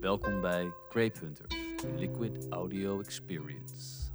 Welkom 0.00 0.40
bij 0.40 0.72
Grape 0.88 1.18
Hunters, 1.18 1.54
Liquid 1.96 2.46
Audio 2.48 3.00
Experience. 3.00 4.10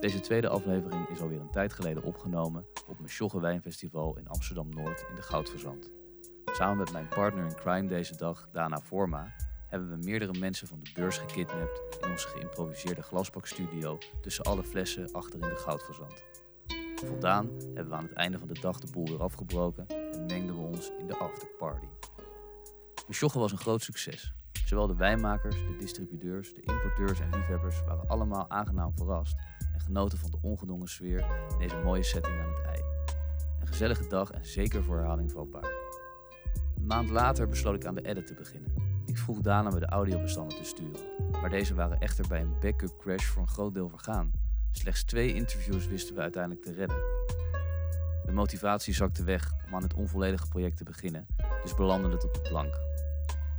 Deze 0.00 0.20
tweede 0.20 0.48
aflevering 0.48 1.08
is 1.08 1.20
alweer 1.20 1.40
een 1.40 1.50
tijd 1.50 1.72
geleden 1.72 2.02
opgenomen 2.02 2.66
op 2.86 2.98
mijn 2.98 3.10
Sjogge 3.10 3.40
Wijnfestival 3.40 4.16
in 4.18 4.28
Amsterdam-Noord 4.28 5.06
in 5.08 5.14
de 5.14 5.22
Goudverzand. 5.22 5.90
Samen 6.44 6.76
met 6.76 6.92
mijn 6.92 7.08
partner 7.08 7.44
in 7.44 7.54
crime 7.54 7.88
deze 7.88 8.16
dag, 8.16 8.48
Dana 8.52 8.80
Forma, 8.80 9.34
hebben 9.68 9.90
we 9.90 9.96
meerdere 10.04 10.38
mensen 10.38 10.66
van 10.66 10.80
de 10.82 10.90
beurs 10.94 11.18
gekidnapt 11.18 11.82
in 12.00 12.10
onze 12.10 12.28
geïmproviseerde 12.28 13.02
glasbakstudio 13.02 13.98
tussen 14.20 14.44
alle 14.44 14.64
flessen 14.64 15.12
achter 15.12 15.40
in 15.42 15.48
de 15.48 15.56
Goudverzand. 15.56 16.24
Voldaan 16.94 17.50
hebben 17.74 17.88
we 17.88 17.94
aan 17.94 18.06
het 18.06 18.12
einde 18.12 18.38
van 18.38 18.48
de 18.48 18.60
dag 18.60 18.80
de 18.80 18.90
boel 18.92 19.06
weer 19.06 19.22
afgebroken 19.22 19.86
en 19.86 20.26
mengden 20.26 20.54
we 20.54 20.66
ons 20.66 20.90
in 20.98 21.06
de 21.06 21.16
afterparty. 21.16 21.86
Mesjogge 23.06 23.38
was 23.38 23.52
een 23.52 23.58
groot 23.58 23.82
succes. 23.82 24.34
Zowel 24.66 24.86
de 24.86 24.96
wijnmakers, 24.96 25.56
de 25.56 25.76
distributeurs, 25.78 26.54
de 26.54 26.60
importeurs 26.60 27.20
en 27.20 27.30
liefhebbers 27.30 27.84
waren 27.84 28.08
allemaal 28.08 28.50
aangenaam 28.50 28.92
verrast 28.96 29.36
en 29.74 29.80
genoten 29.80 30.18
van 30.18 30.30
de 30.30 30.38
ongedwongen 30.40 30.88
sfeer 30.88 31.26
in 31.52 31.58
deze 31.58 31.76
mooie 31.84 32.02
setting 32.02 32.40
aan 32.40 32.48
het 32.48 32.62
ei. 32.62 32.82
Een 33.60 33.66
gezellige 33.66 34.06
dag 34.06 34.30
en 34.30 34.46
zeker 34.46 34.82
voor 34.82 34.96
herhaling 34.96 35.32
vatbaar. 35.32 35.70
Een 36.76 36.86
maand 36.86 37.10
later 37.10 37.48
besloot 37.48 37.74
ik 37.74 37.84
aan 37.84 37.94
de 37.94 38.02
edit 38.02 38.26
te 38.26 38.34
beginnen. 38.34 38.72
Ik 39.04 39.18
vroeg 39.18 39.40
Dana 39.40 39.70
me 39.70 39.80
de 39.80 39.86
audiobestanden 39.86 40.56
te 40.56 40.64
sturen, 40.64 41.00
maar 41.30 41.50
deze 41.50 41.74
waren 41.74 42.00
echter 42.00 42.28
bij 42.28 42.40
een 42.40 42.58
backup 42.60 42.98
crash 42.98 43.24
voor 43.24 43.42
een 43.42 43.48
groot 43.48 43.74
deel 43.74 43.88
vergaan. 43.88 44.32
Slechts 44.70 45.04
twee 45.04 45.34
interviews 45.34 45.86
wisten 45.86 46.14
we 46.14 46.20
uiteindelijk 46.20 46.64
te 46.64 46.72
redden. 46.72 46.98
De 48.24 48.32
motivatie 48.32 48.94
zakte 48.94 49.24
weg 49.24 49.52
om 49.66 49.74
aan 49.74 49.82
het 49.82 49.94
onvolledige 49.94 50.48
project 50.48 50.76
te 50.76 50.84
beginnen, 50.84 51.26
dus 51.62 51.74
belandde 51.74 52.10
het 52.10 52.24
op 52.24 52.34
de 52.34 52.40
plank. 52.40 52.85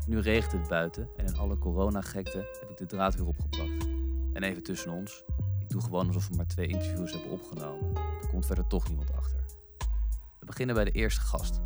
Nu 0.07 0.19
regent 0.19 0.51
het 0.51 0.67
buiten 0.67 1.09
en 1.17 1.25
in 1.25 1.37
alle 1.37 1.57
coronagekte 1.57 2.37
heb 2.59 2.69
ik 2.69 2.77
de 2.77 2.85
draad 2.85 3.15
weer 3.15 3.27
opgepakt. 3.27 3.87
En 4.33 4.43
even 4.43 4.63
tussen 4.63 4.91
ons, 4.91 5.23
ik 5.59 5.69
doe 5.69 5.81
gewoon 5.81 6.07
alsof 6.07 6.27
we 6.27 6.35
maar 6.35 6.47
twee 6.47 6.67
interviews 6.67 7.11
hebben 7.11 7.31
opgenomen. 7.31 7.95
Er 7.95 8.27
komt 8.29 8.45
verder 8.45 8.67
toch 8.67 8.87
niemand 8.87 9.13
achter. 9.13 9.39
We 10.39 10.45
beginnen 10.45 10.75
bij 10.75 10.83
de 10.83 10.91
eerste 10.91 11.21
gast. 11.21 11.61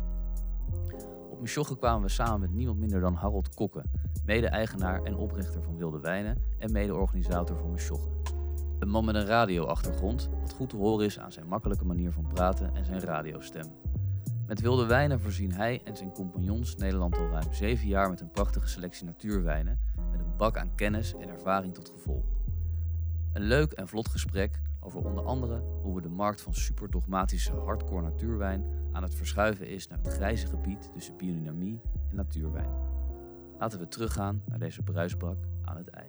Op 1.30 1.40
Mesjogge 1.40 1.76
kwamen 1.76 2.02
we 2.02 2.08
samen 2.08 2.40
met 2.40 2.52
niemand 2.52 2.78
minder 2.78 3.00
dan 3.00 3.14
Harold 3.14 3.54
Kokke, 3.54 3.84
mede-eigenaar 4.24 5.02
en 5.02 5.16
oprichter 5.16 5.62
van 5.62 5.76
Wilde 5.76 6.00
Wijnen 6.00 6.42
en 6.58 6.72
mede-organisator 6.72 7.58
van 7.58 7.70
Mesjogge. 7.70 8.10
Een 8.78 8.88
man 8.88 9.04
met 9.04 9.14
een 9.14 9.26
radioachtergrond, 9.26 10.30
wat 10.40 10.52
goed 10.52 10.70
te 10.70 10.76
horen 10.76 11.06
is 11.06 11.18
aan 11.18 11.32
zijn 11.32 11.46
makkelijke 11.46 11.84
manier 11.84 12.12
van 12.12 12.26
praten 12.26 12.74
en 12.74 12.84
zijn 12.84 13.00
radiostem. 13.00 13.81
Met 14.52 14.60
wilde 14.60 14.86
wijnen 14.86 15.20
voorzien 15.20 15.52
hij 15.52 15.80
en 15.84 15.96
zijn 15.96 16.12
compagnons 16.12 16.76
Nederland 16.76 17.16
al 17.16 17.28
ruim 17.28 17.52
zeven 17.52 17.88
jaar 17.88 18.10
met 18.10 18.20
een 18.20 18.30
prachtige 18.30 18.68
selectie 18.68 19.04
natuurwijnen, 19.04 19.80
met 20.10 20.20
een 20.20 20.36
bak 20.36 20.56
aan 20.56 20.74
kennis 20.74 21.14
en 21.14 21.28
ervaring 21.28 21.74
tot 21.74 21.88
gevolg. 21.88 22.24
Een 23.32 23.42
leuk 23.42 23.72
en 23.72 23.88
vlot 23.88 24.08
gesprek 24.08 24.60
over 24.80 25.04
onder 25.04 25.24
andere 25.24 25.58
hoe 25.82 25.94
we 25.94 26.00
de 26.00 26.08
markt 26.08 26.40
van 26.40 26.54
superdogmatische 26.54 27.52
hardcore 27.52 28.02
natuurwijn 28.02 28.64
aan 28.92 29.02
het 29.02 29.14
verschuiven 29.14 29.66
is 29.66 29.88
naar 29.88 29.98
het 29.98 30.12
grijze 30.12 30.46
gebied 30.46 30.90
tussen 30.92 31.16
biodynamie 31.16 31.80
en 32.10 32.16
natuurwijn. 32.16 32.70
Laten 33.58 33.78
we 33.78 33.88
teruggaan 33.88 34.42
naar 34.46 34.58
deze 34.58 34.82
bruisbak 34.82 35.36
aan 35.64 35.76
het 35.76 35.88
ei. 35.88 36.06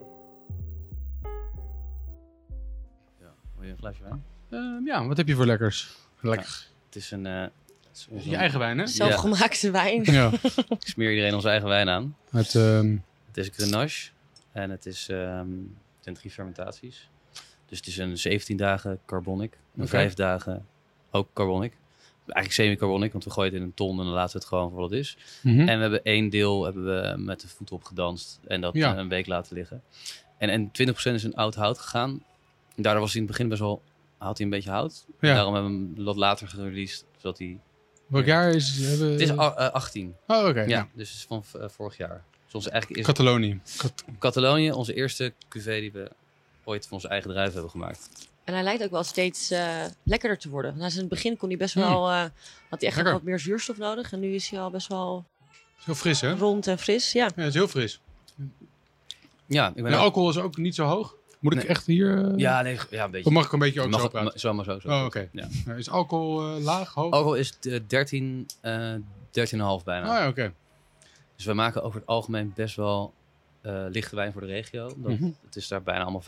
Ja, 3.20 3.34
wil 3.56 3.66
je 3.66 3.72
een 3.72 3.78
glaasje 3.78 4.04
wijn? 4.04 4.24
Ehm, 4.50 4.86
ja, 4.86 5.08
wat 5.08 5.18
heb 5.18 5.28
je 5.28 5.36
voor 5.36 5.46
lekkers? 5.46 5.98
Lekker. 6.20 6.68
Het 6.86 6.96
is 6.96 7.12
een... 7.12 7.26
eh, 7.26 7.46
Je 8.24 8.36
eigen 8.36 8.60
wijn, 8.60 8.78
hè? 8.78 8.88
Zelfgemaakte 8.88 9.72
wijn. 9.72 10.04
Ja. 10.14 10.32
Ik 10.70 10.88
smeer 10.88 11.10
iedereen 11.10 11.34
onze 11.34 11.50
eigen 11.50 11.68
wijn 11.68 11.90
aan. 11.90 12.16
Het, 12.30 12.56
ehm, 12.56 12.96
Het 13.28 13.38
is 13.38 13.50
Grenache 13.54 14.10
en 14.52 14.70
het 14.70 14.86
is 14.86 15.10
ehm 15.10 15.48
het 15.96 16.04
zijn 16.04 16.16
drie 16.16 16.32
fermentaties. 16.32 17.10
Dus 17.66 17.78
het 17.78 17.88
is 17.88 17.98
een 17.98 18.18
17 18.18 18.58
dagen 18.58 19.00
carbonic, 19.06 19.54
een 19.76 19.82
Oké. 19.82 19.88
5 19.90 20.14
dagen 20.14 20.66
ook 21.12 21.28
carbonic. 21.34 21.74
Eigenlijk 22.28 22.54
semi-carbonic, 22.54 23.12
want 23.12 23.24
we 23.24 23.30
gooien 23.30 23.52
het 23.54 23.62
in 23.62 23.68
een 23.68 23.74
ton 23.74 24.00
en 24.00 24.06
dan 24.06 24.14
laten 24.14 24.32
we 24.34 24.38
het 24.40 24.48
gewoon 24.48 24.70
voor 24.70 24.80
wat 24.80 24.90
het 24.90 25.00
is. 25.00 25.18
mhm. 25.42 25.60
En 25.60 25.76
we 25.76 25.82
hebben 25.82 26.04
één 26.04 26.30
deel 26.30 26.64
hebben 26.64 26.86
we 26.86 27.18
met 27.18 27.42
de 27.42 27.48
voet 27.48 27.72
op 27.72 27.84
gedanst 27.84 28.40
en 28.48 28.62
dat 28.62 28.74
Ja. 28.74 28.92
eh, 28.94 28.98
een 29.00 29.10
week 29.10 29.28
laten 29.28 29.56
liggen. 29.56 29.82
En, 30.38 30.50
en 30.50 30.72
20% 30.72 31.14
is 31.16 31.24
in 31.24 31.36
oud 31.36 31.56
hout 31.56 31.78
gegaan. 31.80 32.24
Daardoor 32.76 33.02
was 33.02 33.12
hij 33.14 33.22
in 33.22 33.28
het 33.28 33.36
begin 33.38 33.50
best 33.50 33.62
wel, 33.62 33.82
had 34.18 34.38
hij 34.38 34.46
een 34.46 34.52
beetje 34.52 34.70
hout. 34.70 35.06
Ja. 35.20 35.34
Daarom 35.34 35.54
hebben 35.54 35.72
we 35.72 35.94
hem 35.96 36.06
wat 36.06 36.16
later 36.16 36.48
gereleased, 36.48 37.06
zodat 37.18 37.38
hij... 37.38 37.60
Welk 38.08 38.26
jaar 38.26 38.50
is 38.54 38.78
hebben, 38.80 39.12
Het 39.12 39.20
is 39.22 39.30
a- 39.38 39.56
eh, 39.56 39.70
18, 39.72 40.16
Oh, 40.28 40.48
oké. 40.48 40.60
ja. 40.62 40.68
ja. 40.68 40.88
Dus 40.94 41.10
het 41.10 41.18
is 41.18 41.26
van 41.28 41.44
eh, 41.62 41.70
vorig 41.70 41.98
jaar. 41.98 42.24
Dus 42.46 42.54
onze 42.54 42.70
eigenlijk 42.70 43.02
is 43.02 43.08
Catalonië. 43.08 43.60
Cat- 43.78 44.04
Catalonië, 44.20 44.72
onze 44.72 44.94
eerste 44.94 45.34
cuvée 45.50 45.80
die 45.82 45.92
we 45.92 46.12
ooit 46.64 46.84
van 46.84 46.94
onze 46.94 47.08
eigen 47.08 47.30
druiven 47.30 47.54
hebben 47.54 47.72
gemaakt. 47.72 48.10
En 48.44 48.54
hij 48.54 48.64
lijkt 48.64 48.84
ook 48.84 48.92
wel 48.92 49.04
steeds 49.04 49.52
eh, 49.52 49.84
lekkerder 50.04 50.38
te 50.38 50.50
worden. 50.50 50.78
Want 50.78 50.94
in 50.94 51.00
het 51.00 51.10
begin 51.10 51.38
kon 51.38 51.50
hij 51.50 51.58
best 51.58 51.74
Hmm. 51.74 51.84
wel, 51.84 52.10
eh, 52.10 52.20
had 52.70 52.82
hij 52.82 52.90
echt 52.90 53.04
nog 53.04 53.12
wat 53.12 53.24
meer 53.24 53.40
zuurstof 53.40 53.78
nodig. 53.78 54.12
En 54.12 54.20
nu 54.20 54.34
is 54.34 54.50
hij 54.50 54.60
al 54.60 54.70
best 54.70 54.88
wel 54.88 55.26
heel 55.84 55.96
fris, 55.96 56.22
hè? 56.22 56.28
Ja, 56.30 56.36
rond 56.36 56.68
en 56.68 56.80
fris. 56.80 57.12
Ja. 57.12 57.26
het 57.36 57.38
is 57.46 57.54
heel 57.54 57.68
fris. 57.68 58.00
Ja, 59.46 59.68
ik 59.68 59.84
ben 59.84 59.86
En 59.86 60.00
alcohol 60.00 60.30
is 60.30 60.38
ook 60.38 60.58
niet 60.58 60.76
zo 60.76 60.86
hoog. 60.86 61.16
Moet 61.44 61.54
ik 61.54 61.60
Nee. 61.60 61.68
echt 61.68 61.86
hier... 61.86 62.26
eh, 62.32 62.38
Ja, 62.38 62.62
nee, 62.62 62.78
ja, 62.90 63.04
een 63.04 63.12
beetje. 63.12 63.26
Of 63.28 63.34
mag 63.34 63.46
ik 63.46 63.52
een 63.52 63.60
beetje 63.60 63.82
ook 63.82 63.90
Mag 63.90 64.02
zo 64.02 64.08
praten? 64.08 64.32
ma- 64.34 64.38
zo 64.40 64.54
maar 64.54 64.66
zo. 64.66 64.80
zo. 64.80 64.88
Oh, 64.90 65.06
oké. 65.06 65.30
Ja, 65.32 65.48
Is 65.76 65.90
alcohol 65.90 66.56
eh, 66.56 66.64
laag, 66.64 66.94
hoog? 66.94 67.12
Alcohol 67.14 67.36
is 67.36 67.58
eh, 67.62 67.80
13, 67.88 68.48
eh 68.62 68.94
13,5 68.94 69.84
bijna. 69.84 70.02
Oh 70.10 70.20
ja, 70.20 70.28
oké. 70.28 70.54
Dus 71.36 71.46
we 71.46 71.54
maken 71.54 71.84
over 71.84 72.00
het 72.00 72.08
algemeen 72.10 72.52
best 72.56 72.76
wel 72.76 73.14
eh, 73.62 73.84
lichte 73.90 74.16
wijn 74.16 74.32
voor 74.32 74.42
de 74.42 74.48
regio. 74.48 74.94
Mhm. 74.98 75.30
Het 75.46 75.56
is 75.56 75.68
daar 75.68 75.84
bijna 75.84 76.02
allemaal 76.04 76.22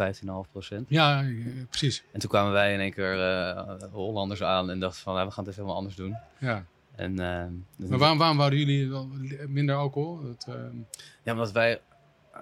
15,5 0.45 0.51
procent. 0.51 0.89
Ja, 0.89 1.21
eh, 1.23 1.29
precies. 1.69 2.03
En 2.11 2.19
toen 2.19 2.29
kwamen 2.29 2.51
wij 2.51 2.73
in 2.73 2.79
één 2.79 2.93
keer 2.93 3.21
eh, 3.21 3.63
Hollanders 3.91 4.43
aan 4.43 4.69
en 4.69 4.79
dachten 4.79 5.01
van, 5.01 5.13
nou, 5.13 5.25
we 5.27 5.31
gaan 5.33 5.43
het 5.43 5.53
even 5.53 5.63
helemaal 5.65 5.83
anders 5.85 5.95
doen. 6.01 6.15
Ja. 6.39 6.65
En, 6.95 7.11
eh, 7.19 7.87
Maar 7.89 7.97
waarom, 7.99 8.17
waarom 8.17 8.37
wouden 8.37 8.59
jullie 8.59 8.89
wel 8.89 9.09
minder 9.47 9.75
alcohol? 9.75 10.21
Dat, 10.23 10.47
Ja, 11.23 11.31
omdat 11.31 11.51
wij 11.51 11.81
eh, 12.33 12.39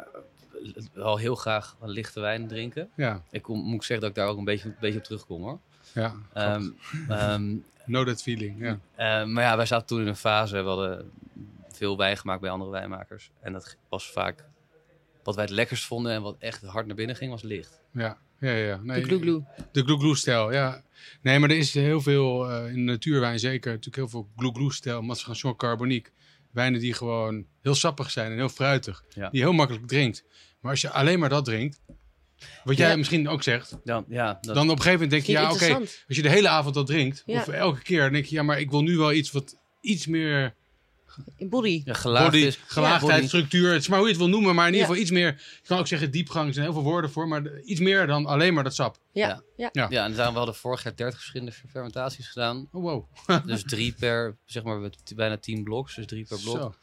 wel 0.93 1.17
heel 1.17 1.35
graag 1.35 1.77
lichte 1.81 2.19
wijn 2.19 2.47
drinken. 2.47 2.89
ja, 2.95 3.23
Ik 3.31 3.41
kom, 3.41 3.59
moet 3.59 3.75
ik 3.75 3.83
zeggen 3.83 3.99
dat 3.99 4.09
ik 4.09 4.15
daar 4.15 4.27
ook 4.27 4.37
een 4.37 4.43
beetje, 4.45 4.67
een 4.67 4.75
beetje 4.79 4.97
op 4.97 5.03
terugkom 5.03 5.41
hoor. 5.41 5.59
ja. 5.93 6.13
Ehm, 6.33 6.69
ehm, 7.07 7.55
know 7.85 8.07
that 8.07 8.21
feeling, 8.21 8.59
ja. 8.59 8.79
Eh, 8.95 9.27
maar 9.27 9.43
ja, 9.43 9.55
wij 9.57 9.65
zaten 9.65 9.87
toen 9.87 10.01
in 10.01 10.07
een 10.07 10.15
fase. 10.15 10.61
We 10.61 10.67
hadden 10.69 11.11
veel 11.67 11.97
wijn 11.97 12.17
gemaakt 12.17 12.41
bij 12.41 12.49
andere 12.49 12.71
wijnmakers. 12.71 13.31
En 13.41 13.53
dat 13.53 13.77
was 13.89 14.11
vaak 14.11 14.45
wat 15.23 15.35
wij 15.35 15.43
het 15.43 15.53
lekkerst 15.53 15.85
vonden 15.85 16.11
en 16.11 16.21
wat 16.21 16.35
echt 16.39 16.61
hard 16.63 16.85
naar 16.85 16.95
binnen 16.95 17.15
ging, 17.15 17.31
was 17.31 17.41
licht. 17.41 17.79
Ja, 17.91 18.17
ja, 18.39 18.51
ja. 18.51 18.79
Nee, 18.83 18.99
De 19.01 19.07
gloe-gloe. 19.07 19.43
De 19.71 19.83
gloe-gloe-stijl, 19.83 20.51
ja. 20.51 20.83
Nee, 21.21 21.39
maar 21.39 21.49
er 21.49 21.57
is 21.57 21.73
heel 21.73 22.01
veel, 22.01 22.49
eh, 22.49 22.67
in 22.67 22.73
de 22.85 22.91
natuurwijn 22.91 23.39
zeker, 23.39 23.69
natuurlijk 23.69 23.95
heel 23.95 24.07
veel 24.07 24.29
gloe-gloe-stijl. 24.35 25.01
Masseration 25.01 25.55
carbonique. 25.55 26.11
Wijnen 26.51 26.79
die 26.79 26.93
gewoon 26.93 27.45
heel 27.61 27.75
sappig 27.75 28.11
zijn 28.11 28.31
en 28.31 28.37
heel 28.37 28.49
fruitig. 28.49 29.03
Ja. 29.09 29.29
Die 29.29 29.39
je 29.39 29.45
heel 29.45 29.53
makkelijk 29.55 29.87
drinkt. 29.87 30.23
Maar 30.63 30.71
als 30.71 30.81
je 30.81 30.89
alleen 30.89 31.19
maar 31.19 31.29
dat 31.29 31.45
drinkt, 31.45 31.79
wat 32.63 32.77
jij 32.77 32.89
Ja. 32.89 32.95
misschien 32.95 33.27
ook 33.29 33.43
zegt, 33.43 33.77
Dan, 33.83 34.05
ja, 34.07 34.37
dat, 34.41 34.55
dan 34.55 34.69
op 34.69 34.75
een 34.77 34.83
gegeven 34.83 34.91
moment 34.91 35.11
denk 35.11 35.23
je, 35.23 35.31
ja 35.31 35.51
oké, 35.51 35.75
als 36.07 36.15
je 36.15 36.21
de 36.21 36.29
hele 36.29 36.47
avond 36.49 36.75
dat 36.75 36.87
drinkt, 36.87 37.23
Ja. 37.25 37.39
of 37.39 37.47
elke 37.47 37.81
keer, 37.81 38.01
dan 38.01 38.11
denk 38.13 38.25
je, 38.25 38.35
ja, 38.35 38.43
maar 38.43 38.59
ik 38.59 38.69
wil 38.71 38.81
nu 38.81 38.97
wel 38.97 39.11
iets 39.13 39.31
wat 39.31 39.55
iets 39.81 40.07
meer 40.07 40.55
body. 41.39 41.81
ja, 41.85 41.93
gelaagd 41.93 42.25
body, 42.31 42.43
is. 42.43 42.59
gelaagdheid, 42.67 43.15
body- 43.15 43.27
structuur, 43.27 43.71
het 43.71 43.81
is 43.81 43.87
maar 43.87 43.97
hoe 43.97 44.07
je 44.07 44.13
het 44.13 44.21
wil 44.23 44.31
noemen, 44.31 44.55
maar 44.55 44.67
in 44.67 44.73
ieder 44.73 44.87
Ja. 44.87 44.93
geval 44.93 45.01
iets 45.07 45.11
meer, 45.19 45.27
je 45.61 45.67
kan 45.67 45.79
ook 45.79 45.87
zeggen 45.87 46.11
diepgang, 46.11 46.47
er 46.47 46.53
zijn 46.53 46.65
heel 46.65 46.73
veel 46.73 46.83
woorden 46.83 47.11
voor, 47.11 47.27
maar 47.27 47.59
iets 47.59 47.79
meer 47.79 48.07
dan 48.07 48.25
alleen 48.25 48.53
maar 48.53 48.63
dat 48.63 48.75
sap. 48.75 48.97
Ja. 49.11 49.43
Ja. 49.57 49.69
ja. 49.71 49.87
Ja. 49.89 50.05
En 50.05 50.13
daarom 50.13 50.31
we 50.33 50.37
hadden 50.39 50.55
vorig 50.55 50.83
jaar 50.83 50.95
30 50.95 51.19
verschillende 51.19 51.51
fermentaties 51.69 52.27
gedaan. 52.27 52.67
Oh 52.71 52.81
wow. 52.83 53.05
Dus 53.45 53.63
drie 53.63 53.93
per, 53.99 54.37
zeg 54.45 54.63
maar, 54.63 54.89
bijna 55.15 55.37
10 55.37 55.63
bloks. 55.63 55.95
Dus 55.95 56.05
drie 56.05 56.25
per 56.27 56.39
blok. 56.39 56.57
Zo. 56.57 56.73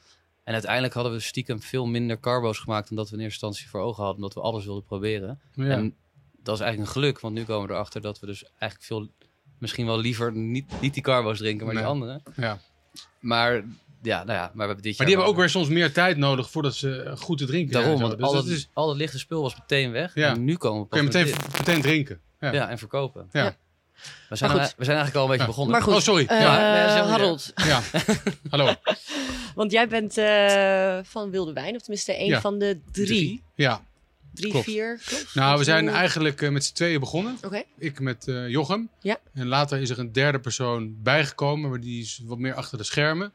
En 0.45 0.53
uiteindelijk 0.53 0.95
hadden 0.95 1.13
we 1.13 1.21
stiekem 1.21 1.63
veel 1.63 1.87
minder 1.87 2.21
carbo's 2.21 2.59
gemaakt 2.59 2.89
dan 2.89 2.97
dat 2.97 3.11
we 3.11 3.17
in 3.17 3.23
eerste 3.23 3.47
instantie 3.47 3.71
voor 3.71 3.81
ogen 3.81 3.97
hadden. 4.05 4.17
Omdat 4.23 4.35
we 4.35 4.41
alles 4.41 4.65
wilden 4.65 4.85
proberen. 4.85 5.41
Ja. 5.55 5.65
En 5.69 5.95
dat 6.43 6.55
is 6.55 6.61
eigenlijk 6.61 6.91
een 6.95 7.01
geluk, 7.01 7.21
want 7.21 7.35
nu 7.35 7.45
komen 7.45 7.69
we 7.69 7.75
erachter 7.75 8.01
dat 8.01 8.21
we 8.21 8.27
dus 8.27 8.45
eigenlijk 8.45 8.83
veel, 8.83 9.09
misschien 9.59 9.87
wel 9.87 9.99
liever 9.99 10.33
niet, 10.33 10.81
niet 10.81 10.95
die 10.95 11.03
carbo's 11.03 11.39
drinken, 11.39 11.67
maar 11.67 11.75
Nee. 11.75 11.83
die 11.85 11.93
andere. 11.93 12.21
ja. 12.37 12.59
Maar 13.21 13.53
ja, 14.03 14.25
nou 14.25 14.39
ja, 14.39 14.43
maar 14.43 14.53
we 14.55 14.63
hebben 14.65 14.83
dit 14.83 14.99
Maar 14.99 15.07
die 15.07 15.17
hebben 15.17 15.33
ook 15.35 15.39
weer 15.41 15.49
soms 15.51 15.69
meer 15.69 15.93
tijd 15.93 16.17
nodig 16.17 16.51
voordat 16.51 16.75
ze 16.75 17.03
eh, 17.03 17.17
goed 17.17 17.39
te 17.39 17.47
drinken 17.47 17.73
daarom, 17.73 18.01
want. 18.01 18.17
Dus 18.17 18.27
al, 18.27 18.33
dat 18.33 18.45
het, 18.45 18.53
is, 18.53 18.69
al 18.73 18.89
het 18.89 18.99
lichte 18.99 19.19
spul 19.19 19.43
was 19.43 19.57
meteen 19.59 19.91
weg. 19.91 20.15
Ja. 20.15 20.29
En 20.31 20.45
nu 20.45 20.57
komen 20.57 20.81
we 20.83 20.87
pas 20.87 20.99
kun 20.99 21.09
je 21.09 21.15
met 21.15 21.27
meteen, 21.27 21.41
dit. 21.51 21.59
meteen 21.59 21.83
drinken. 21.83 22.21
Ja. 22.41 22.53
Ja, 22.53 22.69
en 22.69 22.79
verkopen. 22.79 23.29
Ja. 23.33 23.43
Ja. 23.45 23.57
We 24.29 24.37
zijn, 24.37 24.53
we 24.53 24.85
zijn 24.85 24.97
eigenlijk 24.97 25.15
al 25.17 25.23
een 25.23 25.29
beetje 25.29 25.43
Ja. 25.43 25.47
begonnen. 25.47 25.73
Maar 25.73 25.83
goed, 25.83 25.95
Oh, 25.95 26.01
sorry. 26.01 26.27
eh, 26.27 26.41
Ja. 26.41 27.07
Harold. 27.07 27.53
Ja. 27.55 27.81
Hallo. 28.51 28.73
Want 29.55 29.73
jij 29.73 29.88
bent 29.88 30.19
eh, 30.19 30.99
van 31.02 31.31
Wilde 31.31 31.52
Wijn, 31.52 31.75
of 31.75 31.81
tenminste 31.81 32.12
Ja. 32.12 32.41
van 32.41 32.58
de 32.58 32.79
drie. 32.93 33.06
Drie? 33.06 33.43
Ja. 33.55 33.85
Drie, 34.35 34.50
Klopt. 34.50 34.64
vier, 34.64 35.00
klopt? 35.06 35.35
Nou, 35.35 35.58
we 35.58 35.64
zijn 35.64 35.88
eigenlijk 35.88 36.43
eh, 36.43 36.50
met 36.50 36.64
z'n 36.64 36.75
tweeën 36.75 37.00
begonnen. 37.00 37.37
Oké, 37.44 37.62
Ik 37.79 38.00
met 38.00 38.29
eh, 38.29 38.49
Jochem. 38.49 38.91
Ja. 39.00 39.19
En 39.35 39.47
later 39.47 39.81
is 39.81 39.91
er 39.91 39.99
een 39.99 40.12
derde 40.12 40.41
persoon 40.41 41.02
bijgekomen, 41.02 41.70
maar 41.70 41.81
die 41.81 42.00
is 42.02 42.20
wat 42.25 42.38
meer 42.38 42.55
achter 42.55 42.79
de 42.79 42.85
schermen. 42.85 43.32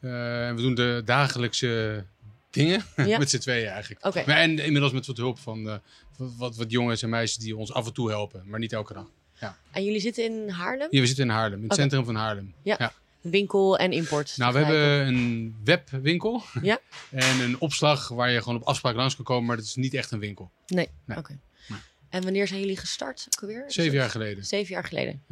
Eh, 0.00 0.10
we 0.10 0.54
doen 0.56 0.74
de 0.74 1.02
dagelijkse 1.04 2.04
dingen. 2.50 2.84
Ja. 3.06 3.18
met 3.18 3.30
z'n 3.30 3.38
tweeën 3.38 3.68
eigenlijk. 3.68 4.04
Oké. 4.06 4.22
Maar 4.26 4.36
en 4.36 4.58
inmiddels 4.58 4.92
met 4.92 5.06
wat 5.06 5.16
hulp 5.16 5.38
van 5.38 5.80
wat, 6.16 6.56
wat 6.56 6.70
jongens 6.70 7.02
en 7.02 7.08
meisjes 7.08 7.38
die 7.38 7.56
ons 7.56 7.72
af 7.72 7.86
en 7.86 7.92
toe 7.92 8.08
helpen. 8.10 8.42
Maar 8.46 8.58
niet 8.60 8.72
elke 8.72 8.92
dag. 8.94 9.06
En 9.72 9.84
jullie 9.84 10.00
zitten 10.00 10.24
in 10.24 10.48
Haarlem? 10.48 10.86
Hier, 10.90 11.00
we 11.00 11.06
zitten 11.06 11.24
in 11.24 11.30
Haarlem, 11.30 11.58
in 11.62 11.64
het 11.68 11.74
centrum 11.74 12.04
van 12.04 12.14
Haarlem. 12.14 12.54
Winkel 13.30 13.78
en 13.78 13.92
import. 13.92 14.34
Nou, 14.36 14.52
we 14.52 14.58
hebben 14.58 15.06
een 15.06 15.56
webwinkel. 15.64 16.42
Ja. 16.62 16.78
En 17.10 17.40
een 17.40 17.60
opslag 17.60 18.08
waar 18.08 18.30
je 18.30 18.42
gewoon 18.42 18.56
op 18.60 18.62
afspraak 18.66 18.94
langs 18.94 19.16
kan 19.16 19.24
komen. 19.24 19.44
Maar 19.46 19.56
dat 19.56 19.64
is 19.64 19.74
niet 19.74 19.94
echt 19.94 20.10
een 20.10 20.18
winkel. 20.18 20.50
Nee, 20.66 20.88
Nee. 21.04 21.18
oké. 21.18 21.38
Nee. 21.68 21.78
En 22.08 22.22
wanneer 22.22 22.46
zijn 22.48 22.60
jullie 22.60 22.76
gestart 22.76 23.26
ook 23.34 23.42
alweer? 23.42 23.66
Is 23.66 23.74
Zeven 23.74 23.94
jaar 23.94 24.10
geleden. 24.10 24.44
Zeven 24.44 24.74
jaar 24.74 24.84
geleden. 24.84 25.22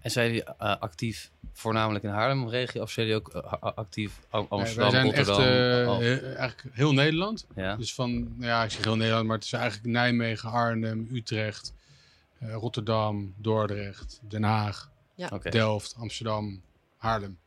En 0.00 0.10
zijn 0.10 0.26
jullie 0.26 0.44
eh, 0.44 0.54
actief 0.80 1.30
voornamelijk 1.52 2.04
in 2.04 2.10
Haarlem 2.10 2.48
regio 2.48 2.82
of 2.82 2.90
zijn 2.90 3.06
jullie 3.06 3.20
ook 3.22 3.34
eh, 3.34 3.52
actief 3.60 4.12
Am- 4.30 4.40
Nee, 4.40 4.48
Amsterdam, 4.50 4.90
wij 4.92 5.00
zijn 5.00 5.12
echt 5.12 5.26
Rotterdam? 5.28 5.82
eh, 5.82 5.88
Al- 5.88 6.00
he- 6.00 6.34
eigenlijk 6.34 6.76
heel 6.76 6.92
Nederland. 6.92 7.46
ja. 7.56 7.76
Dus 7.76 7.94
van, 7.94 8.34
ja, 8.38 8.64
ik 8.64 8.70
zeg 8.70 8.84
heel 8.84 8.96
Nederland, 8.96 9.26
maar 9.26 9.36
het 9.36 9.44
is 9.44 9.52
eigenlijk 9.52 9.86
Nijmegen, 9.86 10.50
Arnhem, 10.50 11.08
Utrecht, 11.12 11.72
eh, 12.38 12.52
Rotterdam, 12.54 13.34
Dordrecht, 13.36 14.20
Den 14.28 14.42
Haag, 14.42 14.90
Oké. 15.30 15.50
Delft, 15.50 15.94
Amsterdam, 15.98 16.62
Haarlem. 17.04 17.38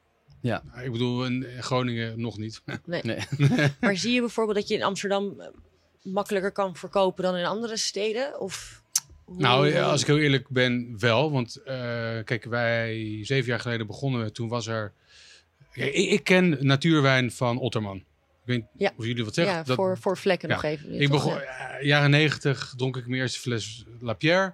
Ja. 0.42 0.62
Nou, 0.72 0.86
Ik 0.86 0.92
bedoel, 0.92 1.26
in 1.26 1.46
Groningen 1.60 2.22
nog 2.22 2.38
niet. 2.38 2.62
Nee. 2.86 3.02
Nee. 3.04 3.20
Maar 3.80 3.98
zie 3.98 4.14
je 4.14 4.20
bijvoorbeeld 4.20 4.58
dat 4.58 4.68
je 4.68 4.76
in 4.76 4.84
Amsterdam 4.84 5.40
eh, 5.40 5.48
makkelijker 6.04 6.52
kan 6.52 6.76
verkopen 6.76 7.24
dan 7.24 7.36
in 7.36 7.46
andere 7.46 7.78
steden? 7.78 8.40
Of 8.40 8.84
hoe- 9.26 9.38
Nou, 9.40 9.76
als 9.76 10.02
ik 10.02 10.08
heel 10.08 10.18
eerlijk 10.18 10.50
ben, 10.50 10.96
wel. 11.00 11.32
Want 11.32 11.56
eh, 11.56 11.76
kijk, 12.24 12.44
wij 12.44 13.20
zeven 13.26 13.50
jaar 13.50 13.60
geleden 13.60 13.88
begonnen. 13.88 14.34
Toen 14.34 14.48
was 14.50 14.68
er. 14.68 14.94
Kijk, 15.72 15.94
ik, 15.94 16.10
ik 16.10 16.24
ken 16.24 16.58
natuurwijn 16.60 17.32
van 17.32 17.60
Otterman. 17.60 17.98
Ik 17.98 18.04
weet 18.44 18.64
Ja. 18.78 18.92
of 18.98 19.06
jullie 19.06 19.24
wat 19.26 19.34
zeggen. 19.34 19.56
ja, 19.56 19.64
Dat- 19.64 19.76
voor, 19.76 19.98
voor 19.98 20.18
vlekken 20.18 20.50
ja. 20.50 20.56
nog 20.56 20.64
even. 20.64 20.94
ik 20.94 21.02
toch? 21.02 21.10
begon, 21.12 21.34
Ja. 21.34 21.40
eh, 21.78 21.86
jaren 21.86 22.10
negentig 22.10 22.74
dronk 22.78 22.98
ik 22.98 23.08
mijn 23.08 23.22
eerste 23.22 23.40
fles 23.40 23.86
Lapierre. 24.00 24.54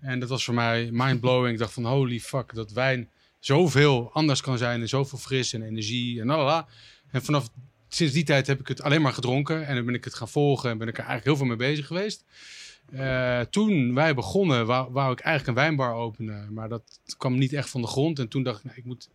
En 0.00 0.20
dat 0.20 0.28
was 0.28 0.44
voor 0.44 0.54
mij 0.54 0.88
mind-blowing. 0.92 1.52
Ik 1.52 1.58
dacht 1.58 1.72
van 1.72 1.84
holy 1.84 2.20
fuck, 2.20 2.54
dat 2.54 2.72
wijn 2.72 3.10
zoveel 3.48 4.10
anders 4.12 4.40
kan 4.40 4.58
zijn. 4.58 4.80
En 4.80 4.88
zoveel 4.88 5.18
fris 5.18 5.52
en 5.52 5.62
energie 5.62 6.20
en 6.20 6.26
lalala. 6.26 6.66
En 7.10 7.22
vanaf 7.22 7.48
sinds 7.88 8.12
die 8.12 8.24
tijd 8.24 8.46
heb 8.46 8.60
ik 8.60 8.68
het 8.68 8.82
alleen 8.82 9.02
maar 9.02 9.12
gedronken. 9.12 9.66
En 9.66 9.74
dan 9.74 9.84
ben 9.84 9.94
ik 9.94 10.04
het 10.04 10.14
gaan 10.14 10.28
volgen 10.28 10.70
en 10.70 10.78
ben 10.78 10.88
ik 10.88 10.98
er 10.98 11.04
eigenlijk 11.04 11.26
heel 11.26 11.36
veel 11.36 11.56
mee 11.56 11.68
bezig 11.68 11.86
geweest. 11.86 12.24
Eh, 12.92 13.40
toen 13.40 13.94
wij 13.94 14.14
begonnen, 14.14 14.66
wou, 14.66 15.12
ik 15.12 15.20
eigenlijk 15.20 15.46
een 15.46 15.64
wijnbar 15.64 15.94
openen. 15.94 16.52
Maar 16.52 16.68
dat 16.68 17.00
kwam 17.16 17.38
niet 17.38 17.52
echt 17.52 17.70
van 17.70 17.80
de 17.80 17.86
grond. 17.86 18.18
En 18.18 18.28
toen 18.28 18.42
dacht 18.42 18.58
ik, 18.58 18.64
nou, 18.64 18.76
ik 18.76 18.84
moet 18.84 19.08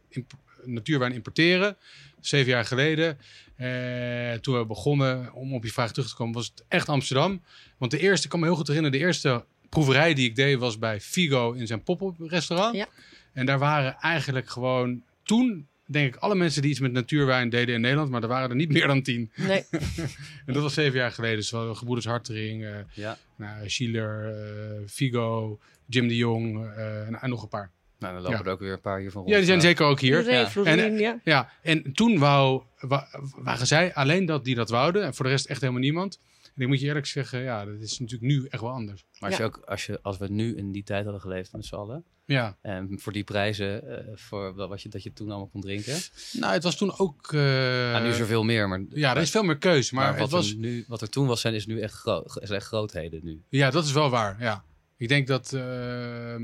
natuurwijn 0.63 1.13
importeren. 1.13 1.77
Zeven 2.21 2.51
jaar 2.51 2.65
geleden. 2.65 3.17
Eh, 3.55 4.33
toen 4.33 4.57
we 4.57 4.65
begonnen, 4.65 5.33
om 5.33 5.53
op 5.53 5.63
je 5.63 5.71
vraag 5.71 5.91
terug 5.91 6.09
te 6.09 6.15
komen, 6.15 6.33
was 6.33 6.51
het 6.55 6.65
echt 6.67 6.89
Amsterdam. 6.89 7.41
Want 7.77 7.91
de 7.91 7.99
eerste, 7.99 8.23
ik 8.23 8.29
kan 8.29 8.39
me 8.39 8.45
heel 8.45 8.55
goed 8.55 8.67
herinneren, 8.67 8.99
de 8.99 9.05
eerste 9.05 9.45
proeverij 9.69 10.13
die 10.13 10.29
ik 10.29 10.35
deed 10.35 10.59
was 10.59 10.79
bij 10.79 11.01
Figo 11.01 11.51
in 11.51 11.67
zijn 11.67 11.83
pop-up 11.83 12.15
restaurant. 12.19 12.75
Ja. 12.75 12.87
En 13.33 13.45
daar 13.45 13.59
waren 13.59 13.95
eigenlijk 13.99 14.49
gewoon 14.49 15.03
toen, 15.23 15.67
denk 15.85 16.13
ik, 16.15 16.21
alle 16.21 16.35
mensen 16.35 16.61
die 16.61 16.71
iets 16.71 16.79
met 16.79 16.91
natuurwijn 16.91 17.49
deden 17.49 17.75
in 17.75 17.81
Nederland. 17.81 18.09
Maar 18.09 18.21
er 18.21 18.27
waren 18.27 18.49
er 18.49 18.55
niet 18.55 18.71
meer 18.71 18.87
dan 18.87 19.01
tien. 19.01 19.31
Nee, 19.35 19.63
En 20.45 20.53
dat 20.53 20.61
was 20.63 20.73
zeven 20.73 20.99
jaar 20.99 21.11
geleden. 21.11 21.35
Dus 21.37 21.51
wel 21.51 21.75
Gebroeders 21.75 22.07
Hartering, 22.07 22.63
eh 22.63 22.71
ja. 22.93 23.17
nou, 23.37 23.69
Schieler, 23.69 24.25
eh, 24.35 24.87
Figo, 24.87 25.59
Jim 25.85 26.07
de 26.07 26.15
Jong 26.15 26.65
eh, 26.75 27.07
en, 27.07 27.21
en 27.21 27.29
nog 27.29 27.41
een 27.43 27.49
paar. 27.49 27.71
Nou, 27.99 28.13
dan 28.13 28.23
lopen 28.23 28.37
Ja. 28.39 28.45
er 28.45 28.51
ook 28.51 28.59
weer 28.59 28.71
een 28.73 28.81
paar 28.81 28.99
hier 28.99 29.11
van 29.11 29.19
rond. 29.21 29.31
Ja, 29.33 29.37
die 29.39 29.47
zijn 29.47 29.61
zeker 29.61 29.85
ook 29.85 29.99
hier. 29.99 30.31
Ja. 30.31 30.51
En, 30.63 30.97
ja. 30.97 31.19
Ja, 31.23 31.49
en 31.61 31.93
toen 31.93 32.19
wou, 32.19 32.61
wa- 32.79 33.07
waren 33.35 33.67
zij 33.67 33.93
alleen 33.93 34.25
dat 34.25 34.43
die 34.45 34.55
dat 34.55 34.69
wouden. 34.69 35.03
En 35.03 35.13
voor 35.13 35.25
de 35.25 35.31
rest 35.31 35.45
echt 35.45 35.61
helemaal 35.61 35.81
niemand. 35.81 36.19
En 36.55 36.61
ik 36.61 36.67
moet 36.67 36.79
je 36.79 36.85
eerlijk 36.85 37.05
zeggen, 37.05 37.41
ja, 37.41 37.65
dat 37.65 37.79
is 37.81 37.99
natuurlijk 37.99 38.31
nu 38.31 38.47
echt 38.49 38.61
wel 38.61 38.71
anders. 38.71 39.05
Maar 39.19 39.29
als, 39.29 39.39
Ja. 39.39 39.45
je 39.45 39.49
ook, 39.49 39.57
als, 39.65 39.85
je, 39.85 39.99
als 40.01 40.17
we 40.17 40.27
nu 40.27 40.55
in 40.57 40.71
die 40.71 40.83
tijd 40.83 41.03
hadden 41.03 41.21
geleefd 41.21 41.51
met 41.51 41.65
z'n 41.65 41.75
allen. 41.75 42.03
Ja, 42.25 42.57
En 42.61 42.99
voor 42.99 43.11
die 43.13 43.23
prijzen, 43.23 43.87
eh, 44.07 44.15
voor 44.17 44.53
wat 44.55 44.81
je, 44.81 44.89
dat 44.89 45.03
je 45.03 45.13
toen 45.13 45.29
allemaal 45.29 45.47
kon 45.47 45.61
drinken. 45.61 45.97
nou, 46.33 46.53
het 46.53 46.63
was 46.63 46.77
toen 46.77 46.97
ook... 46.97 47.33
eh, 47.33 47.39
nou, 47.41 48.03
nu 48.03 48.09
is 48.09 48.19
er 48.19 48.25
veel 48.25 48.43
meer. 48.43 48.67
Maar, 48.67 48.81
ja, 48.89 49.15
er 49.15 49.21
is 49.21 49.29
veel 49.29 49.43
meer 49.43 49.57
keuze. 49.57 49.95
Maar, 49.95 50.03
maar 50.03 50.11
het 50.13 50.21
wat, 50.21 50.29
was, 50.31 50.49
er 50.51 50.57
nu, 50.57 50.85
wat 50.87 51.01
er 51.01 51.09
toen 51.09 51.27
was, 51.27 51.41
zijn, 51.41 51.53
is 51.53 51.65
nu 51.65 51.81
echt, 51.81 51.93
groot, 51.93 52.37
is 52.41 52.49
echt 52.49 52.65
grootheden 52.65 53.19
nu. 53.23 53.41
ja, 53.49 53.69
dat 53.69 53.85
is 53.85 53.91
wel 53.91 54.09
waar, 54.09 54.41
ja. 54.41 54.63
Ik 54.97 55.07
denk 55.07 55.27
dat... 55.27 55.53
ehm, 55.53 56.43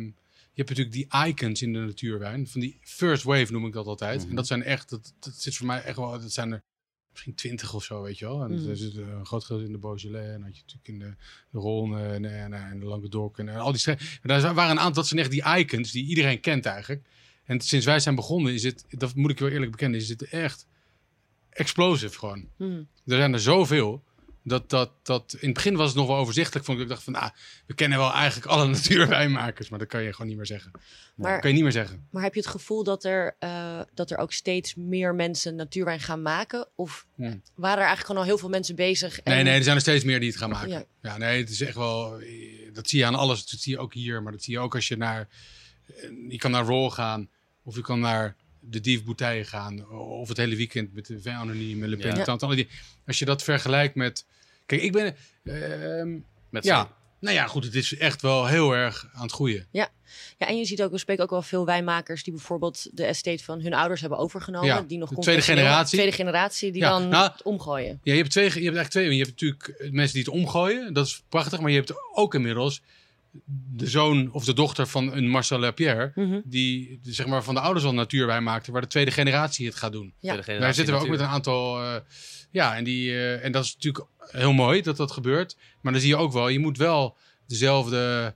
je 0.53 0.65
hebt 0.65 0.77
natuurlijk 0.77 0.91
die 1.11 1.27
icons 1.27 1.61
in 1.61 1.73
de 1.73 1.79
natuurwijn. 1.79 2.47
Van 2.47 2.61
die 2.61 2.77
first 2.81 3.23
wave 3.23 3.51
noem 3.51 3.65
ik 3.65 3.73
dat 3.73 3.85
altijd. 3.85 4.19
Mhm. 4.21 4.29
En 4.29 4.35
dat 4.35 4.47
zijn 4.47 4.63
echt... 4.63 4.89
Dat, 4.89 5.13
dat 5.19 5.33
zit 5.35 5.55
voor 5.55 5.65
mij 5.67 5.83
echt 5.83 5.97
wel... 5.97 6.11
Dat 6.11 6.31
zijn 6.31 6.51
er 6.51 6.63
misschien 7.19 7.35
twintig 7.35 7.73
of 7.73 7.83
zo, 7.83 8.01
weet 8.01 8.17
je 8.19 8.25
wel. 8.25 8.43
En 8.43 8.51
Mhm. 8.55 8.69
er 8.69 8.77
zit 8.77 8.95
een 8.95 9.25
groot 9.25 9.43
gedeelte 9.43 9.65
in 9.65 9.71
de 9.71 9.77
Beaujolais. 9.77 10.25
En 10.25 10.31
dan 10.31 10.41
had 10.43 10.55
je 10.57 10.61
natuurlijk 10.67 10.87
in 10.87 10.99
de, 10.99 11.15
de 11.49 11.59
Rhône 11.59 12.13
en, 12.13 12.25
en, 12.25 12.53
en 12.53 12.79
de 12.79 12.85
Languedoc. 12.85 13.37
En, 13.37 13.49
en 13.49 13.55
al 13.55 13.71
die 13.71 13.79
streken. 13.79 14.05
Daar 14.21 14.53
waren 14.53 14.71
een 14.71 14.79
aantal... 14.79 14.93
Dat 14.93 15.07
zijn 15.07 15.19
echt 15.19 15.31
die 15.31 15.57
icons 15.57 15.91
die 15.91 16.05
iedereen 16.05 16.39
kent 16.39 16.65
eigenlijk. 16.65 17.07
En 17.43 17.61
sinds 17.61 17.85
wij 17.85 17.99
zijn 17.99 18.15
begonnen 18.15 18.53
is 18.53 18.63
het... 18.63 18.85
Dat 18.89 19.15
moet 19.15 19.31
ik 19.31 19.39
wel 19.39 19.49
eerlijk 19.49 19.71
bekennen. 19.71 19.99
Is 19.99 20.09
het 20.09 20.23
echt 20.23 20.67
explosive 21.49 22.17
gewoon. 22.19 22.47
Hm. 22.57 22.63
Er 23.05 23.17
zijn 23.17 23.33
er 23.33 23.39
zoveel. 23.39 24.03
Dat, 24.49 24.69
dat, 24.69 24.91
dat, 25.03 25.33
in 25.39 25.45
het 25.45 25.53
begin 25.53 25.75
was 25.75 25.87
het 25.87 25.95
nog 25.97 26.07
wel 26.07 26.15
overzichtelijk. 26.17 26.65
Vond 26.65 26.77
ik, 26.77 26.83
ik 26.83 26.89
dacht 26.89 27.03
van, 27.03 27.15
ah, 27.15 27.29
we 27.65 27.73
kennen 27.73 27.97
wel 27.97 28.11
eigenlijk 28.11 28.51
alle 28.51 28.67
natuurwijnmakers. 28.77 29.69
Maar 29.69 29.79
dat 29.79 29.87
kan 29.87 30.03
je 30.03 30.11
gewoon 30.11 30.27
niet 30.27 30.37
meer 30.37 30.45
zeggen. 30.45 30.71
Dat 30.71 30.81
Maar, 31.15 31.39
kan 31.39 31.49
je 31.49 31.55
niet 31.55 31.63
meer 31.63 31.71
zeggen. 31.71 32.07
maar 32.11 32.23
heb 32.23 32.33
je 32.33 32.39
het 32.39 32.49
gevoel 32.49 32.83
dat 32.83 33.03
er, 33.03 33.35
eh, 33.39 33.81
dat 33.93 34.11
er 34.11 34.17
ook 34.17 34.33
steeds 34.33 34.75
meer 34.75 35.15
mensen 35.15 35.55
natuurwijn 35.55 35.99
gaan 35.99 36.21
maken? 36.21 36.67
Of 36.75 37.05
Ja. 37.15 37.25
waren 37.55 37.77
er 37.77 37.77
eigenlijk 37.77 38.05
gewoon 38.05 38.21
al 38.21 38.27
heel 38.27 38.37
veel 38.37 38.49
mensen 38.49 38.75
bezig? 38.75 39.19
En... 39.19 39.33
Nee, 39.33 39.43
nee, 39.43 39.57
er 39.57 39.63
zijn 39.63 39.75
er 39.75 39.81
steeds 39.81 40.03
meer 40.03 40.19
die 40.19 40.29
het 40.29 40.37
gaan 40.37 40.49
maken. 40.49 40.69
Ja. 40.69 40.83
Ja, 41.01 41.17
nee, 41.17 41.39
het 41.41 41.49
is 41.49 41.61
echt 41.61 41.75
wel... 41.75 42.21
Dat 42.73 42.89
zie 42.89 42.99
je 42.99 43.05
aan 43.05 43.15
alles. 43.15 43.45
Dat 43.45 43.59
zie 43.59 43.73
je 43.73 43.79
ook 43.79 43.93
hier. 43.93 44.23
Maar 44.23 44.31
dat 44.31 44.43
zie 44.43 44.53
je 44.53 44.59
ook 44.59 44.75
als 44.75 44.87
je 44.87 44.97
naar... 44.97 45.27
Je 46.29 46.37
kan 46.37 46.51
naar 46.51 46.65
Raw 46.65 46.91
gaan. 46.91 47.29
Of 47.63 47.75
je 47.75 47.81
kan 47.81 47.99
naar 47.99 48.35
de 48.59 48.79
Dief 48.79 49.03
Bouteille 49.03 49.43
gaan. 49.43 49.89
Of 49.91 50.27
het 50.27 50.37
hele 50.37 50.55
weekend 50.55 50.93
met 50.93 51.05
de 51.05 51.21
Vin 51.21 51.33
Anoniem 51.33 51.83
en 51.83 51.89
Le 51.89 51.97
Pen. 51.97 52.15
Ja. 52.15 52.65
Als 53.05 53.19
je 53.19 53.25
dat 53.25 53.43
vergelijkt 53.43 53.95
met... 53.95 54.25
Kijk, 54.69 54.81
ik 54.81 54.91
ben... 54.91 55.15
ehm, 55.43 56.19
Met 56.49 56.63
ja, 56.63 56.89
nou 57.19 57.35
ja, 57.35 57.47
goed. 57.47 57.63
Het 57.63 57.75
is 57.75 57.97
echt 57.97 58.21
wel 58.21 58.45
heel 58.47 58.71
erg 58.71 59.09
aan 59.13 59.21
het 59.21 59.31
groeien. 59.31 59.67
Ja, 59.71 59.89
en 60.37 60.57
je 60.57 60.65
ziet 60.65 60.81
ook, 60.81 60.91
we 60.91 60.97
spreken 60.97 61.23
ook 61.23 61.29
wel 61.29 61.41
veel 61.41 61.65
wijnmakers 61.65 62.23
die 62.23 62.33
bijvoorbeeld 62.33 62.87
de 62.91 63.05
estate 63.05 63.43
van 63.43 63.61
hun 63.61 63.73
ouders 63.73 64.01
hebben 64.01 64.19
overgenomen. 64.19 64.67
Ja, 64.67 64.81
die 64.81 64.97
nog 64.97 65.09
de 65.09 65.15
tweede 65.15 65.41
generatie. 65.41 65.97
Tweede 65.97 66.15
generatie 66.15 66.71
die 66.71 66.81
Ja, 66.81 66.89
dan 66.89 67.07
nou- 67.07 67.31
het 67.31 67.43
omgooien. 67.43 67.99
Ja, 68.03 68.13
je 68.13 68.19
hebt, 68.19 68.31
twee, 68.31 68.43
je 68.43 68.49
hebt 68.51 68.63
eigenlijk 68.75 68.89
twee. 68.89 69.11
Je 69.17 69.23
hebt 69.23 69.29
natuurlijk 69.41 69.91
mensen 69.91 70.13
die 70.13 70.23
het 70.23 70.33
omgooien. 70.33 70.93
Dat 70.93 71.05
is 71.05 71.23
prachtig. 71.29 71.59
Maar 71.59 71.69
je 71.69 71.77
hebt 71.77 71.93
ook 72.13 72.33
inmiddels 72.33 72.81
de 73.75 73.87
zoon 73.87 74.31
of 74.31 74.45
de 74.45 74.53
dochter 74.53 74.87
van 74.87 75.13
een 75.13 75.27
Marcel 75.29 75.59
Lapierre. 75.59 76.11
Mhm. 76.15 76.39
Die 76.45 76.99
zeg 77.03 77.27
maar, 77.27 77.43
van 77.43 77.53
de 77.53 77.59
ouders 77.61 77.85
al 77.85 77.93
natuurwijn 77.93 78.43
maakte. 78.43 78.71
Waar 78.71 78.81
de 78.81 78.87
tweede 78.87 79.11
generatie 79.11 79.65
het 79.65 79.75
gaat 79.75 79.91
doen. 79.91 80.13
Ja. 80.19 80.35
Daar 80.35 80.73
zitten 80.73 80.93
we 80.95 81.01
ook 81.01 81.09
met 81.09 81.19
een 81.19 81.25
aantal... 81.25 81.81
eh, 81.83 81.95
ja, 82.51 82.75
en, 82.77 82.83
die, 82.83 83.09
eh, 83.11 83.45
en 83.45 83.51
dat 83.51 83.63
is 83.63 83.73
natuurlijk 83.73 84.05
heel 84.19 84.53
mooi 84.53 84.81
dat 84.81 84.97
dat 84.97 85.11
gebeurt. 85.11 85.57
Maar 85.81 85.91
dan 85.91 86.01
zie 86.01 86.09
je 86.09 86.17
ook 86.17 86.33
wel, 86.33 86.47
je 86.49 86.59
moet 86.59 86.77
wel 86.77 87.17
dezelfde... 87.47 88.33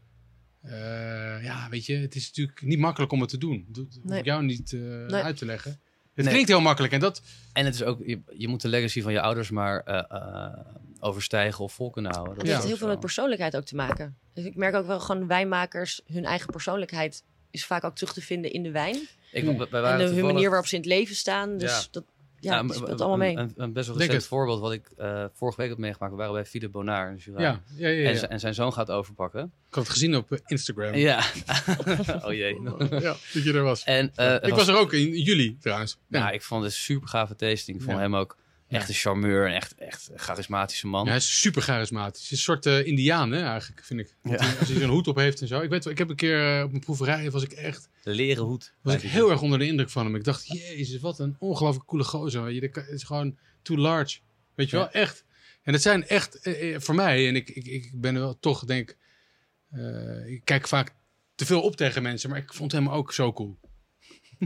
eh, 0.61 1.43
ja, 1.43 1.67
weet 1.69 1.85
je, 1.85 1.95
het 1.95 2.15
is 2.15 2.27
natuurlijk 2.27 2.61
niet 2.61 2.79
makkelijk 2.79 3.11
om 3.11 3.21
het 3.21 3.29
te 3.29 3.37
doen. 3.37 3.65
Dat 3.69 3.85
hoef 3.93 4.03
Nee. 4.03 4.19
ik 4.19 4.25
jou 4.25 4.43
niet 4.43 4.73
eh, 4.73 4.79
Nee. 4.81 5.21
uit 5.21 5.37
te 5.37 5.45
leggen. 5.45 5.71
Het 5.71 6.23
Nee. 6.25 6.33
klinkt 6.33 6.49
heel 6.49 6.61
makkelijk 6.61 6.93
en 6.93 6.99
dat... 6.99 7.21
En 7.53 7.65
het 7.65 7.73
is 7.73 7.83
ook, 7.83 7.99
je, 8.05 8.19
je 8.37 8.47
moet 8.47 8.61
de 8.61 8.67
legacy 8.67 9.01
van 9.01 9.11
je 9.11 9.21
ouders 9.21 9.49
maar 9.49 9.79
eh, 9.83 9.97
eh, 10.09 10.57
overstijgen 11.03 11.63
of 11.63 11.73
vol 11.73 11.89
kunnen 11.89 12.11
houden. 12.13 12.33
Het 12.37 12.43
is 12.43 12.51
heeft 12.51 12.63
heel 12.65 12.77
veel 12.77 12.87
met 12.87 12.99
persoonlijkheid 12.99 13.55
ook 13.55 13.65
te 13.65 13.75
maken. 13.75 14.17
Dus 14.33 14.45
ik 14.45 14.55
merk 14.55 14.75
ook 14.75 14.85
wel 14.87 14.99
gewoon 14.99 15.27
wijnmakers, 15.27 16.01
hun 16.05 16.25
eigen 16.25 16.49
persoonlijkheid 16.51 17.23
is 17.51 17.65
vaak 17.65 17.83
ook 17.83 17.95
terug 17.95 18.13
te 18.13 18.21
vinden 18.21 18.51
in 18.51 18.63
de 18.63 18.71
wijn. 18.71 18.95
Ik, 19.31 19.43
Ja. 19.43 19.67
wij 19.69 19.91
En 19.91 19.97
de, 19.97 20.03
hun 20.03 20.25
manier 20.25 20.49
waarop 20.49 20.67
ze 20.67 20.75
in 20.75 20.81
het 20.81 20.89
leven 20.89 21.15
staan. 21.15 21.57
Dus 21.57 21.71
Ja. 21.71 21.87
dat 21.91 22.03
ja, 22.39 22.61
Nou, 22.61 22.73
speelt 22.73 22.99
allemaal 23.01 23.17
mee. 23.17 23.35
Een, 23.35 23.39
een, 23.39 23.53
een 23.55 23.73
best 23.73 23.87
wel 23.87 23.97
recent 23.97 24.15
het. 24.17 24.25
voorbeeld 24.25 24.59
wat 24.59 24.71
ik 24.71 24.89
eh, 24.97 25.25
vorige 25.33 25.61
week 25.61 25.69
had 25.69 25.77
meegemaakt. 25.77 26.11
We 26.11 26.17
waren 26.17 26.33
bij 26.33 26.45
Philippe 26.45 26.77
Bonaar 26.77 27.09
in 27.09 27.15
Jura. 27.15 27.41
Ja, 27.41 27.61
ja, 27.75 27.87
ja, 27.87 28.09
ja. 28.09 28.27
En, 28.27 28.39
zijn 28.39 28.53
zoon 28.53 28.73
gaat 28.73 28.91
overpakken. 28.91 29.41
Ik 29.43 29.73
had 29.75 29.83
het 29.83 29.91
gezien 29.91 30.15
op 30.15 30.31
eh, 30.31 30.39
Instagram. 30.45 30.93
Ja. 30.95 31.23
oh 32.25 32.31
jee. 32.33 32.61
Ja, 32.89 32.99
dat 33.33 33.43
je 33.43 33.53
er 33.53 33.63
was. 33.63 33.83
En, 33.83 34.11
eh, 34.15 34.33
ik 34.41 34.53
was 34.53 34.67
er 34.67 34.75
ook 34.75 34.93
in 34.93 35.09
juli 35.21 35.57
trouwens. 35.59 35.97
Ja. 36.07 36.19
Nou, 36.19 36.33
ik 36.33 36.41
vond 36.41 36.63
het 36.63 36.71
een 36.71 36.77
super 36.77 37.07
gave 37.07 37.35
tasting. 37.35 37.77
Ik 37.77 37.83
vond 37.83 37.95
Ja. 37.97 38.01
hem 38.03 38.15
ook 38.15 38.37
echt 38.73 38.89
een 38.89 38.95
charmeur 38.95 39.47
en 39.47 39.53
echt, 39.55 39.75
echt 39.75 40.09
een 40.11 40.19
charismatische 40.19 40.87
man. 40.87 41.03
Ja, 41.03 41.07
hij 41.09 41.17
is 41.17 41.41
super 41.41 41.61
charismatisch. 41.61 42.21
Hij 42.21 42.31
is 42.31 42.37
een 42.37 42.37
soort 42.43 42.65
eh, 42.65 42.85
indiaan, 42.85 43.31
hè, 43.31 43.43
eigenlijk, 43.45 43.83
vind 43.83 43.99
ik. 43.99 44.15
Ja. 44.23 44.35
Als 44.59 44.69
hij 44.69 44.79
zo'n 44.79 44.89
hoed 44.89 45.07
op 45.07 45.15
heeft 45.15 45.41
en 45.41 45.47
zo. 45.47 45.61
Ik, 45.61 45.69
weet, 45.69 45.85
ik 45.85 45.97
heb 45.97 46.09
een 46.09 46.15
keer 46.15 46.57
eh, 46.57 46.63
op 46.63 46.73
een 46.73 46.79
proeverij, 46.79 47.31
was 47.31 47.43
ik 47.43 47.51
echt 47.51 47.89
De 48.03 48.11
leren 48.13 48.43
hoed. 48.43 48.73
was 48.81 48.93
ik 48.93 49.01
heel 49.01 49.31
erg 49.31 49.41
onder 49.41 49.59
de 49.59 49.65
indruk 49.65 49.89
van 49.89 50.05
hem. 50.05 50.15
Ik 50.15 50.23
dacht, 50.23 50.47
jezus, 50.47 50.99
wat 51.01 51.19
een 51.19 51.35
ongelooflijk 51.39 51.85
coole 51.87 52.03
gozer. 52.03 52.49
je. 52.51 52.61
Dat 52.61 52.75
Het 52.75 52.87
is 52.89 53.03
gewoon 53.03 53.37
too 53.61 53.77
large. 53.77 54.19
Weet 54.55 54.69
je 54.69 54.75
Ja. 54.77 54.81
wel, 54.83 54.91
echt. 54.91 55.23
En 55.63 55.73
het 55.73 55.81
zijn 55.81 56.07
echt, 56.07 56.35
eh, 56.41 56.79
voor 56.79 56.95
mij, 56.95 57.27
en 57.27 57.35
ik, 57.35 57.49
ik, 57.49 57.65
ik 57.65 57.91
ben 58.01 58.15
er 58.15 58.21
wel 58.21 58.39
toch, 58.39 58.65
denk 58.65 58.97
eh, 59.71 60.27
ik 60.27 60.41
kijk 60.43 60.67
vaak 60.67 60.93
te 61.35 61.45
veel 61.45 61.61
op 61.61 61.75
tegen 61.75 62.01
mensen, 62.03 62.29
maar 62.29 62.39
ik 62.39 62.53
vond 62.53 62.71
hem 62.71 62.89
ook 62.89 63.13
zo 63.13 63.33
cool. 63.33 63.57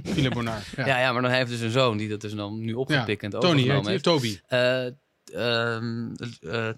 Philip. 0.14 0.34
Ja. 0.34 0.60
Ja. 0.76 1.00
ja, 1.00 1.12
maar 1.14 1.22
dan 1.22 1.32
heeft 1.32 1.50
dus 1.50 1.60
een 1.60 1.72
zoon 1.72 1.98
die 1.98 2.10
dat 2.10 2.22
dus 2.22 2.34
dan 2.34 2.60
nu 2.60 2.74
opgepikt 2.74 3.24
en 3.24 3.30
Tony, 3.30 3.46
overgenomen 3.46 3.92
heeft. 3.92 4.04
Toby. 4.04 4.40
Eh, 4.48 4.86
ehm, 4.86 6.12
eh, 6.42 6.70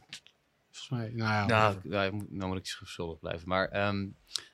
Volgens 0.72 0.90
mij, 0.90 1.12
nou 1.16 1.50
ja. 1.50 1.76
nou, 1.84 2.04
je 2.06 2.12
moet- 2.12 2.32
nou 2.32 2.58
ik 2.58 2.66
schuldig 2.66 3.20
blijven. 3.20 3.48
Maar 3.48 3.68
ehm, 3.68 4.08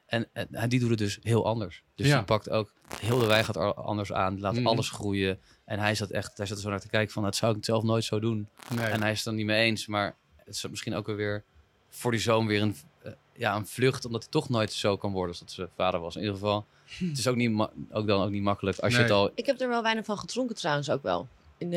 en, 0.06 0.28
die 0.68 0.80
doet 0.80 0.90
het 0.90 0.98
dus 0.98 1.20
heel 1.22 1.46
anders. 1.46 1.84
Dus 1.96 2.08
Ja. 2.08 2.16
hij 2.16 2.24
pakt 2.26 2.50
ook 2.50 2.74
heel 3.00 3.20
de 3.20 3.26
wijn 3.26 3.46
gaat 3.46 3.56
er 3.56 3.74
anders 3.74 4.12
aan, 4.14 4.40
laat 4.40 4.54
Mhm. 4.56 4.68
alles 4.68 4.90
groeien. 4.90 5.40
En 5.66 5.80
hij 5.80 5.96
zat 5.96 6.10
echt, 6.10 6.38
hij 6.38 6.46
zat 6.46 6.58
er 6.58 6.64
zo 6.64 6.70
naar 6.70 6.80
te 6.80 6.90
kijken 6.90 7.14
van, 7.14 7.24
dat 7.24 7.36
zou 7.36 7.58
ik 7.58 7.66
zelf 7.66 7.84
nooit 7.84 8.04
zo 8.04 8.20
doen. 8.20 8.48
nee. 8.76 8.86
En 8.86 9.02
hij 9.02 9.12
is 9.12 9.16
het 9.18 9.26
dan 9.26 9.36
niet 9.36 9.46
mee 9.46 9.66
eens, 9.66 9.88
maar 9.88 10.16
het 10.38 10.56
is 10.56 10.68
misschien 10.70 10.96
ook 10.96 11.06
weer 11.08 11.44
voor 11.90 12.12
die 12.12 12.20
zoon 12.20 12.48
weer 12.48 12.62
een, 12.62 12.76
eh, 13.04 13.12
ja, 13.36 13.56
een 13.56 13.68
vlucht, 13.68 14.06
omdat 14.06 14.22
hij 14.22 14.32
toch 14.32 14.50
nooit 14.50 14.72
zo 14.74 14.98
kan 14.98 15.12
worden 15.12 15.30
als 15.30 15.40
dat 15.40 15.52
zijn 15.52 15.70
vader 15.76 16.00
was. 16.00 16.16
In 16.16 16.22
ieder 16.22 16.36
geval, 16.36 16.66
het 17.10 17.18
is 17.18 17.28
ook, 17.28 17.36
niet 17.36 17.68
ook 17.92 18.08
dan 18.08 18.24
ook 18.24 18.30
niet 18.30 18.42
makkelijk 18.44 18.80
als 18.80 18.94
je 18.96 19.00
het 19.02 19.12
al... 19.12 19.32
Ik 19.36 19.46
heb 19.46 19.62
er 19.62 19.70
wel 19.70 19.82
weinig 19.84 20.06
van 20.06 20.18
gedronken 20.18 20.56
trouwens 20.56 20.90
ook 20.90 21.04
wel. 21.04 21.28
In 21.58 21.72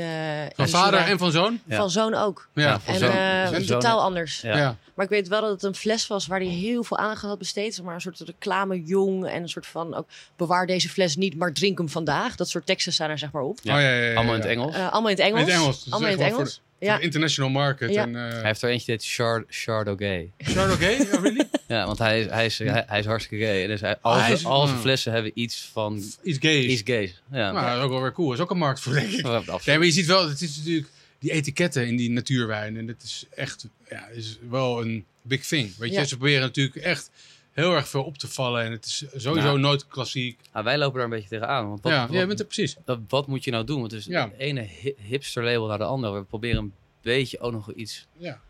van 0.54 0.64
de 0.64 0.70
vader 0.70 1.00
en 1.00 1.18
van 1.18 1.30
zoon? 1.32 1.60
Ja. 1.66 1.76
Van 1.76 1.90
zoon 1.90 2.14
ook. 2.14 2.48
Ja. 2.54 2.62
Ja, 2.62 2.80
van 2.80 2.94
En 2.94 3.00
zoon- 3.00 3.10
eh, 3.10 3.48
zoon- 3.48 3.64
totaal 3.66 4.00
anders. 4.00 4.40
Ja. 4.40 4.56
Ja. 4.56 4.76
Maar 4.94 5.04
ik 5.04 5.10
weet 5.10 5.28
wel 5.28 5.40
dat 5.40 5.50
het 5.50 5.62
een 5.62 5.74
fles 5.74 6.06
was 6.06 6.26
waar 6.26 6.38
hij 6.38 6.48
heel 6.48 6.84
veel 6.84 6.96
aandacht 6.98 7.22
had 7.22 7.38
besteed. 7.38 7.74
Zeg 7.74 7.84
maar 7.84 7.94
een 7.94 8.00
soort 8.00 8.18
reclame 8.20 8.82
jong 8.82 9.26
en 9.26 9.42
een 9.42 9.48
soort 9.48 9.66
van 9.66 9.94
ook 9.94 10.06
bewaar 10.36 10.66
deze 10.66 10.88
fles 10.88 11.16
niet, 11.16 11.36
maar 11.36 11.52
drink 11.52 11.78
hem 11.78 11.88
vandaag. 11.88 12.36
Dat 12.36 12.48
soort 12.48 12.66
teksten 12.66 12.92
staan 12.92 13.10
er 13.10 13.18
zeg 13.18 13.32
maar 13.32 13.42
op. 13.42 13.58
Ja. 13.62 13.74
Oh, 13.76 13.80
ja, 13.80 13.88
ja, 13.90 14.02
ja, 14.02 14.14
Allemaal 14.14 14.34
in 14.34 14.40
ja. 14.42 14.46
het 14.48 14.56
Engels. 14.56 14.74
Eh, 14.74 14.92
allemaal 14.92 15.10
in 15.10 15.16
het 15.16 15.24
Engels. 15.24 15.40
In 15.40 15.46
het 15.46 15.54
Engels. 15.60 15.86
Allemaal 15.90 16.10
in 16.10 16.18
het 16.18 16.36
wel 16.36 16.46
Voor 16.78 16.86
Ja. 16.88 16.96
de 16.96 17.02
international 17.02 17.50
market. 17.50 17.92
Ja. 17.94 18.02
En, 18.02 18.16
eh 18.16 18.32
Hij 18.32 18.42
heeft 18.42 18.62
er 18.62 18.68
eentje 18.70 18.86
die 18.86 18.94
heet 18.94 19.12
Chard, 19.14 19.44
Chardonnay. 19.48 20.30
Charlotte 20.38 20.84
Gay? 20.84 21.00
Oh, 21.00 21.22
really? 21.22 21.48
Ja, 21.68 21.86
want 21.86 21.98
hij 21.98 22.20
is, 22.20 22.26
hij 22.30 22.44
is, 22.46 22.58
hij, 22.58 22.84
hij 22.86 22.98
is 22.98 23.04
hartstikke 23.06 23.44
gay. 23.44 23.62
En 23.62 23.68
dus 23.68 23.80
hij, 23.80 23.96
al, 24.00 24.12
hij 24.12 24.20
zijn- 24.22 24.32
is- 24.32 24.44
al 24.44 24.62
zijn 24.64 24.76
oh. 24.76 24.82
flessen 24.82 25.12
hebben 25.12 25.32
iets 25.34 25.68
van 25.72 26.02
Iets 26.22 26.38
gays. 26.40 26.64
iets 26.66 26.82
gays. 26.84 27.22
Ja, 27.32 27.52
Nou, 27.52 27.66
dat 27.66 27.76
is 27.76 27.82
ook 27.82 27.90
wel 27.90 28.00
weer 28.02 28.12
cool. 28.12 28.32
is 28.32 28.38
ook 28.40 28.50
een 28.50 28.58
markt 28.58 28.80
voor, 28.80 28.92
denk 28.92 29.10
ik. 29.10 29.26
absoluut. 29.26 29.66
Nee, 29.66 29.76
maar 29.76 29.86
je 29.86 29.92
ziet 29.92 30.06
wel, 30.06 30.28
het 30.28 30.40
is 30.40 30.56
natuurlijk 30.56 30.88
die 31.18 31.30
etiketten 31.32 31.86
in 31.86 31.96
die 31.96 32.10
natuurwijn. 32.10 32.76
En 32.76 32.86
dat 32.86 33.02
is 33.02 33.24
echt, 33.34 33.66
ja, 33.90 34.06
is 34.06 34.38
wel 34.48 34.80
een 34.80 35.04
big 35.22 35.46
thing. 35.46 35.76
Weet 35.76 35.90
je, 35.92 35.98
Ja. 35.98 36.04
ze 36.04 36.16
proberen 36.16 36.40
natuurlijk 36.40 36.76
echt 36.76 37.10
heel 37.58 37.74
erg 37.74 37.88
veel 37.88 38.04
op 38.04 38.18
te 38.18 38.28
vallen. 38.28 38.64
En 38.64 38.72
het 38.72 38.84
is 38.84 38.96
sowieso 39.14 39.46
Nou. 39.46 39.58
nooit 39.60 39.86
klassiek. 39.86 40.40
Ah, 40.52 40.64
wij 40.64 40.78
lopen 40.78 40.94
daar 40.94 41.04
een 41.04 41.10
beetje 41.10 41.28
tegenaan. 41.28 41.68
Want 41.68 41.82
wat, 41.82 41.92
ja, 41.92 42.00
wat, 42.06 42.12
jij 42.12 42.26
bent 42.26 42.38
er 42.40 42.44
precies. 42.44 42.76
dat- 42.84 42.98
wat 43.08 43.26
moet 43.26 43.44
je 43.44 43.50
nou 43.50 43.64
doen? 43.64 43.80
Want 43.80 43.90
het 43.90 44.00
is 44.00 44.06
Ja. 44.06 44.24
het 44.28 44.38
ene 44.38 44.60
hi- 44.60 44.94
hipster 44.96 45.44
label 45.44 45.66
naar 45.66 45.78
de 45.78 45.84
andere. 45.84 46.12
We 46.18 46.22
proberen 46.24 46.58
een 46.62 46.72
beetje 47.02 47.38
ook 47.40 47.52
nog 47.52 47.72
iets 47.72 48.06
Ja. 48.16 48.40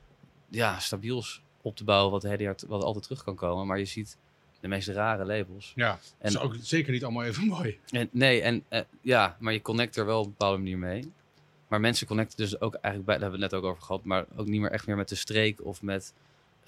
ja, 0.49 0.79
stabiels 0.79 1.41
op 1.63 1.77
te 1.77 1.85
bouwen. 1.85 2.11
Wat, 2.11 2.65
wat 2.69 2.83
altijd 2.85 3.05
terug 3.05 3.25
kan 3.25 3.35
komen. 3.35 3.67
Maar 3.67 3.79
je 3.79 3.85
ziet 3.85 4.17
de 4.61 4.69
meest 4.69 4.89
rare 4.89 5.25
labels. 5.25 5.73
Ja, 5.75 5.99
En- 6.19 6.29
is 6.29 6.39
ook 6.39 6.57
zeker 6.63 6.93
niet 6.93 7.05
allemaal 7.05 7.25
even 7.25 7.47
mooi. 7.57 7.79
En, 7.91 8.09
nee, 8.13 8.41
en 8.41 8.65
eh, 8.69 8.81
ja, 9.01 9.37
maar 9.41 9.53
je 9.53 9.63
connect 9.63 9.97
er 9.97 10.07
wel 10.07 10.19
op 10.19 10.25
een 10.25 10.31
bepaalde 10.31 10.59
manier 10.59 10.79
mee. 10.79 11.13
Maar 11.69 11.81
mensen 11.81 12.07
connecten 12.07 12.37
dus 12.37 12.61
ook 12.61 12.75
eigenlijk 12.75 13.05
bij, 13.05 13.15
daar 13.15 13.23
hebben 13.31 13.39
we 13.41 13.45
het 13.45 13.53
net 13.55 13.63
ook 13.63 13.71
over 13.71 13.83
gehad, 13.83 14.05
maar 14.05 14.25
ook 14.37 14.47
niet 14.47 14.61
meer 14.61 14.71
echt 14.71 14.87
meer 14.87 14.97
met 14.97 15.09
de 15.09 15.15
streek 15.15 15.65
of 15.65 15.83
met 15.83 16.13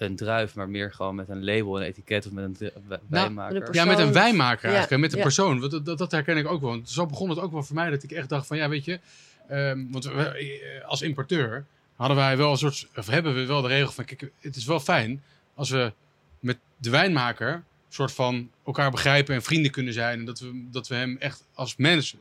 een 0.01 0.15
druif, 0.15 0.55
maar 0.55 0.69
meer 0.69 0.93
gewoon 0.93 1.15
met 1.15 1.29
een 1.29 1.43
label, 1.43 1.77
een 1.77 1.85
etiket 1.87 2.25
of 2.25 2.31
met 2.31 2.43
een 2.43 2.53
dri- 2.53 2.71
wij- 2.87 2.99
wijnmaker. 3.07 3.73
Ja, 3.73 3.85
met 3.85 3.99
een 3.99 4.13
wijnmaker 4.13 4.63
eigenlijk. 4.63 4.91
Ja, 4.91 4.97
met 4.97 5.11
een 5.11 5.17
ja. 5.17 5.23
persoon. 5.23 5.59
Want 5.59 5.71
Dat, 5.71 5.85
dat, 5.85 5.97
dat 5.97 6.11
herken 6.11 6.37
ik 6.37 6.47
ook 6.47 6.61
wel. 6.61 6.69
Want 6.69 6.89
zo 6.89 7.05
begon 7.05 7.29
het 7.29 7.39
ook 7.39 7.51
wel 7.51 7.63
voor 7.63 7.75
mij. 7.75 7.89
Dat 7.89 8.03
ik 8.03 8.11
echt 8.11 8.29
dacht 8.29 8.47
van, 8.47 8.57
ja, 8.57 8.69
weet 8.69 8.85
je... 8.85 8.99
ehm, 9.47 9.79
want 9.89 10.05
we, 10.05 10.23
eh, 10.23 10.87
als 10.87 11.01
importeur 11.01 11.65
hadden 11.95 12.17
wij 12.17 12.37
wel 12.37 12.51
een 12.51 12.57
soort... 12.57 12.87
Of 12.95 13.07
hebben 13.07 13.35
we 13.35 13.45
wel 13.45 13.61
de 13.61 13.67
regel 13.67 13.91
van... 13.91 14.05
Kijk, 14.05 14.31
het 14.39 14.55
is 14.55 14.65
wel 14.65 14.79
fijn 14.79 15.23
als 15.55 15.69
we 15.69 15.93
met 16.39 16.57
de 16.77 16.89
wijnmaker... 16.89 17.63
soort 17.89 18.11
van 18.11 18.49
elkaar 18.65 18.91
begrijpen 18.91 19.35
en 19.35 19.41
vrienden 19.41 19.71
kunnen 19.71 19.93
zijn. 19.93 20.19
En 20.19 20.25
dat 20.25 20.39
we, 20.39 20.67
dat 20.71 20.87
we 20.87 20.95
hem 20.95 21.17
echt 21.19 21.43
als 21.53 21.75
mens 21.75 22.15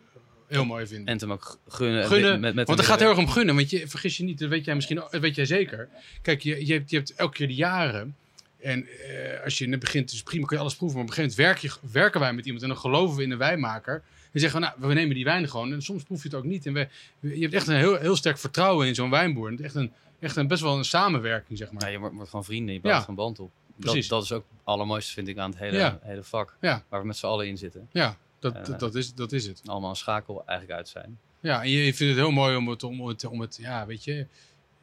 heel 0.50 0.64
mooi 0.64 0.86
vinden. 0.86 1.06
En 1.06 1.18
hem 1.18 1.32
ook 1.32 1.58
gunnen. 1.68 2.02
en 2.02 2.08
Gunnen, 2.08 2.40
met, 2.40 2.54
met 2.54 2.66
want 2.66 2.78
het 2.78 2.88
gaat 2.88 2.98
heel 3.00 3.08
erg 3.08 3.18
om 3.18 3.28
gunnen. 3.28 3.54
Want 3.54 3.70
je, 3.70 3.88
vergis 3.88 4.16
je 4.16 4.24
niet, 4.24 4.38
dat 4.38 4.48
weet 4.48 4.64
jij 4.64 4.74
misschien 4.74 4.96
dat 4.96 5.20
weet 5.20 5.34
jij 5.34 5.44
zeker. 5.44 5.88
Kijk, 6.22 6.42
je, 6.42 6.66
je, 6.66 6.72
hebt, 6.72 6.90
je 6.90 6.96
hebt 6.96 7.14
elke 7.14 7.36
keer 7.36 7.46
de 7.46 7.54
jaren. 7.54 8.16
En 8.60 8.86
eh, 8.86 9.44
als 9.44 9.58
je 9.58 9.66
net 9.66 9.80
begint, 9.80 10.12
is 10.12 10.22
prima, 10.22 10.46
kun 10.46 10.56
je 10.56 10.62
alles 10.62 10.76
proeven. 10.76 10.98
Maar 10.98 11.06
op 11.08 11.10
een 11.10 11.16
gegeven 11.16 11.44
moment 11.44 11.60
werk 11.62 11.74
je, 11.82 11.88
werken 11.92 12.20
wij 12.20 12.32
met 12.32 12.44
iemand 12.44 12.62
en 12.62 12.68
dan 12.68 12.78
geloven 12.78 13.16
we 13.16 13.22
in 13.22 13.30
een 13.30 13.38
wijnmaker. 13.38 14.02
En 14.32 14.40
zeggen 14.40 14.60
we, 14.60 14.66
nou, 14.66 14.88
we 14.88 14.94
nemen 14.94 15.14
die 15.14 15.24
wijn 15.24 15.48
gewoon. 15.48 15.72
En 15.72 15.82
soms 15.82 16.02
proef 16.02 16.22
je 16.22 16.28
het 16.28 16.36
ook 16.36 16.44
niet. 16.44 16.66
En 16.66 16.72
we, 16.72 16.88
je 17.20 17.40
hebt 17.40 17.54
echt 17.54 17.66
een 17.66 17.76
heel, 17.76 17.96
heel 17.96 18.16
sterk 18.16 18.38
vertrouwen 18.38 18.86
in 18.86 18.94
zo'n 18.94 19.10
wijnboer. 19.10 19.46
En 19.46 19.52
het 19.52 19.60
is 19.60 19.66
echt, 19.66 19.74
een, 19.74 19.92
echt 20.20 20.36
een, 20.36 20.46
best 20.46 20.62
wel 20.62 20.76
een 20.78 20.84
samenwerking, 20.84 21.58
zeg 21.58 21.70
maar. 21.72 21.82
Ja, 21.82 21.88
je 21.88 21.98
wordt, 21.98 22.14
wordt 22.14 22.30
van 22.30 22.44
vrienden, 22.44 22.74
je 22.74 22.80
bouwt 22.80 23.02
Ja. 23.02 23.08
een 23.08 23.14
band 23.14 23.38
op. 23.38 23.50
Dat, 23.76 23.90
Precies. 23.90 24.08
dat 24.08 24.22
is 24.22 24.32
ook 24.32 24.44
het 24.50 24.60
allermooiste, 24.64 25.12
vind 25.12 25.28
ik, 25.28 25.38
aan 25.38 25.50
het 25.50 25.58
hele, 25.58 25.76
Ja. 25.78 25.98
hele 26.02 26.22
vak. 26.22 26.56
Ja. 26.60 26.84
Waar 26.88 27.00
we 27.00 27.06
met 27.06 27.16
z'n 27.16 27.26
allen 27.26 27.46
in 27.46 27.58
zitten. 27.58 27.88
Ja, 27.92 28.16
dat, 28.40 28.54
Eh, 28.54 28.64
dat, 28.64 28.80
dat, 28.80 28.94
is, 28.94 29.14
dat 29.14 29.32
is 29.32 29.46
het. 29.46 29.62
Allemaal 29.64 29.90
een 29.90 29.96
schakel 29.96 30.42
eigenlijk 30.46 30.78
uit 30.78 30.88
zijn. 30.88 31.18
Ja, 31.40 31.62
en 31.62 31.70
je, 31.70 31.94
vindt 31.94 32.14
het 32.16 32.24
heel 32.24 32.30
mooi 32.34 32.56
om 32.56 32.68
het, 32.68 32.82
om 32.82 33.06
het, 33.06 33.24
om 33.24 33.40
het 33.40 33.56
ja, 33.60 33.86
weet 33.86 34.04
je, 34.04 34.26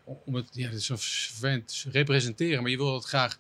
om 0.04 0.36
het, 0.36 0.48
ja, 0.52 0.70
dat 0.70 0.80
is 0.80 0.86
zo 0.86 0.96
vervelend, 0.98 1.86
representeren, 1.92 2.62
maar 2.62 2.72
je 2.72 2.78
wil 2.78 2.94
het 2.94 3.04
graag 3.06 3.38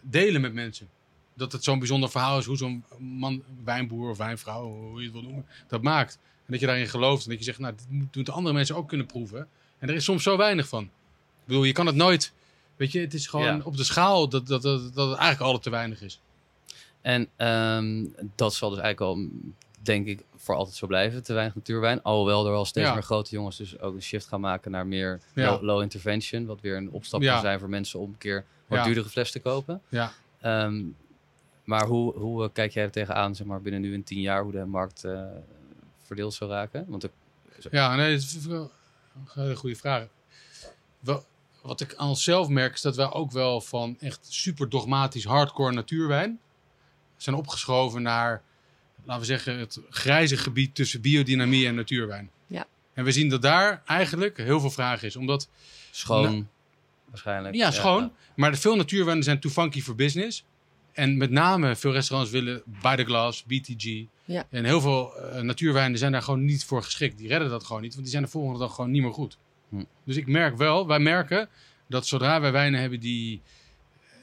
delen 0.00 0.40
met 0.40 0.52
mensen. 0.52 0.88
Dat 1.34 1.52
het 1.52 1.64
zo'n 1.64 1.78
bijzonder 1.78 2.10
verhaal 2.10 2.38
is 2.38 2.44
hoe 2.44 2.56
zo'n 2.56 2.84
man, 2.98 3.42
wijnboer 3.64 4.10
of 4.10 4.16
wijnvrouw, 4.18 4.64
hoe 4.66 4.98
je 4.98 5.04
het 5.04 5.12
wil 5.12 5.22
noemen, 5.22 5.46
dat 5.68 5.82
maakt. 5.82 6.18
En 6.46 6.52
dat 6.52 6.60
je 6.60 6.66
daarin 6.66 6.88
gelooft 6.88 7.24
en 7.24 7.30
dat 7.30 7.38
je 7.38 7.44
zegt, 7.44 7.58
nou, 7.58 7.74
dit 7.76 7.86
moet- 7.88 8.14
moeten 8.16 8.34
andere 8.34 8.54
mensen 8.54 8.76
ook 8.76 8.88
kunnen 8.88 9.06
proeven. 9.06 9.48
En 9.78 9.88
er 9.88 9.94
is 9.94 10.04
soms 10.04 10.22
zo 10.22 10.36
weinig 10.36 10.68
van. 10.68 10.82
Ik 10.84 10.90
bedoel, 11.44 11.64
je 11.64 11.72
kan 11.72 11.86
het 11.86 11.94
nooit, 11.94 12.32
weet 12.76 12.92
je, 12.92 13.00
het 13.00 13.14
is 13.14 13.26
gewoon 13.26 13.44
Ja. 13.56 13.60
op 13.64 13.76
de 13.76 13.84
schaal 13.84 14.28
dat, 14.28 14.46
dat, 14.46 14.62
dat, 14.62 14.80
dat 14.94 15.08
het 15.08 15.18
eigenlijk 15.18 15.40
altijd 15.40 15.62
te 15.62 15.70
weinig 15.70 16.02
is. 16.02 16.20
En 17.04 17.28
ehm, 17.36 18.04
dat 18.34 18.54
zal 18.54 18.70
dus 18.70 18.78
eigenlijk 18.78 19.16
al, 19.16 19.28
denk 19.82 20.06
ik, 20.06 20.24
voor 20.36 20.54
altijd 20.54 20.76
zo 20.76 20.86
blijven. 20.86 21.22
Te 21.22 21.32
weinig 21.32 21.54
natuurwijn. 21.54 22.02
Alhoewel 22.02 22.44
er 22.46 22.50
wel 22.52 22.64
steeds 22.64 22.86
Ja. 22.86 22.92
meer 22.94 23.02
grote 23.02 23.30
jongens 23.30 23.56
dus 23.56 23.78
ook 23.80 23.94
een 23.94 24.02
shift 24.02 24.26
gaan 24.26 24.40
maken 24.40 24.70
naar 24.70 24.86
meer 24.86 25.20
Ja. 25.34 25.50
low, 25.50 25.62
low 25.62 25.82
intervention. 25.82 26.46
Wat 26.46 26.60
weer 26.60 26.76
een 26.76 26.90
opstap 26.90 27.20
kan 27.22 27.40
zijn 27.40 27.58
voor 27.58 27.68
mensen 27.68 28.00
om 28.00 28.08
een 28.10 28.18
keer 28.18 28.44
wat 28.66 28.84
duurdere 28.84 29.08
fles 29.08 29.30
te 29.30 29.40
kopen. 29.40 29.82
Ja. 29.88 30.12
Ehm, 30.40 30.82
maar 31.64 31.86
hoe, 31.86 32.14
hoe 32.18 32.44
eh, 32.44 32.48
kijk 32.52 32.72
jij 32.72 32.84
er 32.84 32.90
tegenaan, 32.90 33.34
zeg 33.34 33.46
maar, 33.46 33.62
binnen 33.62 33.80
nu 33.80 33.94
een 33.94 34.04
tien 34.04 34.20
jaar, 34.20 34.42
hoe 34.42 34.52
de 34.52 34.64
markt 34.64 35.04
eh, 35.04 35.22
verdeeld 36.02 36.34
zou 36.34 36.50
raken? 36.50 36.84
Want 36.88 37.02
er- 37.02 37.10
Ja, 37.70 37.94
nee, 37.96 38.12
dat 38.12 38.22
is 38.22 38.44
een 38.44 38.68
hele 39.34 39.56
goede 39.56 39.76
vraag. 39.76 40.06
Wel, 41.00 41.24
wat 41.62 41.80
ik 41.80 41.94
aan 41.94 42.08
onszelf 42.08 42.48
merk 42.48 42.74
is 42.74 42.80
dat 42.80 42.96
wij 42.96 43.10
ook 43.12 43.30
wel 43.30 43.60
van 43.60 43.96
echt 44.00 44.26
super 44.28 44.68
dogmatisch 44.68 45.24
hardcore 45.24 45.72
natuurwijn 45.72 46.38
zijn 47.16 47.36
opgeschoven 47.36 48.02
naar, 48.02 48.42
laten 49.04 49.20
we 49.20 49.26
zeggen, 49.26 49.58
het 49.58 49.80
grijze 49.90 50.36
gebied 50.36 50.74
tussen 50.74 51.00
biodynamie 51.00 51.66
en 51.66 51.74
natuurwijn. 51.74 52.30
Ja. 52.46 52.66
En 52.92 53.04
we 53.04 53.12
zien 53.12 53.28
dat 53.28 53.42
daar 53.42 53.82
eigenlijk 53.86 54.36
heel 54.36 54.60
veel 54.60 54.70
vraag 54.70 55.02
is. 55.02 55.16
Omdat, 55.16 55.48
schoon, 55.90 56.22
Nou, 56.22 56.44
waarschijnlijk. 57.08 57.54
ja, 57.54 57.70
schoon, 57.70 58.02
ja. 58.02 58.10
maar 58.36 58.50
de 58.50 58.56
veel 58.56 58.76
natuurwijnen 58.76 59.24
zijn 59.24 59.40
too 59.40 59.50
funky 59.50 59.82
for 59.82 59.94
business. 59.94 60.44
En 60.92 61.16
met 61.16 61.30
name 61.30 61.76
veel 61.76 61.92
restaurants 61.92 62.32
willen 62.32 62.62
by 62.82 62.96
the 62.96 63.04
glass, 63.04 63.44
BTG. 63.44 64.04
Ja. 64.24 64.46
En 64.50 64.64
heel 64.64 64.80
veel 64.80 65.16
eh, 65.16 65.40
natuurwijnen 65.42 65.98
zijn 65.98 66.12
daar 66.12 66.22
gewoon 66.22 66.44
niet 66.44 66.64
voor 66.64 66.82
geschikt. 66.82 67.18
Die 67.18 67.28
redden 67.28 67.48
dat 67.48 67.64
gewoon 67.64 67.82
niet, 67.82 67.92
want 67.92 68.02
die 68.02 68.12
zijn 68.12 68.24
de 68.24 68.30
volgende 68.30 68.58
dag 68.58 68.74
gewoon 68.74 68.90
niet 68.90 69.02
meer 69.02 69.12
goed. 69.12 69.38
Hm. 69.68 69.84
Dus 70.04 70.16
ik 70.16 70.26
merk 70.26 70.56
wel, 70.56 70.86
wij 70.86 70.98
merken 70.98 71.48
dat 71.88 72.06
zodra 72.06 72.40
wij 72.40 72.52
wijnen 72.52 72.80
hebben 72.80 73.00
die 73.00 73.42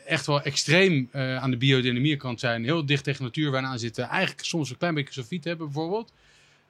echt 0.06 0.26
wel 0.26 0.42
extreem 0.42 1.10
eh, 1.12 1.38
aan 1.38 1.52
de 1.52 1.58
biodynamie 1.58 2.18
kant 2.18 2.40
zijn, 2.40 2.64
heel 2.64 2.86
dicht 2.86 3.04
tegen 3.04 3.24
natuurwijn 3.24 3.66
aan 3.66 3.80
zitten, 3.80 4.04
eigenlijk 4.08 4.46
soms 4.46 4.70
een 4.70 4.78
klein 4.78 4.94
beetje 4.94 5.14
sofiet 5.14 5.44
hebben 5.44 5.66
bijvoorbeeld. 5.66 6.12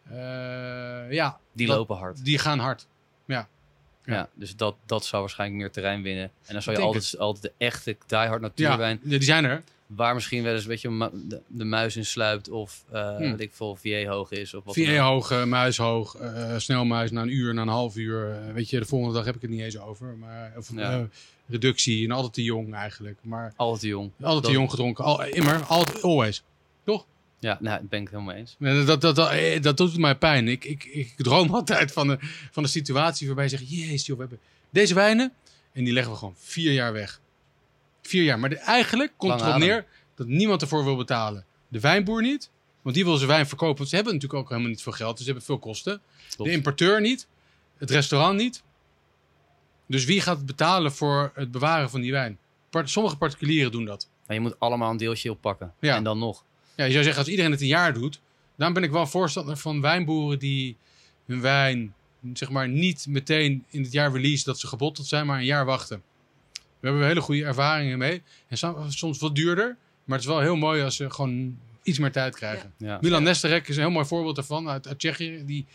Eh, 0.09 0.15
ja, 1.11 1.39
Die 1.53 1.67
dat- 1.67 1.77
lopen 1.77 1.97
hard. 1.97 2.25
Die 2.25 2.37
gaan 2.37 2.59
hard. 2.59 2.87
Ja. 3.25 3.47
Ja. 4.05 4.29
dus 4.33 4.55
dat, 4.55 4.75
dat 4.85 5.05
zou 5.05 5.21
waarschijnlijk 5.21 5.59
meer 5.61 5.71
terrein 5.71 6.01
winnen. 6.01 6.31
En 6.45 6.53
dan 6.53 6.61
zou 6.61 6.75
je 6.77 6.81
altijd, 6.83 7.17
altijd 7.17 7.43
de 7.43 7.65
echte 7.65 7.97
diehard 8.07 8.31
Ja, 8.31 8.37
natuurwijn, 8.47 8.99
die 9.03 9.21
zijn 9.23 9.45
er. 9.45 9.63
Waar 9.95 10.13
misschien 10.13 10.43
wel 10.43 10.53
eens 10.53 10.61
een 10.63 10.69
beetje 10.69 11.11
de, 11.27 11.41
de 11.47 11.63
muis 11.63 11.95
in 11.95 12.05
sluipt 12.05 12.49
of 12.49 12.83
weet 13.17 13.39
ik 13.39 13.51
veel, 13.53 13.75
VA 13.75 14.05
hoog 14.05 14.31
is. 14.31 14.53
Of 14.53 14.63
wat 14.63 14.75
VA 14.75 14.97
hoog, 15.03 15.31
eh, 15.31 15.43
muis 15.43 15.77
hoog, 15.77 16.15
eh, 16.15 16.57
snelmuis 16.57 17.11
na 17.11 17.21
een 17.21 17.33
uur, 17.35 17.53
na 17.53 17.61
een 17.61 17.67
half 17.67 17.95
uur. 17.95 18.53
weet 18.53 18.69
je, 18.69 18.79
de 18.79 18.85
volgende 18.85 19.13
dag 19.15 19.25
heb 19.25 19.35
ik 19.35 19.41
het 19.41 19.49
niet 19.49 19.61
eens 19.61 19.79
over. 19.79 20.17
Maar, 20.17 20.53
of 20.57 20.69
Ja. 20.75 21.07
reductie 21.47 22.03
en 22.05 22.11
altijd 22.11 22.33
te 22.33 22.43
jong 22.43 22.73
eigenlijk. 22.73 23.19
Maar 23.21 23.53
Altijd 23.55 23.81
te 23.81 23.87
jong. 23.87 24.11
altijd 24.21 24.43
te 24.45 24.51
jong 24.51 24.69
gedronken. 24.69 25.03
Al, 25.03 25.23
immer, 25.25 25.63
altijd, 25.63 26.01
always. 26.01 26.43
Ja, 27.39 27.57
nou, 27.61 27.79
dat 27.79 27.89
ben 27.89 27.99
ik 28.01 28.05
het 28.07 28.15
helemaal 28.15 28.35
eens. 28.39 28.55
En 28.59 28.85
Dat, 28.85 29.01
dat, 29.01 29.15
dat, 29.15 29.63
dat 29.63 29.77
doet 29.77 29.97
mij 29.97 30.15
pijn. 30.15 30.47
Ik, 30.47 30.65
ik, 30.65 30.83
ik 30.85 31.13
droom 31.17 31.53
altijd 31.55 31.91
van 31.91 32.07
de, 32.07 32.17
van 32.51 32.63
de 32.63 32.69
situatie 32.69 33.25
waarbij 33.27 33.43
je 33.43 33.49
zegt... 33.49 33.69
Jezus 33.69 34.05
joh, 34.05 34.15
we 34.15 34.21
hebben 34.21 34.39
deze 34.69 34.93
wijnen 34.93 35.33
en 35.73 35.83
die 35.83 35.93
leggen 35.93 36.11
we 36.11 36.17
gewoon 36.17 36.35
vier 36.37 36.71
jaar 36.71 36.93
weg. 36.93 37.20
Vier 38.11 38.23
jaar. 38.23 38.39
Maar 38.39 38.49
de- 38.49 38.57
eigenlijk 38.57 39.13
komt 39.17 39.31
het 39.33 39.41
erop 39.41 39.59
neer 39.59 39.85
dat 40.15 40.27
niemand 40.27 40.61
ervoor 40.61 40.83
wil 40.83 40.95
betalen. 40.95 41.45
De 41.67 41.79
wijnboer 41.79 42.21
niet, 42.21 42.49
want 42.81 42.95
die 42.95 43.05
wil 43.05 43.15
zijn 43.15 43.27
wijn 43.29 43.47
verkopen. 43.47 43.77
Want 43.77 43.89
ze 43.89 43.95
hebben 43.95 44.13
natuurlijk 44.13 44.41
ook 44.41 44.49
helemaal 44.49 44.69
niet 44.69 44.81
veel 44.81 44.91
geld, 44.91 45.11
dus 45.11 45.19
ze 45.19 45.25
hebben 45.25 45.43
veel 45.43 45.59
kosten. 45.59 46.01
De 46.37 46.51
importeur 46.51 47.01
niet, 47.01 47.27
het 47.77 47.89
restaurant 47.89 48.37
niet. 48.37 48.63
Dus 49.87 50.05
wie 50.05 50.21
gaat 50.21 50.45
betalen 50.45 50.91
voor 50.93 51.31
het 51.35 51.51
bewaren 51.51 51.89
van 51.89 52.01
die 52.01 52.11
wijn? 52.11 52.37
Part- 52.69 52.89
Sommige 52.89 53.17
particulieren 53.17 53.71
doen 53.71 53.85
dat. 53.85 54.09
Maar 54.27 54.35
je 54.35 54.41
moet 54.41 54.59
allemaal 54.59 54.91
een 54.91 54.97
deeltje 54.97 55.31
oppakken. 55.31 55.73
Ja. 55.79 55.95
En 55.95 56.03
dan 56.03 56.19
nog. 56.19 56.43
Ja, 56.75 56.83
je 56.85 56.91
zou 56.91 57.03
zeggen, 57.03 57.21
als 57.21 57.31
iedereen 57.31 57.51
het 57.51 57.61
een 57.61 57.67
jaar 57.67 57.93
doet, 57.93 58.21
dan 58.55 58.73
ben 58.73 58.83
ik 58.83 58.91
wel 58.91 59.07
voorstander 59.07 59.57
van 59.57 59.81
wijnboeren 59.81 60.39
die 60.39 60.77
hun 61.25 61.41
wijn 61.41 61.93
zeg 62.33 62.49
maar, 62.49 62.69
niet 62.69 63.05
meteen 63.09 63.65
in 63.69 63.81
het 63.83 63.91
jaar 63.91 64.11
release 64.11 64.43
dat 64.43 64.59
ze 64.59 64.67
gebotteld 64.67 65.07
zijn, 65.07 65.25
maar 65.25 65.39
een 65.39 65.45
jaar 65.45 65.65
wachten. 65.65 66.03
We 66.81 66.87
hebben 66.87 67.05
hele 67.07 67.21
goede 67.21 67.43
ervaringen 67.45 67.97
mee. 67.97 68.21
En 68.47 68.57
som- 68.57 68.91
soms 68.91 69.19
wat 69.19 69.35
duurder, 69.35 69.77
maar 70.03 70.17
het 70.17 70.27
is 70.27 70.33
wel 70.33 70.41
heel 70.41 70.55
mooi 70.55 70.83
als 70.83 70.95
ze 70.95 71.09
gewoon 71.09 71.57
iets 71.83 71.99
meer 71.99 72.11
tijd 72.11 72.35
krijgen. 72.35 72.73
Ja. 72.77 72.97
Milan 73.01 73.23
Nesterek 73.23 73.67
is 73.67 73.75
een 73.75 73.81
heel 73.81 73.91
mooi 73.91 74.05
voorbeeld 74.05 74.35
daarvan 74.35 74.69
uit, 74.69 74.87
uit 74.87 74.99
Tsjechië. 74.99 75.45
Die, 75.45 75.65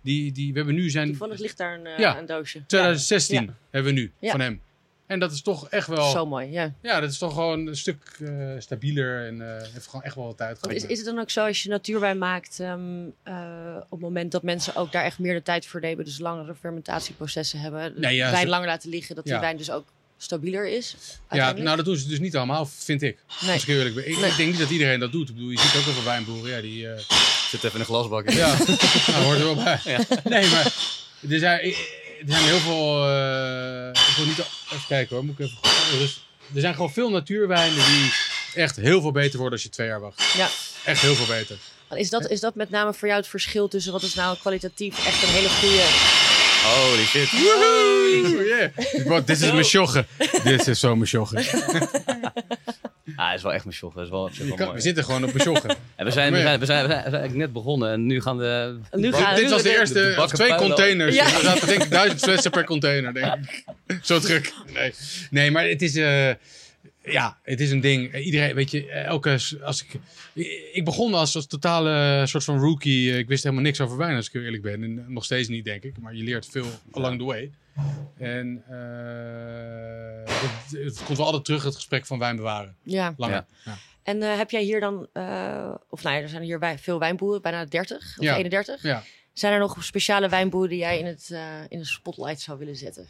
die, 0.00 0.32
die, 0.32 0.50
we 0.52 0.56
hebben 0.56 0.74
nu 0.74 0.90
zijn 0.90 1.08
Toevallig 1.08 1.38
ligt 1.38 1.56
daar 1.58 1.74
een, 1.74 1.86
eh, 1.86 1.98
Ja. 1.98 2.18
een 2.18 2.26
doosje. 2.26 2.66
2016 2.66 3.42
Ja. 3.44 3.54
hebben 3.70 3.94
we 3.94 4.00
nu 4.00 4.12
Ja. 4.18 4.30
van 4.30 4.40
hem. 4.40 4.60
En 5.06 5.18
dat 5.18 5.32
is 5.32 5.42
toch 5.42 5.68
echt 5.68 5.86
wel, 5.86 6.10
Zo 6.10 6.26
mooi, 6.26 6.50
ja. 6.50 6.72
ja, 6.82 7.00
dat 7.00 7.10
is 7.10 7.18
toch 7.18 7.32
gewoon 7.34 7.66
een 7.66 7.76
stuk 7.76 8.16
eh, 8.20 8.50
stabieler 8.58 9.26
en 9.26 9.56
eh, 9.56 9.66
heeft 9.72 9.86
gewoon 9.86 10.02
echt 10.04 10.14
wel 10.14 10.24
wat 10.26 10.36
tijd 10.36 10.60
Want 10.60 10.72
is, 10.74 10.80
gehad. 10.80 10.90
is 10.90 10.98
het 10.98 11.06
dan 11.14 11.18
ook 11.18 11.30
zo 11.30 11.46
als 11.46 11.62
je 11.62 11.68
natuurwijn 11.68 12.18
maakt, 12.18 12.60
ehm, 12.60 12.80
eh, 13.22 13.76
op 13.84 13.90
het 13.90 14.00
moment 14.00 14.32
dat 14.32 14.42
mensen 14.42 14.76
ook 14.76 14.92
daar 14.92 15.04
echt 15.04 15.18
meer 15.18 15.34
de 15.34 15.42
tijd 15.42 15.66
voor 15.66 15.80
nemen, 15.80 16.04
dus 16.04 16.18
langere 16.18 16.54
fermentatieprocessen 16.54 17.60
hebben, 17.60 17.94
de 17.94 18.00
Nee, 18.00 18.16
ja, 18.16 18.30
wijn 18.30 18.42
zo- 18.44 18.48
langer 18.48 18.66
laten 18.66 18.90
liggen, 18.90 19.14
dat 19.14 19.24
die 19.24 19.32
Ja. 19.34 19.40
wijn 19.40 19.56
dus 19.56 19.70
ook 19.70 19.84
stabieler 20.22 20.68
is? 20.68 20.94
Ja, 21.30 21.52
nou 21.52 21.76
dat 21.76 21.84
doen 21.84 21.96
ze 21.96 22.08
dus 22.08 22.18
niet 22.18 22.36
allemaal, 22.36 22.66
vind 22.76 23.02
ik. 23.02 23.18
nee. 23.40 23.52
Als 23.52 23.62
ik 23.62 23.68
eerlijk 23.68 23.94
ben. 23.94 24.08
Ik, 24.10 24.18
Nee. 24.18 24.30
ik 24.30 24.36
denk 24.36 24.50
niet 24.50 24.58
dat 24.58 24.70
iedereen 24.70 25.00
dat 25.00 25.12
doet. 25.12 25.28
Ik 25.28 25.34
bedoel, 25.34 25.50
je 25.50 25.58
ziet 25.58 25.74
ook 25.76 25.84
wel 25.84 25.94
veel 25.94 26.04
wijnboeren. 26.04 26.50
Ja, 26.56 26.60
die, 26.60 26.88
eh, 26.88 26.98
Zit 27.50 27.64
even 27.64 27.72
in 27.74 27.80
een 27.80 27.86
glasbak. 27.86 28.30
ja, 28.30 28.56
nou, 29.06 29.24
hoort 29.24 29.38
er 29.38 29.44
wel 29.44 29.54
bij. 29.54 29.80
Nee, 30.24 30.46
maar 30.50 30.64
er 31.30 31.38
zijn, 31.38 31.60
er 31.60 31.74
zijn 32.26 32.44
heel 32.44 32.58
veel... 32.58 33.08
eh, 33.08 33.88
ik 34.08 34.14
wil 34.16 34.26
niet... 34.26 34.38
al- 34.40 34.46
Even 34.72 34.86
kijken 34.88 35.16
hoor, 35.16 35.24
moet 35.24 35.38
ik 35.38 35.44
even... 35.46 35.56
goed- 35.62 35.98
Dus, 35.98 36.24
er 36.54 36.60
zijn 36.60 36.74
gewoon 36.74 36.92
veel 36.92 37.10
natuurwijnen 37.10 37.86
die 37.86 38.12
echt 38.54 38.76
heel 38.76 39.00
veel 39.00 39.12
beter 39.12 39.34
worden 39.38 39.52
als 39.52 39.62
je 39.62 39.68
twee 39.68 39.86
jaar 39.86 40.00
wacht. 40.00 40.22
Ja. 40.36 40.48
Echt 40.84 41.00
heel 41.00 41.14
veel 41.14 41.26
beter. 41.26 41.56
Want 41.88 42.00
Is 42.00 42.10
dat, 42.10 42.30
is 42.30 42.40
dat 42.40 42.54
met 42.54 42.70
name 42.70 42.94
voor 42.94 43.08
jou 43.08 43.20
het 43.20 43.28
verschil 43.30 43.68
tussen 43.68 43.92
wat 43.92 44.02
is 44.02 44.14
nou 44.14 44.36
kwalitatief 44.38 45.06
echt 45.06 45.22
een 45.22 45.28
hele 45.28 45.48
goede... 45.48 45.82
Holy 46.62 47.04
shit. 47.04 47.30
Woehoe! 47.30 48.44
Yeah. 48.46 49.06
Wat, 49.06 49.26
dit 49.26 49.40
is 49.40 49.52
mijn 49.52 49.64
sjoggen. 49.64 50.06
dit 50.44 50.66
is 50.66 50.80
zo 50.80 50.96
mijn 50.96 51.08
sjoggen. 51.08 51.44
Ah, 53.16 53.26
hij 53.26 53.34
is 53.36 53.42
wel 53.42 53.52
echt 53.52 53.64
mijn. 53.64 53.92
Dat 53.94 54.04
is 54.04 54.10
wel, 54.10 54.30
kan- 54.48 54.56
mooi. 54.58 54.72
we 54.72 54.80
zitten 54.80 55.04
gewoon 55.04 55.24
op 55.24 55.32
mijn 55.32 55.44
sjoggen. 55.44 55.70
En 55.96 56.04
we 56.04 56.10
zijn, 56.10 56.32
we, 56.32 56.40
zijn, 56.40 56.58
we, 56.60 56.66
zijn, 56.66 56.82
we, 56.82 56.88
we 56.88 56.94
eigenlijk 56.94 57.34
net 57.34 57.52
begonnen 57.52 57.92
en 57.92 58.06
nu 58.06 58.20
gaan. 58.22 58.36
Nu 58.36 59.12
gaan- 59.12 59.36
Dit 59.36 59.50
was 59.50 59.62
de 59.62 59.68
de- 59.68 59.78
eerste, 59.78 59.94
de 59.94 60.08
of 60.10 60.16
bakken 60.16 60.34
twee 60.38 60.54
containers. 60.54 61.14
Ja. 61.14 61.24
Er 61.24 61.40
zaten 61.42 61.66
denk 61.66 61.82
ik 61.82 61.90
duizend 61.90 62.20
flessen 62.20 62.50
per 62.50 62.64
container, 62.64 63.14
denk 63.14 63.34
ik. 63.34 63.64
Zo 64.02 64.18
druk. 64.18 64.52
Nee, 64.72 64.94
nee 65.30 65.50
maar 65.50 65.64
het 65.68 65.82
is, 65.82 65.96
eh, 65.96 66.30
ja, 67.04 67.38
het 67.42 67.60
is 67.60 67.70
een 67.70 67.80
ding. 67.80 68.16
Iedereen, 68.16 68.54
weet 68.54 68.70
je, 68.70 68.90
elke, 68.90 69.38
als 69.62 69.84
ik, 69.84 70.00
ik 70.72 70.84
begon 70.84 71.14
als, 71.14 71.36
als 71.36 71.46
totale 71.46 72.26
soort 72.26 72.44
van 72.44 72.58
rookie. 72.58 73.18
Ik 73.18 73.28
wist 73.28 73.42
helemaal 73.42 73.64
niks 73.64 73.80
over 73.80 73.96
wijn, 73.96 74.16
als 74.16 74.26
ik 74.26 74.32
heel 74.32 74.42
eerlijk 74.42 74.62
ben. 74.62 74.82
En 74.82 75.04
nog 75.12 75.24
steeds 75.24 75.48
niet, 75.48 75.64
denk 75.64 75.82
ik. 75.82 75.98
Maar 75.98 76.14
je 76.14 76.22
leert 76.22 76.46
veel 76.46 76.66
along 76.92 77.18
the 77.18 77.24
way. 77.24 77.50
En 78.18 78.62
eh, 78.68 80.34
het, 80.34 80.84
het 80.84 81.04
komt 81.04 81.16
wel 81.16 81.26
altijd 81.26 81.44
terug, 81.44 81.62
het 81.64 81.74
gesprek 81.74 82.06
van 82.06 82.18
wijn 82.18 82.36
bewaren. 82.36 82.76
Ja. 82.82 83.14
Langer. 83.16 83.34
Ja. 83.34 83.46
Ja. 83.64 83.76
En 84.02 84.22
eh, 84.22 84.36
heb 84.36 84.50
jij 84.50 84.62
hier 84.62 84.80
dan, 84.80 85.08
eh, 85.12 85.74
of 85.88 86.02
nou 86.02 86.16
ja, 86.16 86.22
er 86.22 86.28
zijn 86.28 86.42
hier 86.42 86.58
wij- 86.58 86.78
veel 86.78 86.98
wijnboeren, 86.98 87.42
bijna 87.42 87.64
30 87.64 88.14
of 88.18 88.24
Ja. 88.24 88.36
31. 88.36 88.82
Ja. 88.82 89.02
Zijn 89.32 89.52
er 89.52 89.58
nog 89.58 89.84
speciale 89.84 90.28
wijnboeren 90.28 90.70
die 90.70 90.78
jij 90.78 90.98
in, 90.98 91.06
het, 91.06 91.30
eh, 91.30 91.42
in 91.68 91.78
de 91.78 91.84
spotlight 91.84 92.40
zou 92.40 92.58
willen 92.58 92.76
zetten? 92.76 93.06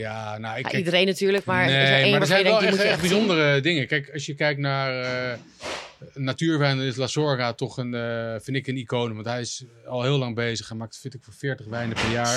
Ja, 0.00 0.38
nou, 0.38 0.58
ik 0.58 0.70
Ja, 0.70 0.78
iedereen 0.78 1.06
natuurlijk, 1.06 1.44
maar 1.44 1.66
nee, 1.66 1.74
er 1.74 2.02
één 2.02 2.10
maar 2.10 2.20
er 2.20 2.26
zijn 2.26 2.44
wel 2.44 2.62
echt, 2.62 2.78
echt 2.78 3.00
bijzondere 3.00 3.60
dingen. 3.60 3.86
Kijk, 3.86 4.10
als 4.12 4.26
je 4.26 4.34
kijkt 4.34 4.60
naar 4.60 5.02
eh 5.02 5.38
natuurwijn, 6.14 6.76
dan 6.76 6.86
is 6.86 6.96
La 6.96 7.06
Sorga 7.06 7.52
toch 7.52 7.76
een, 7.76 7.94
eh, 7.94 8.34
vind 8.40 8.56
ik 8.56 8.66
een 8.66 8.76
icoon. 8.76 9.14
Want 9.14 9.26
hij 9.26 9.40
is 9.40 9.64
al 9.86 10.02
heel 10.02 10.18
lang 10.18 10.34
bezig. 10.34 10.68
Hij 10.68 10.76
maakt, 10.76 10.98
vind 10.98 11.14
ik, 11.14 11.24
voor 11.24 11.32
40 11.32 11.66
wijnen 11.66 11.94
per 11.94 12.10
jaar. 12.10 12.36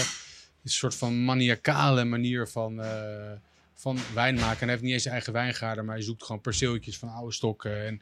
Een 0.64 0.70
soort 0.70 0.96
van 0.96 1.24
maniacale 1.24 2.04
manier 2.04 2.48
van, 2.48 2.82
eh, 2.82 3.32
van 3.74 4.00
wijn 4.14 4.36
maken. 4.36 4.60
En 4.60 4.68
hij 4.68 4.70
heeft 4.70 4.82
niet 4.82 4.94
eens 4.94 5.02
zijn 5.02 5.14
eigen 5.14 5.34
wijngaarden, 5.34 5.86
maar 5.86 5.96
hij 5.96 6.04
zoekt 6.04 6.24
gewoon 6.24 6.42
perceeltjes 6.42 6.98
van 6.98 7.10
oude 7.10 7.34
stokken. 7.34 7.86
En 7.86 8.02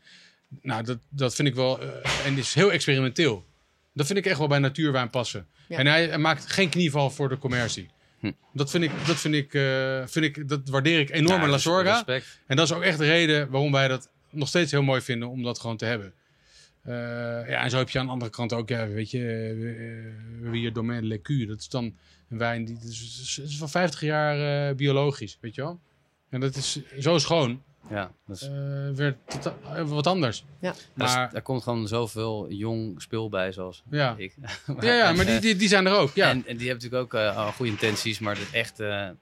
nou, 0.62 0.84
dat, 0.84 0.98
dat 1.10 1.36
vind 1.36 1.48
ik 1.48 1.56
wel, 1.56 1.80
en 2.26 2.38
is 2.38 2.54
heel 2.54 2.72
experimenteel. 2.72 3.46
Dat 3.94 4.06
vind 4.06 4.18
ik 4.18 4.26
echt 4.26 4.38
wel 4.38 4.48
bij 4.48 4.60
natuurwijn 4.60 5.10
passen. 5.10 5.48
Ja. 5.68 5.78
En 5.78 5.88
hij, 5.88 6.08
hij 6.08 6.18
maakt 6.18 6.52
geen 6.52 6.70
knieval 6.70 7.10
voor 7.10 7.30
de 7.30 7.38
commercie. 7.38 7.90
Hm. 8.26 8.58
Dat 8.58 8.70
vind 8.70 8.84
ik, 8.84 8.92
dat 9.08 9.16
vind 9.16 9.34
ik, 9.34 9.54
eh, 9.54 10.02
vind 10.06 10.26
ik, 10.26 10.48
dat 10.50 10.70
waardeer 10.70 11.00
ik 11.00 11.10
enorm 11.10 11.42
aan 11.42 11.50
La 11.50 11.58
Sorga. 11.58 12.06
En 12.48 12.56
dat 12.56 12.66
is 12.66 12.74
ook 12.74 12.82
echt 12.82 12.98
de 12.98 13.06
reden 13.06 13.50
waarom 13.50 13.72
wij 13.72 13.88
dat 13.88 14.10
nog 14.30 14.48
steeds 14.48 14.72
heel 14.72 14.84
mooi 14.84 15.02
vinden 15.02 15.30
om 15.30 15.44
dat 15.44 15.60
gewoon 15.60 15.78
te 15.78 15.86
hebben. 15.86 16.14
Eh, 16.84 16.94
ja, 17.50 17.64
en 17.64 17.70
zo 17.70 17.78
heb 17.78 17.90
je 17.90 18.00
aan 18.00 18.06
de 18.06 18.12
andere 18.12 18.32
kant 18.32 18.54
ook, 18.54 18.70
ja, 18.70 18.88
weet 18.88 19.12
je, 19.12 19.20
we, 19.20 19.70
eh, 19.70 19.76
we 20.38 20.42
hebben 20.42 20.60
hier 20.60 20.74
Domaine 20.74 21.08
Lecu. 21.08 21.46
Dat 21.46 21.60
is 21.60 21.70
dan 21.70 21.98
een 22.30 22.38
wijn 22.38 22.66
die 22.66 22.78
is, 22.84 23.40
is 23.44 23.58
van 23.58 23.70
50 23.70 24.02
jaar 24.02 24.76
biologisch, 24.76 25.38
weet 25.42 25.56
je 25.56 25.62
wel. 25.62 25.80
En 26.30 26.40
dat 26.40 26.56
is 26.56 26.80
zo 27.00 27.18
schoon, 27.18 27.64
Ja, 27.90 28.12
dat 28.28 28.36
is, 28.36 28.42
eh, 28.42 28.90
weer 28.94 29.18
eh, 29.74 29.84
wat 29.88 30.08
anders. 30.08 30.46
Ja. 30.60 30.74
Maar, 30.94 31.32
daar 31.32 31.42
komt 31.42 31.64
gewoon 31.64 31.88
zoveel 31.88 32.52
jong 32.52 33.02
spul 33.02 33.30
bij, 33.30 33.52
zoals 33.52 33.84
ja. 33.90 34.16
ik. 34.18 34.36
Ja, 34.80 34.94
ja, 34.94 35.12
maar 35.16 35.26
die, 35.26 35.40
die, 35.40 35.56
die 35.56 35.68
zijn 35.68 35.86
er 35.86 35.94
ook, 35.98 36.14
ja. 36.16 36.30
En, 36.30 36.48
en 36.48 36.58
die 36.58 36.68
hebben 36.68 36.84
natuurlijk 36.90 37.14
ook 37.14 37.22
eh, 37.22 37.38
al 37.38 37.52
goede 37.52 37.72
intenties, 37.72 38.20
maar 38.20 38.38
het 38.38 38.52
echte 38.52 39.16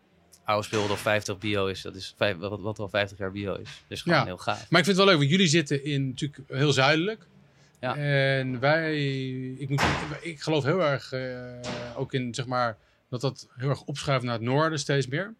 oude 0.44 0.66
spul 0.66 0.88
dat 0.88 1.00
50 1.00 1.38
bio 1.38 1.66
is, 1.68 1.82
dat 1.82 1.96
is 1.96 2.14
vijf, 2.18 2.38
wat, 2.38 2.60
wat 2.60 2.78
wel 2.78 2.90
50 2.90 3.18
jaar 3.18 3.32
bio 3.32 3.54
is. 3.54 3.84
Dus 3.88 4.02
gewoon 4.02 4.18
Ja. 4.18 4.26
heel 4.26 4.38
gaaf. 4.38 4.70
Maar 4.70 4.80
ik 4.80 4.86
vind 4.86 4.88
het 4.88 4.96
wel 4.98 5.06
leuk, 5.06 5.18
want 5.18 5.30
jullie 5.30 5.48
zitten 5.48 5.84
in 5.84 6.08
natuurlijk 6.08 6.42
heel 6.48 6.72
zuidelijk. 6.72 7.28
Ja. 7.80 7.96
En 7.96 8.60
wij, 8.60 9.02
ik, 9.54 9.70
moet, 9.70 9.84
ik 10.22 10.42
geloof 10.42 10.64
heel 10.64 10.84
erg 10.84 11.12
eh, 11.12 11.60
ook 11.96 12.14
in, 12.14 12.34
zeg 12.34 12.46
maar, 12.46 12.78
dat 13.10 13.22
dat 13.22 13.48
heel 13.56 13.70
erg 13.70 13.82
opschuift 13.82 14.24
naar 14.24 14.34
het 14.34 14.42
noorden 14.42 14.80
steeds 14.80 15.08
meer. 15.08 15.34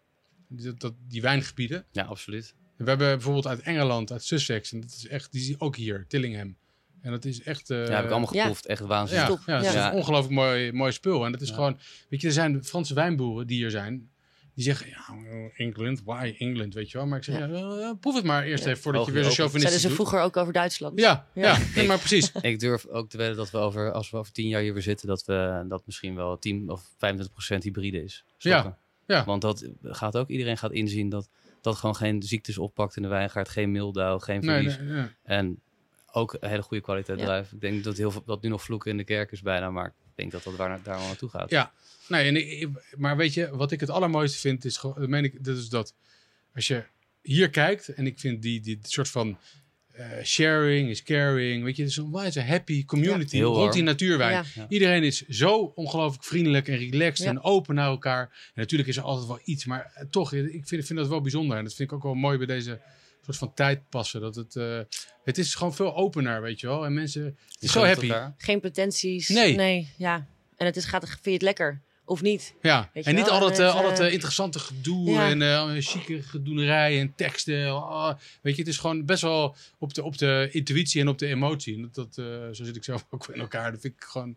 Dat, 0.48 0.80
dat, 0.80 0.92
die 1.08 1.22
wijngebieden. 1.22 1.84
Ja, 1.92 2.04
absoluut. 2.04 2.54
We 2.84 2.88
hebben 2.90 3.08
bijvoorbeeld 3.08 3.46
uit 3.46 3.60
Engeland, 3.60 4.12
uit 4.12 4.24
Sussex, 4.24 4.72
en 4.72 4.80
dat 4.80 4.90
is 4.90 5.06
echt, 5.08 5.32
die 5.32 5.42
zie 5.42 5.60
ook 5.60 5.76
hier, 5.76 6.04
Tillingham. 6.08 6.56
En 7.00 7.10
dat 7.10 7.24
is 7.24 7.42
echt... 7.42 7.70
eh, 7.70 7.86
Ja, 7.86 7.94
heb 7.94 8.04
ik 8.04 8.10
allemaal 8.10 8.34
Ja. 8.34 8.40
geproefd. 8.40 8.66
Echt 8.66 8.80
ja, 8.80 8.86
waanzinnig. 8.86 9.28
Top. 9.28 9.40
ja, 9.46 9.56
het 9.56 9.66
is 9.66 9.72
Ja. 9.72 9.90
een 9.90 9.96
ongelooflijk 9.96 10.34
mooi, 10.34 10.72
mooi 10.72 10.92
spul. 10.92 11.24
En 11.24 11.32
dat 11.32 11.40
is 11.40 11.48
Ja. 11.48 11.54
gewoon, 11.54 11.78
weet 12.08 12.20
je, 12.20 12.26
er 12.26 12.32
zijn 12.32 12.64
Franse 12.64 12.94
wijnboeren 12.94 13.46
die 13.46 13.56
hier 13.56 13.70
zijn. 13.70 14.08
Die 14.54 14.64
zeggen, 14.64 14.86
ja, 14.88 15.04
England, 15.56 16.02
why 16.04 16.34
England, 16.38 16.74
weet 16.74 16.90
je 16.90 16.98
wel. 16.98 17.06
Maar 17.06 17.18
ik 17.18 17.24
zeg, 17.24 17.38
ja. 17.38 17.48
eh, 17.48 17.90
proef 18.00 18.14
het 18.14 18.24
maar 18.24 18.44
eerst 18.44 18.64
Ja. 18.64 18.70
even 18.70 18.82
voordat 18.82 19.06
je 19.06 19.12
weer 19.12 19.22
zo 19.30 19.42
open. 19.44 19.60
Zeiden 19.60 19.80
ze 19.80 19.86
doet. 19.86 19.96
vroeger 19.96 20.20
ook 20.20 20.36
over 20.36 20.52
Duitsland? 20.52 21.00
Ja, 21.00 21.26
ja. 21.34 21.42
Ja. 21.42 21.58
nee, 21.74 21.86
maar 21.86 21.98
precies. 21.98 22.32
Ik 22.40 22.58
durf 22.60 22.86
ook 22.86 23.08
te 23.10 23.16
wedden 23.16 23.36
dat 23.36 23.50
we 23.50 23.58
over, 23.58 23.92
als 23.92 24.10
we 24.10 24.16
over 24.16 24.32
10 24.32 24.48
jaar 24.48 24.60
hier 24.60 24.72
weer 24.72 24.82
zitten, 24.82 25.08
dat 25.08 25.24
we 25.24 25.64
dat 25.68 25.82
misschien 25.86 26.14
wel 26.14 26.38
10 26.38 26.70
of 26.70 26.82
25 26.98 27.32
procent 27.32 27.62
hybride 27.62 28.02
is. 28.02 28.24
Ja, 28.38 28.76
ja. 29.06 29.24
Want 29.24 29.42
dat 29.42 29.64
gaat 29.82 30.16
ook, 30.16 30.28
iedereen 30.28 30.58
gaat 30.58 30.72
inzien 30.72 31.08
dat 31.08 31.28
dat 31.64 31.76
gewoon 31.76 31.96
geen 31.96 32.22
ziektes 32.22 32.58
oppakt 32.58 32.96
in 32.96 33.02
de 33.02 33.08
wijngaard, 33.08 33.48
geen 33.48 33.70
mildew, 33.72 34.20
geen 34.22 34.42
verlies. 34.42 34.78
nee, 34.78 34.86
nee. 34.88 35.06
En 35.22 35.60
ook 36.12 36.36
een 36.40 36.48
hele 36.48 36.62
goede 36.62 36.82
kwaliteit 36.82 37.18
Ja. 37.18 37.24
druif. 37.24 37.52
Ik 37.52 37.60
denk 37.60 37.84
dat 37.84 37.96
heel 37.96 38.10
veel, 38.10 38.22
dat 38.26 38.42
nu 38.42 38.48
nog 38.48 38.62
vloeken 38.62 38.90
in 38.90 38.96
de 38.96 39.04
kerk 39.04 39.32
is 39.32 39.42
bijna, 39.42 39.70
maar 39.70 39.86
ik 39.86 39.92
denk 40.14 40.32
dat 40.32 40.42
dat 40.42 40.56
waar, 40.56 40.82
daar 40.82 40.98
wel 40.98 41.06
naartoe 41.06 41.28
gaat. 41.28 41.50
Ja. 41.50 41.72
Nee, 42.08 42.28
en 42.28 42.36
ik- 42.60 42.96
maar 42.96 43.16
weet 43.16 43.34
je, 43.34 43.56
wat 43.56 43.72
ik 43.72 43.80
het 43.80 43.90
allermooiste 43.90 44.38
vind, 44.38 44.64
is 44.64 44.76
gewoon, 44.76 44.94
dat 45.00 45.08
meen 45.08 45.24
ik, 45.24 45.44
dat 45.44 45.56
is 45.56 45.68
dat 45.68 45.94
als 46.54 46.66
je 46.66 46.84
hier 47.22 47.50
kijkt, 47.50 47.88
en 47.88 48.06
ik 48.06 48.18
vind 48.18 48.42
die, 48.42 48.60
die, 48.60 48.78
soort 48.82 49.08
van 49.08 49.38
eh, 49.94 50.24
sharing 50.24 50.88
is 50.90 51.02
caring, 51.02 51.64
weet 51.64 51.76
je, 51.76 51.82
het 51.82 51.90
is 51.90 51.96
een 51.96 52.12
wijze 52.12 52.40
happy 52.40 52.84
community 52.84 53.36
Ja, 53.36 53.42
rond 53.42 53.56
warm. 53.56 53.70
die 53.72 53.82
natuurwijn. 53.82 54.32
Ja. 54.32 54.44
Ja. 54.54 54.66
Iedereen 54.68 55.02
is 55.02 55.26
zo 55.28 55.72
ongelooflijk 55.74 56.24
vriendelijk 56.24 56.68
en 56.68 56.76
relaxed 56.76 57.24
Ja. 57.24 57.30
en 57.30 57.42
open 57.42 57.74
naar 57.74 57.86
elkaar. 57.88 58.22
En 58.22 58.52
natuurlijk 58.54 58.88
is 58.88 58.96
er 58.96 59.02
altijd 59.02 59.26
wel 59.26 59.40
iets, 59.44 59.64
maar 59.64 59.90
eh, 59.94 60.04
toch, 60.10 60.32
ik 60.32 60.66
vind, 60.68 60.86
vind 60.86 60.98
dat 60.98 61.08
wel 61.08 61.20
bijzonder. 61.20 61.56
En 61.58 61.64
dat 61.64 61.74
vind 61.74 61.90
ik 61.90 61.96
ook 61.96 62.02
wel 62.02 62.14
mooi 62.14 62.36
bij 62.38 62.46
deze 62.46 62.80
soort 63.24 63.36
van 63.36 63.54
tijd 63.54 63.88
passen. 63.88 64.20
Dat 64.20 64.34
het, 64.34 64.56
eh, 64.56 64.80
het 65.24 65.38
is 65.38 65.54
gewoon 65.54 65.74
veel 65.74 65.96
opener, 65.96 66.42
weet 66.42 66.60
je 66.60 66.66
wel. 66.66 66.84
En 66.84 66.94
mensen, 66.94 67.24
het 67.24 67.62
is 67.62 67.72
zo 67.72 67.84
happy. 67.84 68.08
elkaar. 68.08 68.34
Geen 68.38 68.60
pretenties? 68.60 69.28
Nee. 69.28 69.92
ja. 69.96 70.26
En 70.56 70.66
het 70.66 70.76
is, 70.76 70.84
gaat, 70.84 71.08
vind 71.08 71.24
je 71.24 71.30
het 71.30 71.42
lekker? 71.42 71.82
Of 72.06 72.22
niet? 72.22 72.54
Ja, 72.62 72.90
Weet 72.94 73.04
en 73.06 73.14
niet 73.14 73.24
wel, 73.24 73.34
al 73.34 73.40
dat, 73.40 73.58
en 73.58 73.64
eh, 73.66 73.74
het, 73.74 73.82
al 73.82 73.88
dat 73.90 74.00
eh, 74.00 74.06
eh, 74.06 74.12
interessante 74.12 74.58
gedoe 74.58 75.10
ja. 75.10 75.28
en 75.30 75.42
eh 75.42 75.72
chique 75.78 76.22
gedoenerij 76.22 77.00
en 77.00 77.14
teksten. 77.14 77.66
ah, 77.72 78.14
weet 78.42 78.54
je, 78.54 78.60
het 78.60 78.70
is 78.70 78.78
gewoon 78.78 79.04
best 79.04 79.22
wel 79.22 79.56
op 79.78 79.94
de, 79.94 80.02
op 80.02 80.18
de 80.18 80.48
intuïtie 80.52 81.00
en 81.00 81.08
op 81.08 81.18
de 81.18 81.26
emotie. 81.26 81.74
En 81.76 81.82
dat, 81.82 81.94
dat, 81.94 82.18
eh, 82.18 82.24
zo 82.52 82.64
zit 82.64 82.76
ik 82.76 82.84
zelf 82.84 83.06
ook 83.10 83.28
in 83.28 83.40
elkaar. 83.40 83.70
Dat 83.72 83.80
vind 83.80 83.94
ik 83.94 84.02
gewoon, 84.04 84.36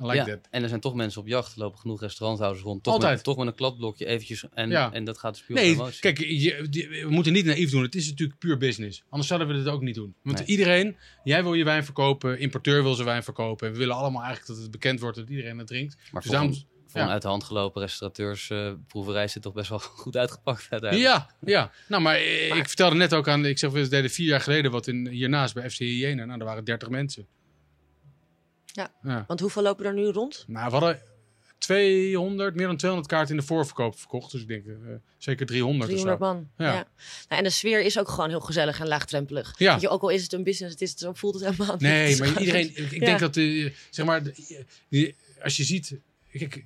I 0.00 0.04
like 0.04 0.14
ja, 0.16 0.24
that. 0.24 0.38
en 0.50 0.62
er 0.62 0.68
zijn 0.68 0.80
toch 0.80 0.94
mensen 0.94 1.20
op 1.20 1.26
jacht, 1.26 1.52
er 1.52 1.58
lopen 1.58 1.78
genoeg 1.78 2.00
restauranthouders 2.00 2.62
rond. 2.64 2.82
Toch 2.82 2.94
Altijd. 2.94 3.14
Met, 3.14 3.24
toch 3.24 3.36
met 3.36 3.46
een 3.46 3.54
kladblokje 3.54 4.06
eventjes 4.06 4.44
en, 4.54 4.70
Ja. 4.70 4.92
en 4.92 5.04
dat 5.04 5.18
gaat 5.18 5.34
dus 5.34 5.42
puur 5.42 5.56
Nee, 5.56 5.72
emotie. 5.72 6.00
kijk, 6.00 6.18
je, 6.18 6.66
die- 6.70 6.88
we 6.88 7.06
moeten 7.10 7.32
niet 7.32 7.44
naïef 7.44 7.70
doen. 7.70 7.82
Het 7.82 7.94
is 7.94 8.08
natuurlijk 8.08 8.38
puur 8.38 8.56
business. 8.58 9.02
Anders 9.08 9.28
zouden 9.28 9.48
we 9.48 9.54
dit 9.54 9.66
ook 9.68 9.82
niet 9.82 9.94
doen. 9.94 10.14
Want 10.22 10.38
Nee. 10.38 10.46
iedereen, 10.46 10.96
jij 11.24 11.42
wil 11.42 11.54
je 11.54 11.64
wijn 11.64 11.84
verkopen, 11.84 12.38
importeur 12.38 12.82
wil 12.82 12.94
zijn 12.94 13.06
wijn 13.06 13.22
verkopen. 13.22 13.66
En 13.66 13.72
we 13.72 13.78
willen 13.78 13.94
allemaal 13.96 14.22
eigenlijk 14.22 14.52
dat 14.52 14.62
het 14.62 14.70
bekend 14.70 15.00
wordt 15.00 15.16
dat 15.16 15.28
iedereen 15.28 15.58
het 15.58 15.66
drinkt. 15.66 15.96
maar 16.12 16.22
Dus 16.22 16.30
daarom- 16.30 16.54
voor 16.88 17.00
een 17.00 17.08
uit 17.08 17.22
de 17.22 17.28
hand 17.28 17.44
gelopen 17.44 17.80
restaurateurs 17.82 18.50
eh, 18.50 18.72
proeverij 18.86 19.28
zit 19.28 19.42
toch 19.42 19.52
best 19.52 19.68
wel 19.68 19.78
goed 20.02 20.16
uitgepakt 20.16 20.66
uiteindelijk. 20.70 21.10
Ja, 21.12 21.30
ja. 21.40 21.70
Nou, 21.88 22.02
maar, 22.02 22.20
ik 22.22 22.66
vertelde 22.66 22.96
net 22.96 23.14
ook 23.14 23.28
aan, 23.28 23.44
ik 23.44 23.58
zeg, 23.58 23.70
we 23.70 23.88
deden 23.88 24.10
vier 24.10 24.26
jaar 24.26 24.40
geleden 24.40 24.70
wat 24.70 24.86
in, 24.86 25.08
hiernaast 25.08 25.54
bij 25.54 25.70
FC 25.70 25.78
Jena. 25.78 26.24
Nou, 26.24 26.38
er 26.38 26.44
waren 26.44 26.64
30 26.64 26.88
mensen. 26.88 27.26
Ja. 28.66 28.92
ja. 29.02 29.24
Want 29.26 29.40
hoeveel 29.40 29.62
lopen 29.62 29.84
er 29.86 29.94
nu 29.94 30.04
rond? 30.06 30.44
Nou, 30.46 30.64
we 30.66 30.72
hadden 30.72 31.00
200, 31.58 32.54
meer 32.54 32.66
dan 32.66 32.76
200 32.76 33.12
kaarten 33.12 33.34
in 33.34 33.40
de 33.40 33.46
voorverkoop 33.46 33.98
verkocht. 33.98 34.32
Dus 34.32 34.40
ik 34.40 34.48
denk 34.48 34.66
eh, 34.66 34.72
zeker 35.18 35.46
300, 35.46 35.90
300 35.90 36.20
of 36.20 36.26
zo. 36.26 36.34
man. 36.34 36.48
Ja. 36.56 36.66
Ja. 36.66 36.72
Nou, 37.28 37.38
en 37.40 37.42
de 37.44 37.50
sfeer 37.50 37.80
is 37.80 37.98
ook 37.98 38.08
gewoon 38.08 38.28
heel 38.28 38.40
gezellig 38.40 38.80
en 38.80 38.88
laagdrempelig. 38.88 39.54
Ja. 39.58 39.72
Weet 39.72 39.80
je, 39.80 39.88
ook 39.88 40.02
al 40.02 40.08
is 40.08 40.22
het 40.22 40.32
een 40.32 40.42
business, 40.44 40.72
het 40.72 40.82
is, 40.82 40.94
zo 40.94 41.12
voelt 41.12 41.34
het 41.34 41.44
helemaal 41.44 41.66
niet. 41.76 41.82
Het 41.82 41.90
Nee, 41.90 42.16
maar 42.18 42.40
iedereen, 42.42 42.66
ik, 42.68 42.76
ik 42.90 43.00
Ja. 43.00 43.06
denk 43.06 43.18
dat, 43.18 43.36
eh, 43.36 43.72
zeg 43.90 44.06
maar, 44.06 44.22
de- 44.22 44.64
die- 44.88 45.14
als 45.42 45.56
je 45.56 45.64
ziet, 45.64 45.96
kijk, 46.32 46.64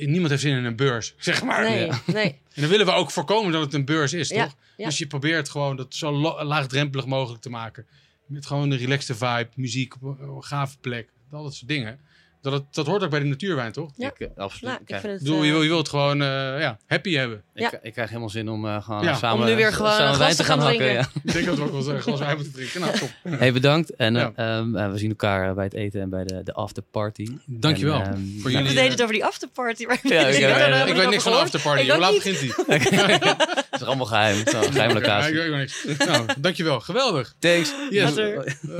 niemand 0.00 0.28
heeft 0.30 0.42
zin 0.42 0.56
in 0.56 0.64
een 0.64 0.76
beurs, 0.76 1.14
zeg 1.18 1.42
maar. 1.42 1.62
Nee, 1.62 1.86
Ja. 1.86 2.00
nee. 2.06 2.24
En 2.54 2.60
dan 2.60 2.70
willen 2.70 2.86
we 2.86 2.92
ook 2.92 3.10
voorkomen 3.10 3.52
dat 3.52 3.62
het 3.62 3.74
een 3.74 3.84
beurs 3.84 4.12
is, 4.12 4.28
Ja, 4.28 4.44
toch? 4.44 4.56
ja. 4.76 4.84
Dus 4.84 4.98
je 4.98 5.06
probeert 5.06 5.48
gewoon 5.48 5.76
dat 5.76 5.94
zo 5.94 6.12
laagdrempelig 6.44 7.06
mogelijk 7.06 7.42
te 7.42 7.50
maken. 7.50 7.86
Met 8.26 8.46
gewoon 8.46 8.70
een 8.70 8.78
relaxte 8.78 9.14
vibe, 9.14 9.48
muziek, 9.56 9.94
een 10.02 10.44
gave 10.44 10.76
plek, 10.80 11.08
al 11.30 11.42
dat 11.42 11.54
soort 11.54 11.68
dingen. 11.68 12.00
Dat, 12.44 12.52
het, 12.52 12.62
dat 12.70 12.86
hoort 12.86 13.02
ook 13.02 13.10
bij 13.10 13.18
de 13.20 13.24
natuurwijn, 13.26 13.72
toch? 13.72 13.90
Ja. 13.96 14.08
Ik, 14.08 14.18
eh, 14.20 14.28
absoluut. 14.36 14.70
Nou, 14.70 14.78
ik, 14.86 15.00
vind 15.00 15.12
het... 15.12 15.22
bedoel, 15.22 15.42
je, 15.42 15.44
eh, 15.46 15.50
wil, 15.52 15.62
je 15.62 15.68
wilt 15.68 15.80
het 15.80 15.88
gewoon 15.88 16.22
eh, 16.22 16.28
ja, 16.60 16.78
happy 16.86 17.14
hebben. 17.14 17.42
Ja. 17.54 17.72
ik, 17.72 17.78
ik 17.82 17.92
krijg 17.92 18.08
helemaal 18.08 18.28
zin 18.30 18.48
om 18.48 18.66
eh, 18.66 18.82
gewoon 18.82 19.02
Ja. 19.04 19.14
samen, 19.14 19.42
Om 19.42 19.50
nu 19.50 19.56
weer 19.56 19.72
gewoon 19.72 19.90
samen 19.92 20.12
een 20.12 20.18
wijn 20.18 20.34
te 20.36 20.44
gaan 20.44 20.58
gaan 20.58 20.66
hakken. 20.66 20.84
drinken. 20.86 21.08
Ja. 21.14 21.20
Ik 21.24 21.32
denk 21.32 21.46
dat 21.46 21.56
we 21.56 21.62
ook 21.62 21.68
wel 21.70 21.78
eens 21.78 21.86
een 21.88 22.00
glas 22.00 22.18
wijn 22.18 22.34
moeten 22.36 22.52
drinken. 22.54 22.80
Nou, 22.80 22.98
top. 22.98 23.10
Hey, 23.22 23.52
bedankt. 23.52 23.94
En 23.96 24.14
Ja. 24.14 24.32
eh, 24.34 24.56
ehm, 24.56 24.76
eh, 24.76 24.90
we 24.90 24.98
zien 24.98 25.08
elkaar 25.08 25.48
eh, 25.48 25.54
bij 25.54 25.64
het 25.64 25.74
eten 25.74 26.00
en 26.00 26.10
bij 26.10 26.24
de, 26.24 26.42
de 26.42 26.52
afterparty. 26.52 27.26
Dankjewel 27.46 27.94
En, 28.00 28.06
ehm, 28.12 28.12
voor 28.14 28.50
We 28.50 28.50
jullie. 28.50 28.66
deden 28.68 28.84
eh, 28.84 28.90
het 28.90 29.02
over 29.02 29.14
die 29.14 29.24
afterparty. 29.24 29.84
Maar 29.84 29.98
Ja, 30.02 30.20
ik- 30.26 30.34
eh, 30.42 30.96
weet 30.96 31.10
niks 31.10 31.22
van 31.22 31.32
de 31.32 31.38
afterparty. 31.38 31.88
Hoe 31.90 31.98
laat 31.98 32.14
begint 32.14 32.40
die? 32.40 32.52
Het 33.74 33.80
is 33.82 33.86
allemaal 33.86 34.06
geheim. 34.06 34.38
Het 34.38 34.46
is 34.46 34.52
een 34.52 34.72
geheime 34.72 34.94
Ja, 34.94 35.00
locatie. 35.00 35.28
ik 35.30 35.36
weet 35.36 35.50
ook 35.50 35.56
niks. 35.56 35.84
Nou, 36.06 36.26
dankjewel. 36.38 36.80
Geweldig. 36.80 37.34
Thanks. 37.38 37.72
Yes. 37.90 38.14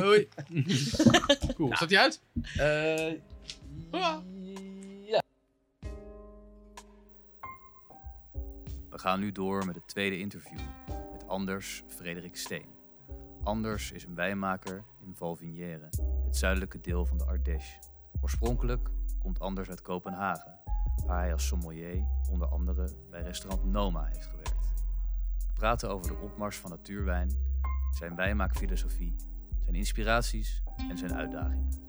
Hoi. 0.00 0.29
Cool. 1.57 1.70
Staat 1.74 1.88
die 1.88 1.98
uit? 1.98 2.20
We 8.90 8.98
gaan 8.98 9.20
nu 9.20 9.33
door 9.33 9.66
met 9.66 9.74
het 9.74 9.88
tweede 9.88 10.18
interview 10.18 10.59
met 11.12 11.26
Anders 11.26 11.85
Frederik 11.87 12.37
Steen. 12.37 12.66
Anders 13.42 13.92
is 13.92 14.04
een 14.04 14.14
wijnmaker 14.14 14.85
in 15.00 15.14
Valvinière, 15.14 15.88
het 16.24 16.37
zuidelijke 16.37 16.80
deel 16.80 17.07
van 17.07 17.18
de 17.18 17.24
Ardèche. 17.24 17.78
Oorspronkelijk 18.20 18.90
komt 19.18 19.40
Anders 19.40 19.68
uit 19.68 19.83
Kopenhagen, 19.83 20.59
waar 21.07 21.20
hij 21.20 21.33
als 21.33 21.46
sommelier 21.46 22.07
onder 22.30 22.48
andere 22.48 22.88
bij 23.11 23.22
restaurant 23.22 23.64
Noma 23.64 24.04
heeft 24.04 24.26
gewerkt. 24.26 24.72
We 25.46 25.52
praten 25.52 25.90
over 25.90 26.11
de 26.11 26.18
opmars 26.18 26.57
van 26.57 26.70
natuurwijn, 26.70 27.30
zijn 27.90 28.14
wijnmaakfilosofie, 28.14 29.16
zijn 29.61 29.74
inspiraties 29.74 30.62
en 30.88 30.98
zijn 30.98 31.14
uitdagingen. 31.14 31.84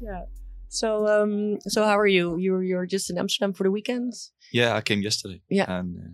Yeah. 0.00 0.24
So, 0.68 1.06
um, 1.08 1.58
so 1.68 1.84
how 1.84 1.98
are 1.98 2.06
you? 2.06 2.36
You're 2.38 2.62
you're 2.62 2.86
just 2.86 3.10
in 3.10 3.18
Amsterdam 3.18 3.52
for 3.52 3.64
the 3.64 3.70
weekends? 3.70 4.32
Yeah, 4.52 4.74
I 4.78 4.80
came 4.82 5.02
yesterday. 5.02 5.42
Yeah. 5.50 5.66
And 5.78 5.96
uh, 5.96 6.10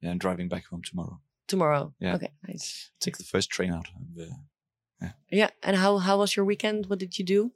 yeah, 0.00 0.10
I'm 0.10 0.18
driving 0.18 0.48
back 0.48 0.64
home 0.70 0.82
tomorrow. 0.82 1.20
tomorrow. 1.46 1.92
Yeah. 2.00 2.14
Okay, 2.16 2.30
nice. 2.48 2.90
Take 3.00 3.16
the 3.18 3.24
first 3.24 3.50
train 3.50 3.72
out. 3.72 3.88
Of, 3.88 4.28
uh, 5.02 5.08
Yeah. 5.30 5.50
And 5.62 5.76
how 5.76 5.98
how 5.98 6.18
was 6.18 6.34
your 6.36 6.46
weekend? 6.46 6.86
What 6.86 6.98
did 6.98 7.18
you 7.18 7.24
do? 7.26 7.52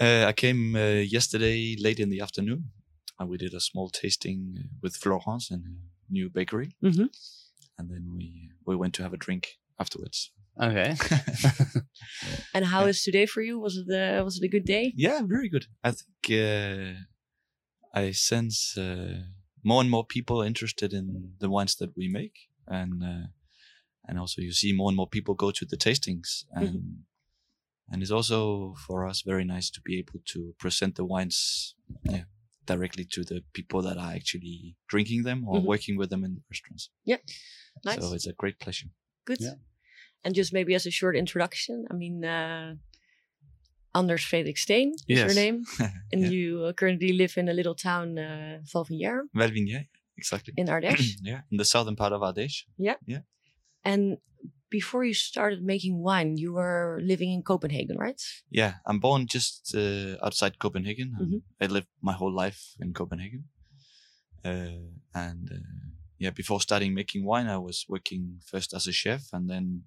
uh, 0.00 0.24
I 0.28 0.32
came 0.32 0.74
uh, 0.76 1.02
yesterday 1.16 1.76
late 1.78 2.00
in 2.02 2.10
the 2.10 2.20
afternoon. 2.22 2.70
And 3.18 3.30
we 3.30 3.38
did 3.38 3.54
a 3.54 3.60
small 3.60 3.88
tasting 3.90 4.56
uh, 4.58 4.62
with 4.82 4.96
Florence 4.96 5.50
in 5.54 5.60
a 5.64 6.12
new 6.12 6.28
bakery. 6.30 6.68
Mhm. 6.82 7.08
And 7.78 7.88
then 7.90 8.04
we 8.16 8.50
we 8.66 8.76
went 8.76 8.94
to 8.94 9.02
have 9.02 9.14
a 9.14 9.24
drink 9.26 9.58
afterwards. 9.78 10.32
Oké. 10.56 10.96
And 12.54 12.64
how 12.64 12.80
Yeah. 12.82 12.90
is 12.90 13.02
today 13.02 13.26
for 13.26 13.42
you? 13.42 13.60
Was 13.60 13.76
it 13.76 13.88
uh, 13.90 14.24
was 14.24 14.36
it 14.38 14.44
a 14.44 14.48
good 14.48 14.64
day? 14.64 14.92
yeah, 14.96 15.20
very 15.26 15.48
good. 15.48 15.66
I 15.84 15.92
think 15.92 16.30
uh, 16.30 16.94
I 17.94 18.12
sense 18.12 18.76
uh, 18.80 19.22
more 19.62 19.80
and 19.82 19.90
more 19.90 20.04
people 20.06 20.46
interested 20.46 20.92
in 20.92 21.34
the 21.38 21.48
wines 21.48 21.76
that 21.76 21.90
we 21.96 22.08
make, 22.08 22.48
and 22.66 23.02
uh, 23.02 23.26
and 24.08 24.18
also 24.18 24.40
you 24.42 24.52
see 24.52 24.72
more 24.72 24.88
and 24.90 24.96
more 24.96 25.08
people 25.08 25.34
go 25.34 25.50
to 25.50 25.66
the 25.66 25.76
tastings, 25.76 26.44
and 26.50 27.04
and 27.92 28.02
it's 28.02 28.10
also 28.12 28.74
for 28.86 29.06
us 29.10 29.22
very 29.26 29.44
nice 29.44 29.70
to 29.70 29.80
be 29.82 29.98
able 29.98 30.20
to 30.32 30.54
present 30.58 30.94
the 30.94 31.04
wines, 31.04 31.74
yeah, 32.10 32.24
directly 32.64 33.04
to 33.04 33.24
the 33.24 33.42
people 33.52 33.82
that 33.82 33.98
are 33.98 34.14
actually 34.14 34.76
drinking 34.88 35.24
them 35.24 35.44
or 35.48 35.60
Mhm. 35.60 35.66
working 35.66 35.98
with 35.98 36.08
them 36.10 36.24
in 36.24 36.34
the 36.34 36.42
restaurants. 36.50 36.90
Nice. 37.84 38.00
So 38.00 38.14
it's 38.14 38.26
a 38.26 38.32
great 38.32 38.58
pleasure. 38.58 38.90
Good. 39.24 39.40
Yeah. 39.40 39.56
And 40.26 40.34
just 40.34 40.52
maybe 40.52 40.74
as 40.74 40.86
a 40.86 40.90
short 40.90 41.14
introduction, 41.16 41.86
I 41.88 41.94
mean, 41.94 42.24
uh, 42.24 42.74
Anders 43.94 44.24
Frederik 44.24 44.58
Steen 44.58 44.94
is 45.06 45.18
your 45.22 45.34
name, 45.34 45.64
and 46.12 46.20
Yeah. 46.22 46.30
you 46.30 46.64
uh, 46.64 46.72
currently 46.72 47.12
live 47.12 47.38
in 47.38 47.48
a 47.48 47.52
little 47.52 47.76
town, 47.76 48.18
uh, 48.18 48.58
Valvinière, 48.74 49.22
exactly. 50.18 50.52
in 50.56 50.66
Ardèche. 50.66 51.14
yeah, 51.22 51.42
in 51.52 51.58
the 51.58 51.64
southern 51.64 51.94
part 51.94 52.12
of 52.12 52.22
Ardèche. 52.22 52.64
Yeah. 52.76 52.96
Yeah. 53.06 53.22
And 53.84 54.18
before 54.68 55.04
you 55.04 55.14
started 55.14 55.62
making 55.62 56.02
wine, 56.02 56.36
you 56.36 56.52
were 56.54 56.98
living 57.00 57.30
in 57.32 57.42
Copenhagen, 57.42 57.96
right? 57.96 58.20
Yeah, 58.50 58.72
I'm 58.84 58.98
born 58.98 59.26
just 59.28 59.74
uh, 59.76 60.16
outside 60.26 60.58
Copenhagen. 60.58 61.14
and 61.18 61.28
Mhm. 61.28 61.42
I 61.60 61.66
lived 61.66 61.88
my 62.02 62.14
whole 62.14 62.34
life 62.34 62.60
in 62.80 62.92
Copenhagen. 62.92 63.44
Uh, 64.44 64.90
and 65.14 65.50
uh, 65.52 65.58
yeah, 66.18 66.32
before 66.34 66.60
starting 66.60 66.94
making 66.94 67.24
wine, 67.24 67.46
I 67.46 67.58
was 67.58 67.84
working 67.88 68.40
first 68.44 68.74
as 68.74 68.86
a 68.88 68.92
chef 68.92 69.22
and 69.32 69.48
then 69.48 69.84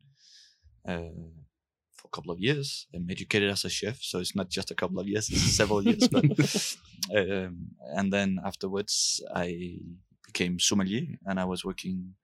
for 0.97 2.08
a 2.08 2.10
couple 2.10 2.32
of 2.32 2.39
years. 2.39 2.88
I'm 2.93 3.10
educated 3.10 3.49
as 3.52 3.65
a 3.65 3.69
chef, 3.69 4.02
so 4.02 4.19
it's 4.19 4.36
not 4.36 4.49
just 4.49 4.71
a 4.71 4.75
couple 4.75 4.99
of 4.99 5.08
years, 5.08 5.30
it's 5.30 5.56
several 5.56 5.84
years. 5.84 6.08
But, 6.08 6.25
um, 7.15 7.71
and 7.97 8.12
then 8.12 8.39
afterwards, 8.45 9.21
I 9.36 9.80
became 10.25 10.60
sommelier 10.60 11.08
and 11.25 11.39
I 11.39 11.45
was 11.45 11.65
working 11.65 12.15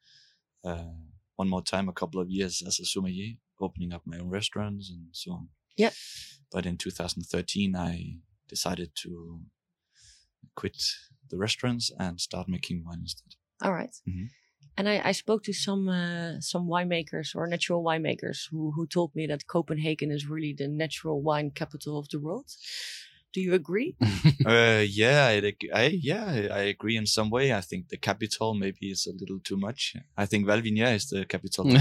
uh, 0.64 0.94
one 1.36 1.50
more 1.50 1.62
time, 1.64 1.90
a 1.90 1.94
couple 1.94 2.22
of 2.22 2.30
years 2.30 2.64
as 2.66 2.80
a 2.80 2.86
sommelier, 2.86 3.34
opening 3.60 3.94
up 3.94 4.02
my 4.06 4.18
own 4.18 4.30
restaurants 4.30 4.90
and 4.90 5.08
so 5.12 5.32
on. 5.34 5.50
Yeah. 5.78 5.92
But 6.52 6.66
in 6.66 6.78
2013, 6.78 7.76
I 7.76 8.18
decided 8.48 8.92
to 9.04 9.42
quit 10.56 10.78
the 11.30 11.38
restaurants 11.38 11.92
and 12.00 12.20
start 12.22 12.48
making 12.48 12.84
wine 12.86 13.00
instead. 13.02 13.36
All 13.62 13.74
right. 13.74 13.94
Mhm. 14.08 14.30
And 14.78 14.90
I, 14.90 15.02
I 15.06 15.12
spoke 15.14 15.44
to 15.44 15.54
some 15.54 15.88
uh, 15.88 16.42
some 16.42 16.68
winemakers 16.68 17.36
or 17.36 17.48
natural 17.48 17.84
winemakers 17.84 18.50
who 18.52 18.72
who 18.72 18.86
told 18.86 19.16
me 19.16 19.26
that 19.28 19.48
Copenhagen 19.48 20.12
is 20.12 20.28
really 20.28 20.54
the 20.54 20.68
natural 20.68 21.22
wine 21.22 21.52
capital 21.52 21.98
of 21.98 22.10
the 22.10 22.20
world. 22.20 22.46
Do 23.34 23.42
you 23.42 23.54
agree? 23.54 23.96
uh, 24.46 24.84
yeah, 24.88 25.28
I, 25.28 25.54
I 25.74 25.86
yeah, 26.02 26.48
I 26.52 26.60
agree 26.74 26.98
in 26.98 27.06
some 27.06 27.30
way. 27.30 27.54
I 27.54 27.62
think 27.62 27.90
the 27.90 27.98
capital 27.98 28.54
maybe 28.54 28.92
is 28.92 29.08
a 29.08 29.14
little 29.14 29.40
too 29.40 29.58
much. 29.58 29.96
I 30.18 30.26
think 30.26 30.46
Valvinier 30.46 30.94
is 30.96 31.10
the 31.10 31.26
capital. 31.26 31.66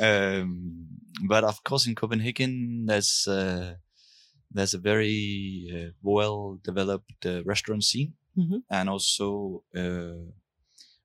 um, 0.00 0.86
but 1.28 1.44
of 1.44 1.62
course, 1.64 1.86
in 1.86 1.94
Copenhagen, 1.94 2.86
there's 2.86 3.26
uh, 3.28 3.74
there's 4.50 4.74
a 4.74 4.78
very 4.78 5.70
uh, 5.74 5.90
well 6.02 6.58
developed 6.62 7.26
uh, 7.26 7.42
restaurant 7.44 7.84
scene, 7.84 8.14
Mhm. 8.36 8.62
and 8.70 8.88
also 8.88 9.62
uh, 9.76 10.30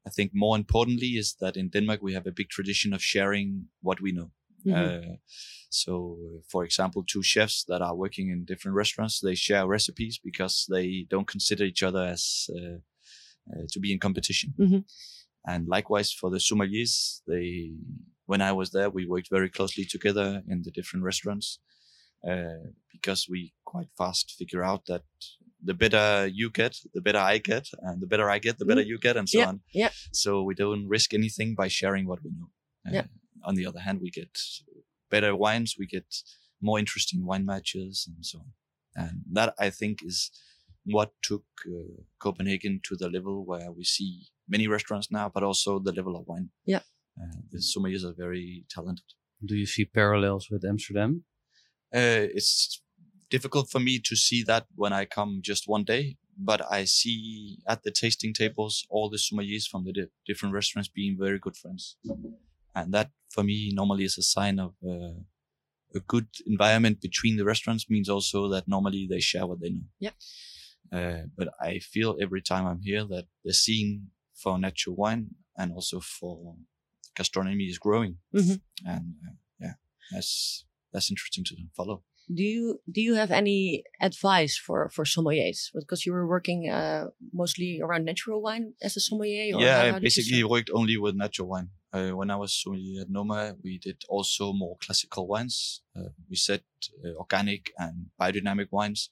I 0.09 0.11
think 0.15 0.31
more 0.33 0.57
importantly 0.57 1.07
is 1.17 1.35
that 1.39 1.55
in 1.55 1.69
Denmark 1.69 2.01
we 2.01 2.13
have 2.13 2.29
a 2.29 2.33
big 2.39 2.49
tradition 2.49 2.93
of 2.93 3.01
sharing 3.03 3.69
what 3.81 4.01
we 4.01 4.11
know. 4.11 4.31
Mhm. 4.65 4.73
Uh, 4.75 5.15
so, 5.69 6.17
for 6.51 6.65
example, 6.65 7.03
two 7.03 7.23
chefs 7.23 7.63
that 7.65 7.81
are 7.81 7.95
working 7.95 8.29
in 8.31 8.45
different 8.45 8.77
restaurants, 8.77 9.19
they 9.19 9.35
share 9.35 9.67
recipes 9.67 10.19
because 10.23 10.65
they 10.75 11.05
don't 11.09 11.31
consider 11.31 11.63
each 11.65 11.83
other 11.83 12.03
as 12.13 12.49
uh, 12.49 12.79
uh, 13.51 13.65
to 13.73 13.79
be 13.79 13.91
in 13.91 13.99
competition. 13.99 14.53
Mhm. 14.57 14.83
And 15.43 15.67
likewise 15.67 16.11
for 16.19 16.29
the 16.31 16.39
sommeliers, 16.39 17.21
they 17.25 17.71
when 18.25 18.41
I 18.41 18.51
was 18.51 18.69
there, 18.69 18.89
we 18.89 19.05
worked 19.07 19.29
very 19.31 19.49
closely 19.49 19.85
together 19.85 20.43
in 20.47 20.61
the 20.63 20.71
different 20.71 21.05
restaurants 21.05 21.59
uh, 22.29 22.71
because 22.91 23.31
we 23.31 23.53
quite 23.63 23.89
fast 23.97 24.35
figure 24.37 24.63
out 24.63 24.85
that 24.85 25.03
the 25.63 25.73
better 25.73 26.27
you 26.27 26.49
get, 26.49 26.77
the 26.93 27.01
better 27.01 27.19
I 27.19 27.37
get, 27.39 27.67
and 27.81 28.01
the 28.01 28.07
better 28.07 28.29
I 28.29 28.39
get, 28.39 28.57
the 28.57 28.65
better 28.65 28.81
you 28.81 28.97
get, 28.97 29.17
and 29.17 29.27
so 29.27 29.39
Yeah, 29.39 29.47
on. 29.47 29.61
yeah. 29.73 29.89
So 30.11 30.43
we 30.43 30.55
don't 30.55 30.87
risk 30.87 31.13
anything 31.13 31.55
by 31.55 31.67
sharing 31.67 32.05
what 32.07 32.23
we 32.23 32.31
know. 32.31 32.49
Uh, 32.87 32.91
Yeah. 32.93 33.07
On 33.43 33.55
the 33.55 33.65
other 33.65 33.79
hand, 33.79 33.99
we 34.01 34.09
get 34.11 34.37
better 35.09 35.35
wines, 35.35 35.75
we 35.79 35.85
get 35.87 36.07
more 36.61 36.79
interesting 36.79 37.25
wine 37.25 37.45
matches, 37.45 38.05
and 38.07 38.25
so 38.25 38.39
on. 38.39 38.51
And 38.95 39.21
that 39.33 39.53
I 39.59 39.69
think 39.69 40.01
is 40.03 40.31
what 40.85 41.11
took 41.21 41.45
uh, 41.67 42.01
Copenhagen 42.19 42.79
to 42.87 42.95
the 42.95 43.09
level 43.09 43.45
where 43.45 43.71
we 43.71 43.83
see 43.83 44.27
many 44.47 44.67
restaurants 44.67 45.09
now, 45.11 45.29
but 45.33 45.43
also 45.43 45.79
the 45.79 45.91
level 45.93 46.15
of 46.17 46.25
wine. 46.27 46.49
Yeah. 46.65 46.81
Uh, 47.21 47.41
the 47.51 47.59
sommeliers 47.59 48.03
are 48.03 48.13
very 48.25 48.65
talented. 48.69 49.05
Do 49.45 49.55
you 49.55 49.65
see 49.65 49.85
parallels 49.85 50.49
with 50.51 50.63
Amsterdam? 50.65 51.23
Uh, 51.93 52.27
it's 52.37 52.81
difficult 53.29 53.69
for 53.69 53.79
me 53.79 53.99
to 53.99 54.15
see 54.15 54.43
that 54.43 54.65
when 54.75 54.93
I 54.93 55.05
come 55.05 55.39
just 55.41 55.67
one 55.67 55.83
day, 55.83 56.17
but 56.37 56.61
I 56.71 56.85
see 56.85 57.59
at 57.67 57.83
the 57.83 57.91
tasting 57.91 58.33
tables 58.33 58.85
all 58.89 59.09
the 59.09 59.17
sommeliers 59.17 59.67
from 59.67 59.83
the 59.85 59.93
di- 59.93 60.07
different 60.25 60.53
restaurants 60.55 60.87
being 60.89 61.17
very 61.17 61.39
good 61.39 61.55
friends. 61.57 61.97
and 62.75 62.93
that 62.93 63.09
for 63.29 63.43
me 63.43 63.71
normally 63.73 64.03
is 64.05 64.17
a 64.17 64.21
sign 64.21 64.59
of 64.59 64.73
uh, 64.87 65.19
a 65.95 65.99
good 66.07 66.27
environment 66.45 67.01
between 67.01 67.35
the 67.37 67.43
restaurants. 67.45 67.89
Means 67.89 68.09
also 68.09 68.47
that 68.49 68.67
normally 68.67 69.07
they 69.09 69.19
share 69.19 69.45
what 69.47 69.59
they 69.61 69.69
know. 69.69 69.87
Yeah. 69.99 70.15
Uh, 70.91 71.23
but 71.37 71.49
I 71.61 71.79
feel 71.79 72.17
every 72.21 72.41
time 72.41 72.65
I'm 72.67 72.81
here 72.81 73.03
that 73.05 73.25
the 73.43 73.53
scene 73.53 74.07
for 74.41 74.57
natural 74.57 74.95
wine 74.95 75.23
and 75.57 75.71
also 75.73 75.99
for 75.99 76.55
gastronomy 77.15 77.65
is 77.65 77.77
growing, 77.77 78.17
Mhm. 78.33 78.61
and 78.85 79.05
uh, 79.27 79.33
yeah, 79.59 79.73
that's 80.11 80.65
that's 80.93 81.09
interesting 81.11 81.43
to 81.45 81.55
follow. 81.75 82.03
Do 82.33 82.43
you 82.43 82.79
do 82.91 83.01
you 83.01 83.15
have 83.15 83.31
any 83.31 83.83
advice 83.99 84.55
for 84.57 84.89
for 84.89 85.03
sommeliers? 85.05 85.71
Because 85.73 86.05
you 86.05 86.13
were 86.13 86.27
working 86.27 86.69
uh, 86.69 87.05
mostly 87.33 87.81
around 87.81 88.05
natural 88.05 88.39
wine 88.41 88.73
as 88.81 88.95
a 88.97 88.99
sommelier. 88.99 89.55
Or 89.55 89.61
yeah, 89.61 89.75
how- 89.75 89.81
I 89.81 89.91
how 89.91 89.99
did 89.99 90.03
you 90.03 90.05
basically 90.05 90.43
worked 90.43 90.69
only 90.73 90.97
with 90.97 91.15
natural 91.15 91.47
wine. 91.49 91.69
Uh, 91.91 92.11
when 92.11 92.29
I 92.29 92.35
was 92.35 92.53
sommelier 92.53 93.01
at 93.01 93.09
Noma, 93.09 93.55
we 93.63 93.79
did 93.79 94.03
also 94.07 94.53
more 94.53 94.77
classical 94.77 95.25
wines. 95.27 95.81
Uh, 95.95 96.09
we 96.29 96.35
said 96.35 96.61
uh, 97.03 97.13
organic 97.17 97.71
and 97.79 97.95
biodynamic 98.21 98.67
wines, 98.71 99.09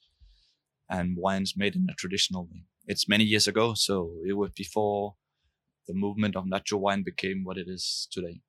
and 0.88 1.16
wines 1.16 1.54
made 1.56 1.74
in 1.76 1.86
a 1.90 1.94
traditional 1.94 2.44
way. 2.46 2.64
It's 2.86 3.08
many 3.08 3.24
years 3.24 3.46
ago, 3.48 3.74
so 3.74 3.94
it 4.26 4.34
was 4.34 4.50
before 4.52 5.16
the 5.88 5.94
movement 5.94 6.36
of 6.36 6.46
natural 6.46 6.80
wine 6.80 7.02
became 7.02 7.44
what 7.44 7.58
it 7.58 7.68
is 7.68 8.08
today. 8.10 8.40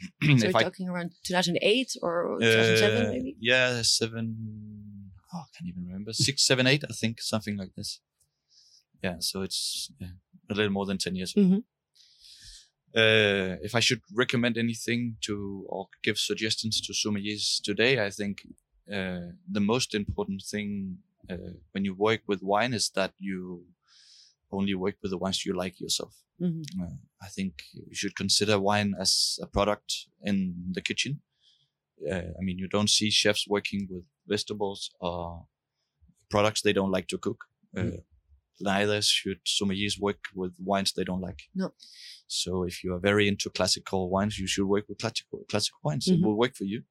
So 0.22 0.28
if 0.30 0.42
you're 0.42 0.56
I 0.56 0.62
talking 0.62 0.88
around 0.88 1.12
2008 1.24 1.96
or 2.02 2.38
2007 2.40 3.06
uh, 3.06 3.10
maybe. 3.10 3.36
Yeah, 3.40 3.82
seven. 3.82 5.10
Oh, 5.32 5.38
I 5.38 5.48
can't 5.56 5.68
even 5.68 5.86
remember. 5.86 6.12
Six, 6.12 6.46
seven, 6.46 6.66
eight, 6.66 6.84
I 6.88 6.92
think, 6.92 7.20
something 7.20 7.56
like 7.56 7.74
this. 7.76 8.00
Yeah, 9.02 9.16
so 9.20 9.42
it's 9.42 9.90
yeah, 9.98 10.08
a 10.50 10.54
little 10.54 10.72
more 10.72 10.86
than 10.86 10.98
ten 10.98 11.16
years. 11.16 11.34
Mhm. 11.34 11.62
Uh, 12.94 13.56
if 13.62 13.74
I 13.74 13.80
should 13.80 14.02
recommend 14.12 14.58
anything 14.58 15.16
to 15.22 15.64
or 15.68 15.88
give 16.02 16.18
suggestions 16.18 16.80
to 16.80 16.92
sommeliers 16.92 17.62
today, 17.62 18.04
I 18.04 18.10
think 18.10 18.42
uh, 18.92 19.32
the 19.48 19.60
most 19.60 19.94
important 19.94 20.42
thing 20.42 20.98
uh, 21.30 21.54
when 21.70 21.84
you 21.84 21.94
work 21.94 22.22
with 22.26 22.42
wine 22.42 22.74
is 22.74 22.90
that 22.90 23.12
you 23.18 23.64
only 24.52 24.74
work 24.74 24.96
with 25.02 25.10
the 25.10 25.18
wines 25.18 25.44
you 25.46 25.54
like 25.64 25.80
yourself. 25.80 26.14
Mhm. 26.40 26.62
Uh, 26.80 26.96
I 27.22 27.28
think 27.28 27.52
you 27.72 27.94
should 27.94 28.14
consider 28.16 28.58
wine 28.58 28.94
as 29.00 29.38
a 29.42 29.46
product 29.46 30.06
in 30.22 30.72
the 30.74 30.80
kitchen. 30.82 31.20
Uh, 32.10 32.32
I 32.38 32.40
mean, 32.42 32.58
you 32.58 32.68
don't 32.68 32.90
see 32.90 33.10
chefs 33.10 33.46
working 33.46 33.86
with 33.90 34.04
vegetables 34.26 34.90
or 35.00 35.46
products 36.30 36.62
they 36.62 36.72
don't 36.72 36.90
like 36.96 37.06
to 37.08 37.18
cook. 37.18 37.44
Uh, 37.76 37.90
Neither 38.62 39.00
should 39.00 39.40
sommeliers 39.46 39.98
work 39.98 40.20
with 40.34 40.52
wines 40.58 40.92
they 40.92 41.04
don't 41.04 41.22
like. 41.22 41.40
No. 41.54 41.72
So 42.26 42.64
if 42.64 42.84
you 42.84 42.92
are 42.94 42.98
very 43.00 43.26
into 43.26 43.48
classical 43.48 44.10
wines, 44.10 44.38
you 44.38 44.46
should 44.46 44.66
work 44.66 44.86
with 44.88 44.98
classical 44.98 45.38
classical 45.48 45.80
wines. 45.82 46.06
It 46.08 46.18
Mhm. 46.18 46.24
will 46.24 46.36
work 46.36 46.54
for 46.54 46.64
you. 46.64 46.84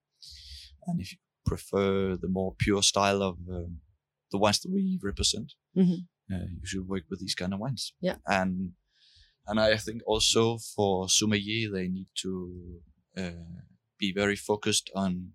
And 0.88 1.00
if 1.00 1.12
you 1.12 1.20
prefer 1.46 2.18
the 2.18 2.28
more 2.28 2.56
pure 2.58 2.82
style 2.82 3.22
of 3.22 3.38
um, 3.48 3.82
the 4.32 4.40
wines 4.40 4.60
that 4.62 4.72
we 4.72 4.98
represent, 5.04 5.54
Mhm. 5.76 6.08
Uh, 6.34 6.46
you 6.60 6.66
should 6.66 6.88
work 6.88 7.04
with 7.10 7.20
these 7.20 7.36
kind 7.36 7.54
of 7.54 7.60
wines. 7.60 7.94
Yeah. 8.02 8.18
And 8.26 8.74
and 9.48 9.60
I 9.60 9.78
think 9.78 10.02
also 10.06 10.58
for 10.76 11.10
sommelier 11.10 11.72
they 11.72 11.88
need 11.88 12.08
to 12.24 12.82
uh, 13.18 13.32
be 13.98 14.14
very 14.14 14.36
focused 14.36 14.90
on 14.96 15.32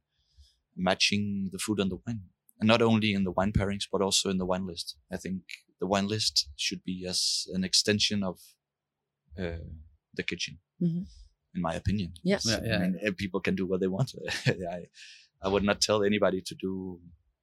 matching 0.77 1.49
the 1.53 1.59
food 1.59 1.79
and 1.81 1.91
the 1.91 1.99
wine, 2.07 2.23
and 2.61 2.69
not 2.69 2.83
only 2.83 3.13
in 3.13 3.25
the 3.25 3.31
wine 3.33 3.53
pairings 3.53 3.87
but 3.91 4.01
also 4.03 4.31
in 4.31 4.39
the 4.39 4.47
wine 4.47 4.67
list. 4.67 4.97
I 5.11 5.17
think 5.17 5.43
the 5.81 5.87
wine 5.87 6.07
list 6.09 6.49
should 6.57 6.83
be 6.85 7.05
as 7.09 7.47
an 7.53 7.65
extension 7.65 8.23
of 8.23 8.39
uh, 9.39 9.59
the 10.15 10.23
kitchen, 10.23 10.59
Mhm. 10.81 11.07
in 11.55 11.61
my 11.63 11.75
opinion. 11.75 12.13
Yes. 12.23 12.47
Yeah, 12.47 12.61
yeah. 12.65 12.77
I 12.77 12.79
mean, 12.81 12.99
eh, 13.03 13.11
people 13.17 13.41
can 13.41 13.55
do 13.57 13.67
what 13.67 13.81
they 13.81 13.89
want. 13.89 14.13
I, 14.47 14.87
I 15.43 15.49
would 15.49 15.65
not 15.65 15.81
tell 15.81 16.03
anybody 16.05 16.41
to 16.43 16.55
do 16.55 17.01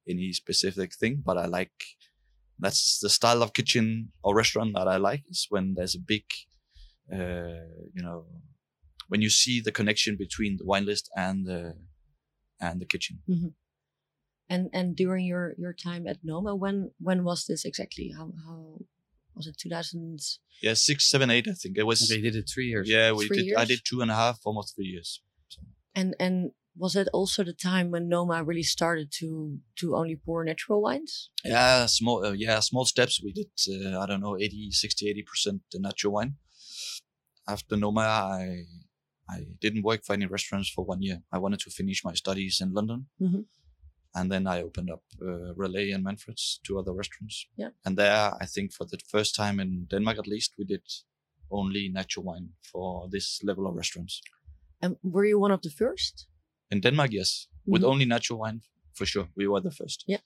any 0.08 0.32
specific 0.32 0.94
thing, 0.94 1.22
but 1.24 1.36
I 1.38 1.46
like 1.46 1.72
that's 2.62 2.98
the 3.00 3.10
style 3.10 3.42
of 3.42 3.52
kitchen 3.52 4.12
or 4.22 4.34
restaurant 4.34 4.72
that 4.74 4.88
I 4.88 4.96
like 4.96 5.24
is 5.28 5.46
when 5.50 5.74
there's 5.76 5.94
a 5.94 5.98
big, 5.98 6.24
uh, 7.12 7.66
you 7.96 8.02
know, 8.02 8.24
when 9.08 9.20
you 9.20 9.30
see 9.30 9.60
the 9.60 9.72
connection 9.72 10.16
between 10.16 10.56
the 10.58 10.64
wine 10.64 10.86
list 10.86 11.10
and 11.16 11.46
the 11.46 11.74
and 12.60 12.80
the 12.80 12.86
kitchen. 12.86 13.20
And 14.48 14.70
and 14.72 14.96
during 14.96 15.26
your 15.26 15.54
your 15.58 15.72
time 15.72 16.06
at 16.06 16.18
Noma, 16.22 16.54
when 16.54 16.92
when 16.98 17.24
was 17.24 17.46
this 17.46 17.64
exactly? 17.64 18.12
How 18.16 18.32
how 18.46 18.78
was 19.34 19.46
it? 19.46 19.56
2000. 19.58 20.20
Yeah, 20.62 20.74
six, 20.74 21.10
seven, 21.10 21.30
eight. 21.30 21.48
I 21.48 21.54
think 21.54 21.78
it 21.78 21.86
was. 21.86 22.02
Okay, 22.02 22.20
you 22.20 22.30
did 22.30 22.36
it 22.36 22.50
three 22.52 22.66
years. 22.66 22.88
Yeah, 22.88 23.12
we 23.12 23.26
Three 23.26 23.48
did. 23.48 23.56
I 23.56 23.64
did 23.64 23.80
two 23.84 24.00
and 24.02 24.10
a 24.10 24.14
half, 24.14 24.40
almost 24.44 24.76
three 24.76 24.86
years. 24.86 25.22
And 25.94 26.14
and 26.20 26.52
was 26.76 26.96
it 26.96 27.08
also 27.12 27.44
the 27.44 27.52
time 27.52 27.90
when 27.90 28.08
Noma 28.08 28.42
really 28.44 28.62
started 28.62 29.08
to 29.20 29.58
to 29.80 29.94
only 29.96 30.16
pour 30.16 30.44
natural 30.44 30.80
wines? 30.82 31.30
Yeah, 31.44 31.86
small. 31.86 32.24
Uh, 32.26 32.32
yeah, 32.32 32.60
small 32.60 32.84
steps. 32.84 33.20
We 33.24 33.32
did. 33.32 33.50
Uh, 33.68 34.00
I 34.02 34.06
don't 34.06 34.20
know, 34.20 34.36
80, 34.38 34.70
60, 34.70 35.08
80 35.10 35.22
percent 35.22 35.60
natural 35.74 36.12
wine. 36.14 36.34
After 37.48 37.76
Noma, 37.76 38.00
I 38.00 38.64
I 39.28 39.46
didn't 39.60 39.82
work 39.84 40.04
for 40.04 40.12
any 40.14 40.26
restaurants 40.26 40.68
for 40.74 40.84
one 40.84 41.02
year. 41.02 41.22
I 41.32 41.38
wanted 41.38 41.60
to 41.60 41.70
finish 41.70 42.04
my 42.04 42.14
studies 42.14 42.60
in 42.60 42.72
London, 42.72 43.06
Mhm. 43.20 43.44
and 44.14 44.30
then 44.32 44.46
I 44.46 44.62
opened 44.62 44.90
up 44.90 45.02
uh, 45.20 45.54
Relay 45.54 45.90
and 45.94 46.04
Manfred's, 46.04 46.60
two 46.66 46.78
other 46.78 46.92
restaurants. 46.92 47.46
Yeah. 47.56 47.70
and 47.84 47.96
there, 47.96 48.34
I 48.44 48.46
think 48.46 48.72
for 48.72 48.86
the 48.86 48.98
first 49.08 49.34
time 49.34 49.60
in 49.62 49.86
Denmark, 49.90 50.18
at 50.18 50.26
least, 50.26 50.52
we 50.58 50.64
did 50.64 50.82
only 51.50 51.88
natural 51.88 52.24
wine 52.26 52.48
for 52.72 53.08
this 53.10 53.40
level 53.42 53.66
of 53.66 53.74
restaurants. 53.74 54.20
And 54.80 54.96
were 55.02 55.26
you 55.28 55.38
one 55.42 55.54
of 55.54 55.60
the 55.62 55.70
first? 55.70 56.26
In 56.72 56.80
Denmark, 56.80 57.10
yes, 57.12 57.48
with 57.72 57.82
Mhm. 57.82 57.90
only 57.92 58.04
natural 58.04 58.38
wine, 58.40 58.60
for 58.98 59.06
sure, 59.06 59.26
we 59.36 59.46
were 59.46 59.62
the 59.62 59.70
first. 59.80 60.04
Yeah. 60.06 60.22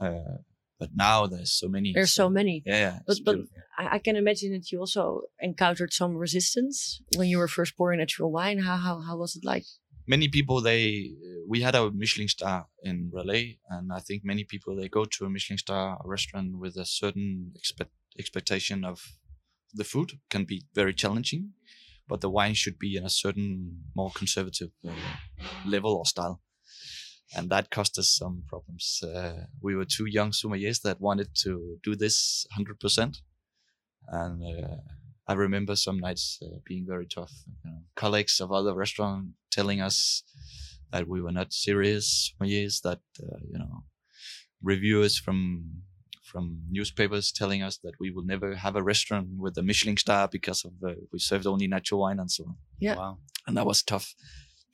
Uh, 0.00 0.36
but 0.78 0.90
now 0.94 1.26
there's 1.32 1.52
so 1.60 1.68
many. 1.68 1.92
There's 1.92 2.14
so 2.14 2.28
many. 2.30 2.62
Yeah, 2.66 2.80
yeah. 2.86 2.98
But 3.06 3.16
but. 3.24 3.36
I, 3.78 3.96
I 3.96 3.98
can 3.98 4.16
imagine 4.16 4.50
that 4.52 4.70
you 4.70 4.80
also 4.80 5.02
encountered 5.40 5.92
some 5.92 6.12
resistance 6.20 6.76
when 7.18 7.28
you 7.28 7.38
were 7.40 7.48
first 7.58 7.72
pouring 7.76 7.98
natural 7.98 8.30
wine. 8.38 8.58
How 8.68 8.76
how 8.86 8.94
how 9.08 9.16
was 9.18 9.36
it 9.36 9.44
like? 9.54 9.66
many 10.06 10.28
people 10.28 10.60
they 10.70 11.10
we 11.52 11.62
had 11.62 11.74
a 11.74 11.90
Michelin 11.90 12.28
star 12.28 12.58
in 12.82 13.10
Relay, 13.12 13.58
and 13.68 13.92
I 13.98 14.00
think 14.06 14.22
many 14.24 14.44
people 14.44 14.72
they 14.76 14.88
go 14.88 15.04
to 15.04 15.24
a 15.26 15.30
Michelin 15.30 15.58
star 15.58 15.98
restaurant 16.04 16.48
with 16.62 16.76
a 16.76 16.84
certain 16.84 17.52
expect, 17.54 17.90
expectation 18.18 18.84
of 18.84 18.98
the 19.78 19.84
food 19.84 20.08
can 20.28 20.44
be 20.44 20.58
very 20.74 20.94
challenging, 20.94 21.52
but 22.08 22.20
the 22.20 22.30
wine 22.30 22.54
should 22.54 22.78
be 22.78 22.96
in 22.96 23.04
a 23.04 23.10
certain 23.10 23.82
more 23.94 24.10
conservative 24.14 24.70
uh, 24.86 24.92
level 25.66 25.94
or 25.94 26.06
style. 26.06 26.40
And 27.34 27.50
that 27.50 27.70
caused 27.70 27.98
us 27.98 28.10
some 28.10 28.44
problems. 28.48 29.02
Uh, 29.02 29.46
we 29.60 29.74
were 29.74 29.84
two 29.84 30.06
young 30.06 30.30
sommeliers 30.30 30.82
that 30.82 31.00
wanted 31.00 31.30
to 31.42 31.78
do 31.82 31.96
this 31.96 32.46
100%. 32.56 33.16
And 34.08 34.42
uh, 34.42 34.76
I 35.26 35.32
remember 35.34 35.74
some 35.74 35.98
nights 35.98 36.38
uh, 36.42 36.58
being 36.64 36.86
very 36.86 37.06
tough. 37.06 37.32
You 37.64 37.70
know, 37.70 37.78
colleagues 37.96 38.40
of 38.40 38.52
other 38.52 38.74
restaurants 38.74 39.32
telling 39.50 39.80
us 39.80 40.22
that 40.92 41.08
we 41.08 41.20
were 41.20 41.32
not 41.32 41.52
serious 41.52 42.32
years. 42.40 42.80
That 42.82 43.00
uh, 43.20 43.38
you 43.50 43.58
know, 43.58 43.84
reviewers 44.62 45.18
from 45.18 45.82
from 46.26 46.44
newspapers 46.70 47.32
telling 47.32 47.62
us 47.62 47.78
that 47.84 47.94
we 48.00 48.10
will 48.10 48.24
never 48.24 48.56
have 48.56 48.76
a 48.76 48.82
restaurant 48.82 49.28
with 49.38 49.56
a 49.58 49.62
Michelin 49.62 49.96
star 49.96 50.28
because 50.28 50.64
of 50.64 50.72
uh, 50.86 50.94
we 51.12 51.18
served 51.18 51.46
only 51.46 51.66
natural 51.68 52.00
wine 52.00 52.18
and 52.20 52.30
so 52.30 52.44
on. 52.44 52.56
Yeah. 52.80 52.96
Wow. 52.96 53.18
And 53.46 53.56
that 53.56 53.66
was 53.66 53.82
tough 53.82 54.14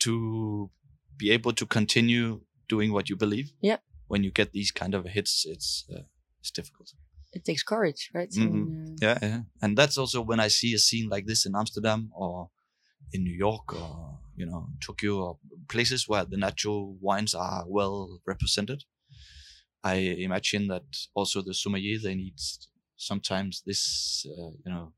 to 0.00 0.70
be 1.16 1.30
able 1.30 1.52
to 1.52 1.66
continue 1.66 2.40
doing 2.68 2.92
what 2.92 3.08
you 3.10 3.16
believe. 3.16 3.52
Yeah. 3.60 3.78
When 4.08 4.24
you 4.24 4.30
get 4.30 4.52
these 4.52 4.70
kind 4.72 4.94
of 4.94 5.04
hits, 5.06 5.44
it's 5.46 5.84
uh, 5.94 6.02
it's 6.40 6.50
difficult. 6.50 6.88
It 7.32 7.44
takes 7.44 7.62
courage, 7.62 8.10
right? 8.14 8.30
Mhm. 8.30 8.46
And, 8.46 9.02
uh, 9.02 9.06
Yeah, 9.06 9.18
yeah. 9.22 9.42
And 9.62 9.76
that's 9.78 9.96
also 9.98 10.20
when 10.20 10.40
I 10.40 10.48
see 10.48 10.74
a 10.74 10.78
scene 10.78 11.08
like 11.08 11.26
this 11.26 11.46
in 11.46 11.54
Amsterdam 11.56 12.10
or 12.14 12.50
in 13.12 13.24
New 13.24 13.36
York 13.46 13.72
or 13.74 14.18
you 14.36 14.46
know 14.46 14.68
Tokyo 14.80 15.12
or 15.24 15.38
places 15.68 16.08
where 16.08 16.24
the 16.24 16.36
natural 16.36 16.96
wines 17.00 17.34
are 17.34 17.64
well 17.68 18.20
represented. 18.26 18.84
I 19.84 19.94
imagine 20.28 20.68
that 20.68 20.84
also 21.14 21.42
the 21.42 21.54
sommelier 21.54 21.98
they 21.98 22.14
need 22.14 22.38
sometimes 22.96 23.62
this 23.66 24.26
uh, 24.30 24.50
you 24.64 24.70
know 24.72 24.92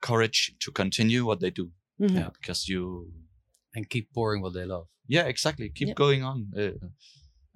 courage 0.00 0.54
to 0.60 0.70
continue 0.72 1.24
what 1.26 1.40
they 1.40 1.50
do. 1.50 1.72
mhm. 2.00 2.16
Yeah, 2.18 2.30
because 2.30 2.68
you 2.68 3.12
And 3.74 3.88
keep 3.90 4.12
pouring 4.14 4.42
what 4.42 4.54
they 4.54 4.64
love. 4.66 4.86
yeah 5.16 5.26
exactly 5.34 5.68
keep 5.70 5.88
Yeah. 5.88 5.94
going 6.04 6.22
on. 6.30 6.38
Uh, 6.62 6.78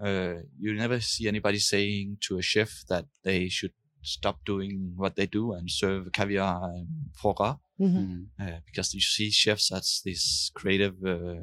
uh, 0.07 0.37
you 0.59 0.75
never 0.75 1.01
see 1.01 1.29
anybody 1.29 1.59
saying 1.59 2.19
to 2.27 2.39
a 2.39 2.43
chef 2.43 2.71
that 2.89 3.07
they 3.25 3.49
should 3.49 3.75
stop 4.03 4.37
doing 4.45 4.95
what 4.97 5.15
they 5.17 5.27
do 5.27 5.53
and 5.57 5.71
serve 5.71 6.11
caviar 6.13 6.71
and 6.77 6.89
foie 7.21 7.35
gras 7.39 7.57
Mhm. 7.79 7.97
Mhm. 7.99 8.27
uh, 8.43 8.61
because 8.67 8.95
you 8.95 9.01
see 9.01 9.31
chefs 9.31 9.71
as 9.73 10.01
these 10.05 10.51
creative 10.55 10.97
uh, 11.05 11.43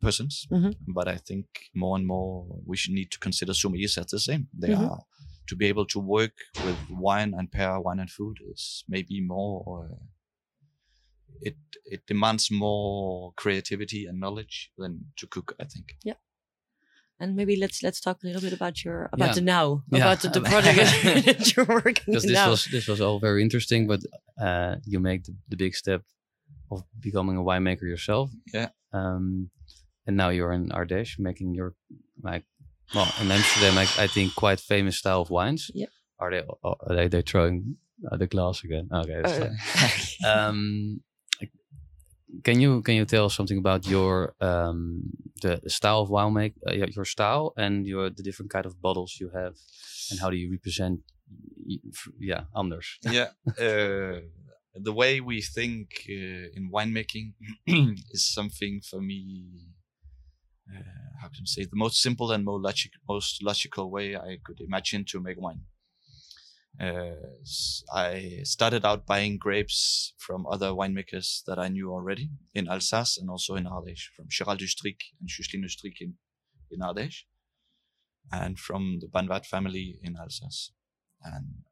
persons. 0.00 0.46
Mhm. 0.50 0.74
But 0.86 1.08
I 1.08 1.16
think 1.18 1.46
more 1.74 1.96
and 1.98 2.06
more 2.06 2.60
we 2.66 2.76
should 2.76 2.94
need 2.94 3.10
to 3.12 3.18
consider 3.18 3.52
sommeliers 3.54 3.98
as 3.98 4.06
the 4.06 4.18
same. 4.18 4.48
They 4.52 4.68
Mhm. 4.74 4.90
are 4.90 5.00
to 5.48 5.56
be 5.56 5.66
able 5.66 5.86
to 5.86 6.00
work 6.00 6.34
with 6.66 6.78
wine 6.90 7.32
and 7.38 7.50
pair 7.50 7.80
wine 7.80 8.00
and 8.00 8.10
food 8.10 8.36
is 8.52 8.84
maybe 8.88 9.20
more 9.20 9.90
uh, 9.92 10.04
it 11.40 11.56
it 11.84 12.06
demands 12.06 12.50
more 12.50 13.32
creativity 13.36 14.06
and 14.08 14.18
knowledge 14.18 14.72
than 14.78 15.12
to 15.16 15.26
cook. 15.26 15.54
I 15.60 15.64
think. 15.64 15.96
Yeah. 16.04 16.16
And 17.20 17.34
maybe 17.36 17.56
let's 17.56 17.82
let's 17.82 18.00
talk 18.00 18.22
a 18.22 18.26
little 18.26 18.42
bit 18.42 18.52
about 18.52 18.84
your 18.84 19.08
about 19.12 19.28
Yeah. 19.28 19.34
the 19.34 19.40
now 19.40 19.84
Yeah, 19.90 19.98
about 20.02 20.20
the, 20.22 20.28
the 20.30 20.40
project 20.40 20.76
that 21.26 21.56
you're 21.56 21.66
working 21.66 22.04
because 22.06 22.22
this 22.24 22.32
now. 22.32 22.50
was 22.50 22.64
this 22.70 22.86
was 22.88 23.00
all 23.00 23.18
very 23.20 23.40
interesting 23.42 23.86
but 23.86 24.00
uh, 24.46 24.76
you 24.84 25.00
make 25.00 25.24
the, 25.24 25.34
the 25.48 25.56
big 25.56 25.74
step 25.74 26.02
of 26.70 26.82
becoming 27.00 27.36
a 27.38 27.42
winemaker 27.42 27.82
yourself 27.88 28.30
Yeah. 28.52 28.68
um, 28.92 29.50
and 30.06 30.16
now 30.16 30.28
you're 30.30 30.52
in 30.52 30.68
Ardèche 30.70 31.18
making 31.18 31.54
your 31.54 31.74
like 32.22 32.44
well 32.94 33.08
in 33.20 33.30
Amsterdam 33.30 33.78
I, 33.78 33.86
I 34.04 34.06
think 34.08 34.34
quite 34.34 34.60
famous 34.60 34.96
style 34.98 35.20
of 35.22 35.30
wines 35.30 35.70
Yeah. 35.74 35.90
are 36.18 36.30
they 36.30 36.42
are 36.62 36.94
they 36.96 37.08
they 37.08 37.22
throwing 37.22 37.76
uh, 38.10 38.16
the 38.16 38.26
glass 38.26 38.64
again 38.64 38.88
okay 38.92 39.16
that's 39.22 39.38
Uh, 39.38 39.40
fine. 39.40 40.30
um, 40.32 41.00
can 42.44 42.60
you 42.60 42.82
can 42.82 42.94
you 42.94 43.04
tell 43.04 43.26
us 43.26 43.34
something 43.36 43.58
about 43.58 43.86
your 43.86 44.34
um, 44.40 45.02
the 45.42 45.60
style 45.68 46.00
of 46.00 46.10
wine 46.10 46.32
make 46.32 46.54
uh, 46.68 46.72
your- 46.74 46.88
your 46.96 47.04
style 47.04 47.52
and 47.56 47.86
your 47.86 48.10
the 48.10 48.22
different 48.22 48.50
kind 48.50 48.66
of 48.66 48.74
bottles 48.80 49.16
you 49.20 49.30
have 49.30 49.54
and 50.10 50.20
how 50.20 50.30
do 50.30 50.36
you 50.36 50.50
represent 50.50 51.00
yeah 52.20 52.42
anders 52.54 52.98
yeah. 53.18 53.28
Uh, 53.58 54.20
the 54.88 54.92
way 54.92 55.20
we 55.20 55.40
think 55.40 55.86
uh, 56.10 56.56
in 56.56 56.70
winemaking 56.70 57.32
is 58.16 58.26
something 58.38 58.80
for 58.90 59.00
me. 59.00 59.22
Uh, 60.74 60.82
how 61.20 61.28
can 61.28 61.42
I 61.42 61.46
say 61.46 61.64
the 61.64 61.76
most 61.76 62.00
simple 62.00 62.32
and 62.32 62.44
most 62.44 62.62
logic, 62.62 62.92
most 63.08 63.42
logical 63.42 63.90
way 63.90 64.16
I 64.16 64.38
could 64.44 64.60
imagine 64.60 65.04
to 65.06 65.20
make 65.20 65.40
wine. 65.40 65.62
Uh, 66.78 67.14
I 67.92 68.40
started 68.44 68.84
out 68.84 69.06
buying 69.06 69.38
grapes 69.38 70.12
from 70.18 70.46
other 70.46 70.70
winemakers 70.70 71.42
that 71.46 71.58
I 71.58 71.68
knew 71.68 71.90
already 71.90 72.30
in 72.54 72.68
Alsace 72.68 73.16
and 73.16 73.30
also 73.30 73.54
in 73.54 73.64
Ardèche, 73.64 74.08
from 74.14 74.26
Gérald 74.28 74.58
Dustric 74.58 75.00
and 75.18 75.28
Jocelyne 75.28 75.64
Dustric 75.64 76.00
in, 76.00 76.14
in 76.70 76.80
Ardèche, 76.80 77.22
and 78.30 78.58
from 78.58 78.98
the 79.00 79.06
Banvat 79.06 79.46
family 79.46 79.98
in 80.02 80.16
Alsace. 80.16 80.72
And 81.24 81.64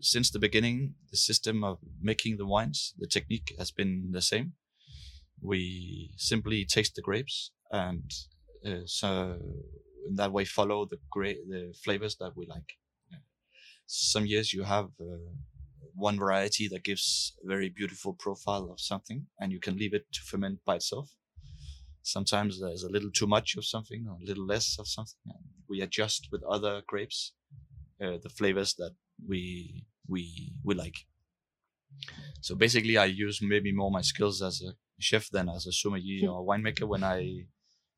since 0.00 0.30
the 0.30 0.40
beginning, 0.40 0.94
the 1.10 1.16
system 1.16 1.62
of 1.62 1.78
making 2.00 2.36
the 2.36 2.46
wines, 2.46 2.94
the 2.98 3.06
technique 3.06 3.54
has 3.58 3.70
been 3.70 4.10
the 4.10 4.22
same. 4.22 4.54
We 5.40 6.14
simply 6.16 6.64
taste 6.64 6.96
the 6.96 7.02
grapes 7.02 7.52
and 7.70 8.10
uh, 8.66 8.86
so 8.86 9.38
in 10.08 10.16
that 10.16 10.32
way 10.32 10.44
follow 10.44 10.86
the 10.86 10.98
great 11.10 11.38
the 11.48 11.74
flavors 11.84 12.16
that 12.16 12.36
we 12.36 12.46
like. 12.46 12.74
Yeah. 13.10 13.18
Some 13.86 14.26
years 14.26 14.52
you 14.52 14.64
have 14.64 14.90
uh, 15.00 15.32
one 15.94 16.18
variety 16.18 16.68
that 16.68 16.84
gives 16.84 17.34
a 17.42 17.48
very 17.48 17.68
beautiful 17.68 18.12
profile 18.12 18.70
of 18.70 18.80
something 18.80 19.26
and 19.40 19.52
you 19.52 19.60
can 19.60 19.76
leave 19.76 19.94
it 19.94 20.12
to 20.12 20.20
ferment 20.20 20.60
by 20.64 20.76
itself. 20.76 21.10
Sometimes 22.02 22.60
there's 22.60 22.84
a 22.84 22.90
little 22.90 23.10
too 23.10 23.26
much 23.26 23.56
of 23.56 23.64
something 23.64 24.06
or 24.08 24.16
a 24.16 24.24
little 24.24 24.46
less 24.46 24.76
of 24.78 24.86
something. 24.86 25.18
And 25.26 25.44
we 25.68 25.80
adjust 25.80 26.28
with 26.30 26.44
other 26.44 26.82
grapes 26.86 27.32
uh, 28.00 28.18
the 28.22 28.28
flavors 28.28 28.74
that 28.74 28.94
we 29.26 29.86
we 30.06 30.52
we 30.62 30.74
like. 30.74 31.06
So 32.40 32.54
basically, 32.54 32.96
I 32.98 33.06
use 33.06 33.40
maybe 33.42 33.72
more 33.72 33.90
my 33.90 34.02
skills 34.02 34.42
as 34.42 34.62
a 34.62 34.74
chef 35.00 35.30
than 35.30 35.48
as 35.48 35.66
a 35.66 35.72
sommelier 35.72 36.30
or 36.30 36.46
winemaker. 36.46 36.86
When 36.86 37.02
I 37.02 37.46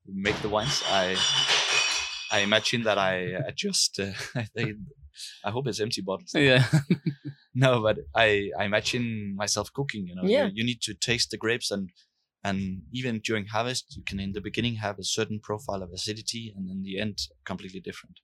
make 0.07 0.37
the 0.41 0.49
wines, 0.49 0.83
I 0.87 1.15
I 2.31 2.39
imagine 2.39 2.83
that 2.83 2.97
I 2.97 3.13
adjust. 3.51 3.99
Uh, 3.99 4.13
I 4.35 4.43
think 4.43 4.77
I 5.43 5.51
hope 5.51 5.67
it's 5.67 5.79
empty 5.79 6.01
bottles. 6.01 6.33
yeah 6.33 6.65
No, 7.53 7.81
but 7.81 7.97
I 8.15 8.51
I 8.59 8.65
imagine 8.65 9.35
myself 9.35 9.73
cooking. 9.73 10.07
You 10.07 10.15
know, 10.15 10.27
Yeah. 10.27 10.49
you, 10.49 10.51
you 10.53 10.63
need 10.63 10.81
to 10.83 10.93
taste 10.93 11.31
the 11.31 11.37
grapes 11.37 11.71
and. 11.71 11.91
And 12.41 12.83
even 12.93 13.19
during 13.19 13.47
harvest, 13.47 13.97
you 13.97 14.03
can 14.03 14.17
in 14.19 14.31
the 14.31 14.39
beginning 14.39 14.75
have 14.75 14.97
a 14.97 15.03
certain 15.03 15.41
profile 15.41 15.83
of 15.83 15.91
acidity, 15.91 16.53
and 16.55 16.69
in 16.71 16.83
the 16.83 16.97
end, 16.97 17.17
completely 17.43 17.81
different 17.81 18.21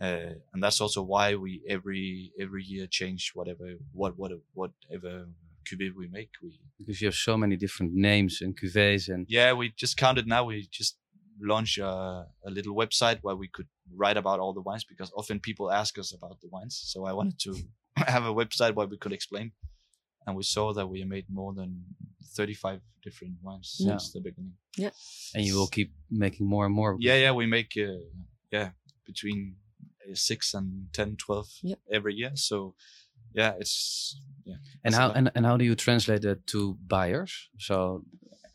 uh, 0.00 0.34
and 0.52 0.62
that's 0.62 0.80
also 0.80 1.02
why 1.02 1.34
we 1.34 1.62
every 1.68 2.32
every 2.38 2.62
year 2.62 2.86
change 2.86 3.32
whatever 3.34 3.74
what 3.92 4.16
what 4.18 4.32
whatever 4.52 5.28
cuvee 5.68 5.90
we 5.94 6.08
make. 6.08 6.30
We 6.42 6.50
because 6.78 7.00
you 7.00 7.08
have 7.08 7.14
so 7.28 7.36
many 7.36 7.56
different 7.56 7.92
names 7.94 8.40
and 8.42 8.54
cuvées 8.60 9.08
and 9.12 9.26
yeah, 9.28 9.52
we 9.58 9.72
just 9.76 9.96
counted 9.96 10.26
now. 10.26 10.44
We 10.44 10.66
just 10.70 10.96
launched 11.40 11.78
a, 11.78 12.26
a 12.48 12.50
little 12.50 12.74
website 12.74 13.18
where 13.22 13.36
we 13.36 13.48
could 13.48 13.68
write 13.94 14.16
about 14.16 14.40
all 14.40 14.52
the 14.54 14.62
wines 14.68 14.84
because 14.84 15.10
often 15.16 15.38
people 15.40 15.70
ask 15.70 15.98
us 15.98 16.12
about 16.14 16.40
the 16.40 16.48
wines. 16.48 16.80
So 16.92 17.04
I 17.10 17.12
wanted 17.12 17.38
to 17.40 17.52
have 18.14 18.24
a 18.24 18.34
website 18.34 18.74
where 18.74 18.86
we 18.86 18.96
could 18.98 19.12
explain, 19.12 19.52
and 20.26 20.36
we 20.36 20.42
saw 20.42 20.72
that 20.74 20.86
we 20.88 21.04
made 21.04 21.26
more 21.30 21.52
than 21.54 21.70
thirty-five 22.36 22.80
different 23.02 23.34
wines 23.42 23.76
Yeah. 23.78 23.86
since 23.98 24.12
the 24.12 24.20
beginning. 24.20 24.54
Yeah, 24.76 24.90
and 25.34 25.44
you 25.46 25.54
will 25.58 25.68
keep 25.68 25.90
making 26.10 26.46
more 26.46 26.66
and 26.66 26.74
more 26.74 26.96
Yeah, 27.00 27.16
yeah, 27.24 27.32
we 27.32 27.46
make 27.46 27.72
uh, 27.76 28.00
yeah 28.50 28.70
between 29.04 29.56
uh, 30.04 30.14
six 30.14 30.54
and 30.54 30.88
10, 30.92 31.16
12 31.16 31.48
Yep. 31.62 31.78
every 31.92 32.14
year. 32.14 32.32
So 32.34 32.74
yeah, 33.36 33.52
it's 33.60 34.18
yeah. 34.44 34.56
and 34.84 34.94
how 34.94 35.10
and, 35.10 35.30
and 35.34 35.46
how 35.46 35.56
do 35.56 35.64
you 35.64 35.74
translate 35.74 36.22
that 36.22 36.46
to 36.46 36.76
buyers 36.86 37.32
so 37.58 38.02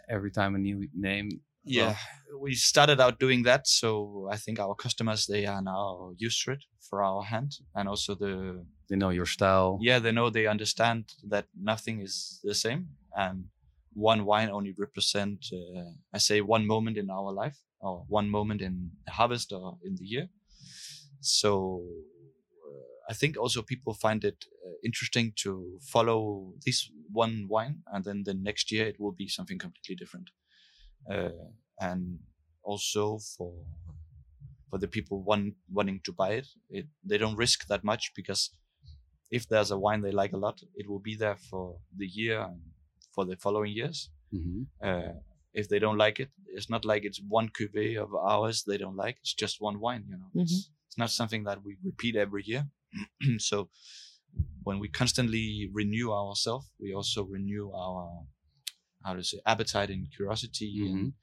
every 0.10 0.32
time 0.32 0.56
a 0.56 0.60
new 0.60 0.88
name 0.94 1.30
yeah, 1.64 1.96
we 2.40 2.56
started 2.56 3.00
out 3.00 3.20
doing 3.20 3.44
that. 3.44 3.68
So 3.68 4.28
I 4.32 4.38
think 4.38 4.60
our 4.60 4.76
customers 4.76 5.28
they 5.28 5.46
are 5.46 5.62
now 5.62 6.14
used 6.18 6.44
to 6.46 6.54
it 6.54 6.64
for 6.80 7.04
our 7.04 7.24
hand, 7.24 7.58
and 7.76 7.88
also 7.88 8.16
the 8.16 8.66
they 8.90 8.96
know 8.96 9.10
your 9.10 9.26
style 9.26 9.80
yeah 9.82 10.00
they 10.00 10.12
know 10.12 10.30
they 10.30 10.48
understand 10.48 11.06
that 11.30 11.46
nothing 11.56 12.02
is 12.02 12.40
the 12.44 12.56
same, 12.56 12.88
and 13.16 13.46
one 13.94 14.26
wine 14.26 14.50
only 14.50 14.74
represent 14.78 15.46
uh, 15.54 15.92
I 16.14 16.18
say 16.18 16.42
one 16.42 16.66
moment 16.66 16.98
in 16.98 17.10
our 17.10 17.32
life 17.32 17.58
or 17.80 18.06
one 18.08 18.30
moment 18.30 18.62
in 18.62 18.92
harvest 19.10 19.52
or 19.52 19.78
in 19.84 19.96
the 19.96 20.06
year. 20.06 20.28
So 21.20 21.84
I 23.10 23.14
think 23.14 23.38
also 23.38 23.62
people 23.62 23.94
find 23.94 24.24
it 24.24 24.46
uh, 24.66 24.74
interesting 24.84 25.34
to 25.38 25.80
follow 25.82 26.54
this 26.66 26.90
one 27.12 27.48
wine, 27.50 27.84
and 27.92 28.06
then 28.06 28.24
the 28.24 28.34
next 28.34 28.72
year 28.72 28.88
it 28.88 29.00
will 29.00 29.12
be 29.12 29.28
something 29.28 29.58
completely 29.60 29.96
different. 29.96 30.30
Uh, 31.10 31.32
and 31.80 32.20
also 32.64 33.20
for 33.20 33.54
for 34.70 34.78
the 34.78 34.88
people 34.88 35.22
one, 35.22 35.56
wanting 35.70 36.00
to 36.06 36.14
buy 36.14 36.32
it, 36.32 36.48
it, 36.70 36.88
they 37.04 37.18
don't 37.18 37.36
risk 37.36 37.68
that 37.68 37.84
much 37.84 38.14
because 38.16 38.52
if 39.30 39.48
there's 39.48 39.72
a 39.72 39.78
wine 39.78 40.02
they 40.02 40.12
like 40.12 40.34
a 40.34 40.38
lot, 40.38 40.62
it 40.76 40.90
will 40.90 41.00
be 41.00 41.16
there 41.16 41.36
for 41.36 41.78
the 41.96 42.08
year 42.08 42.40
and 42.42 42.62
for 43.12 43.26
the 43.26 43.36
following 43.36 43.74
years. 43.74 44.10
Mhm. 44.34 44.68
Uh, 44.82 45.14
if 45.54 45.68
they 45.68 45.80
don't 45.80 45.98
like 45.98 46.20
it, 46.20 46.30
it's 46.48 46.70
not 46.70 46.86
like 46.86 47.04
it's 47.04 47.22
one 47.22 47.50
cuvee 47.50 47.98
of 48.02 48.14
ours 48.16 48.64
they 48.64 48.78
don't 48.78 48.96
like. 48.96 49.18
It's 49.20 49.34
just 49.34 49.60
one 49.62 49.80
wine, 49.80 50.06
you 50.08 50.18
know. 50.18 50.30
It's, 50.44 50.70
it's 50.88 50.98
not 50.98 51.10
something 51.12 51.44
that 51.44 51.64
we 51.64 51.78
repeat 51.84 52.16
every 52.16 52.44
year. 52.46 52.70
so 53.40 53.70
when 54.64 54.80
we 54.80 54.88
constantly 54.90 55.70
renew 55.74 56.12
ourselves, 56.12 56.72
we 56.80 56.94
also 56.94 57.24
renew 57.24 57.72
our 57.74 58.26
how 59.04 59.14
to 59.14 59.24
say 59.24 59.40
appetite 59.46 59.90
and 59.90 60.12
curiosity 60.16 60.68
and, 60.88 61.14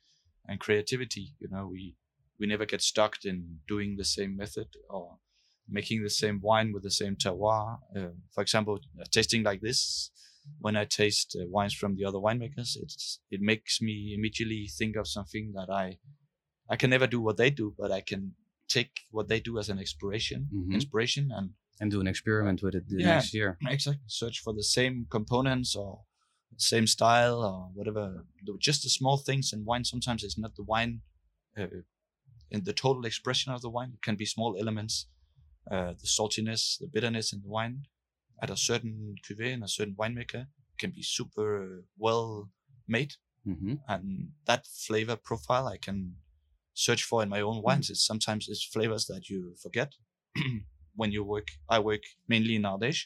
and 0.49 0.61
creativity. 0.61 1.35
You 1.41 1.49
know, 1.51 1.69
we 1.69 1.97
we 2.39 2.47
never 2.47 2.67
get 2.67 2.83
stuck 2.83 3.25
in 3.25 3.61
doing 3.69 3.97
the 3.97 4.05
same 4.05 4.37
method 4.37 4.69
or 4.91 5.19
making 5.69 6.03
the 6.03 6.11
same 6.11 6.41
wine 6.41 6.73
with 6.73 6.83
the 6.83 6.91
same 6.91 7.17
terroir. 7.17 7.79
Uh, 7.97 8.11
for 8.35 8.43
example, 8.43 8.81
tasting 9.11 9.43
like 9.43 9.61
this, 9.61 10.11
when 10.61 10.77
I 10.77 10.85
taste 10.85 11.37
uh, 11.41 11.47
wines 11.49 11.75
from 11.75 11.97
the 11.97 12.05
other 12.05 12.19
winemakers, 12.19 12.77
it's 12.83 13.21
it 13.31 13.41
makes 13.41 13.81
me 13.81 14.15
immediately 14.17 14.67
think 14.69 14.97
of 14.97 15.07
something 15.09 15.53
that 15.55 15.71
I 15.71 15.99
I 16.69 16.77
can 16.77 16.91
never 16.91 17.07
do 17.07 17.21
what 17.21 17.37
they 17.37 17.51
do, 17.51 17.75
but 17.79 17.91
I 17.93 18.01
can 18.01 18.35
take 18.69 18.93
what 19.11 19.29
they 19.29 19.41
do 19.41 19.59
as 19.59 19.69
an 19.69 19.79
inspiration, 19.79 20.49
Mhm. 20.53 20.75
inspiration, 20.75 21.31
and 21.33 21.55
and 21.81 21.91
do 21.93 22.01
an 22.01 22.09
experiment 22.09 22.63
with 22.63 22.75
it 22.75 22.89
the 22.89 22.97
Yeah. 23.03 23.15
next 23.15 23.33
year 23.35 23.57
exactly 23.63 24.01
search 24.07 24.41
for 24.45 24.53
the 24.53 24.65
same 24.77 25.07
components 25.11 25.77
or 25.77 26.05
same 26.57 26.87
style 26.87 27.39
or 27.51 27.59
whatever. 27.75 28.27
Just 28.59 28.83
the 28.83 28.91
small 28.91 29.17
things 29.19 29.53
in 29.53 29.65
wine. 29.65 29.85
Sometimes 29.85 30.25
it's 30.25 30.39
not 30.39 30.57
the 30.57 30.65
wine 30.65 31.03
uh, 31.57 31.83
in 32.51 32.65
the 32.65 32.73
total 32.73 33.05
expression 33.07 33.53
of 33.53 33.61
the 33.63 33.71
wine. 33.71 33.93
It 33.95 34.03
can 34.03 34.17
be 34.17 34.27
small 34.27 34.57
elements, 34.59 35.07
uh, 35.71 35.93
the 36.03 36.07
saltiness, 36.07 36.79
the 36.79 36.89
bitterness 36.89 37.33
in 37.33 37.43
the 37.43 37.49
wine 37.49 37.87
at 38.43 38.51
a 38.51 38.57
certain 38.57 39.17
cuvee 39.25 39.53
and 39.55 39.65
a 39.65 39.69
certain 39.69 39.95
winemaker 39.95 40.49
can 40.79 40.91
be 40.93 41.03
super 41.03 41.85
well 41.99 42.51
made 42.87 43.15
hmm 43.45 43.75
and 43.89 44.33
that 44.47 44.67
flavor 44.67 45.17
profile 45.17 45.67
I 45.67 45.79
can 45.79 46.17
search 46.87 47.03
for 47.09 47.19
in 47.25 47.29
my 47.37 47.41
own 47.49 47.59
wines. 47.67 47.87
It's 47.93 48.05
sometimes 48.11 48.43
it's 48.53 48.65
flavors 48.75 49.05
that 49.11 49.23
you 49.31 49.39
forget 49.65 49.91
when 51.01 51.11
you 51.17 51.23
work. 51.35 51.49
I 51.69 51.79
work 51.91 52.05
mainly 52.33 52.55
in 52.59 52.63
Ardèche, 52.73 53.03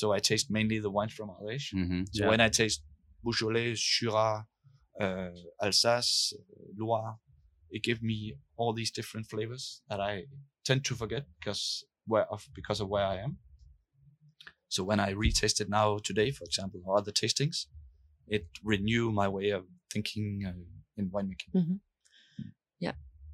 so 0.00 0.04
I 0.16 0.20
taste 0.30 0.48
mainly 0.50 0.78
the 0.80 0.90
wines 0.96 1.14
from 1.18 1.28
Ardèche. 1.36 1.68
hmm 1.72 2.02
So 2.16 2.22
when 2.30 2.40
I 2.46 2.48
taste 2.60 2.80
Beaujolais, 3.24 3.74
Syrah, 3.90 4.36
uh, 5.04 5.30
Alsace, 5.66 6.34
uh, 6.38 6.66
Loire, 6.78 7.14
it 7.70 7.82
gives 7.86 8.02
me 8.02 8.18
all 8.56 8.72
these 8.80 8.92
different 8.98 9.26
flavors 9.32 9.64
that 9.88 10.00
I 10.00 10.12
tend 10.68 10.80
to 10.88 10.94
forget 11.02 11.24
because 11.38 11.62
where 12.10 12.26
of 12.34 12.40
because 12.58 12.80
of 12.82 12.88
where 12.94 13.06
I 13.14 13.16
am. 13.26 13.32
So 14.68 14.80
when 14.84 15.00
I 15.00 15.10
retaste 15.10 15.60
it 15.60 15.68
now 15.68 15.98
today, 15.98 16.30
for 16.30 16.44
example, 16.44 16.80
or 16.84 16.96
other 16.98 17.12
tastings, 17.12 17.66
it 18.26 18.44
renew 18.72 19.12
my 19.12 19.28
way 19.36 19.50
of 19.58 19.62
thinking 19.92 20.26
uh, 20.48 20.52
in 20.98 21.10
winemaking. 21.10 21.52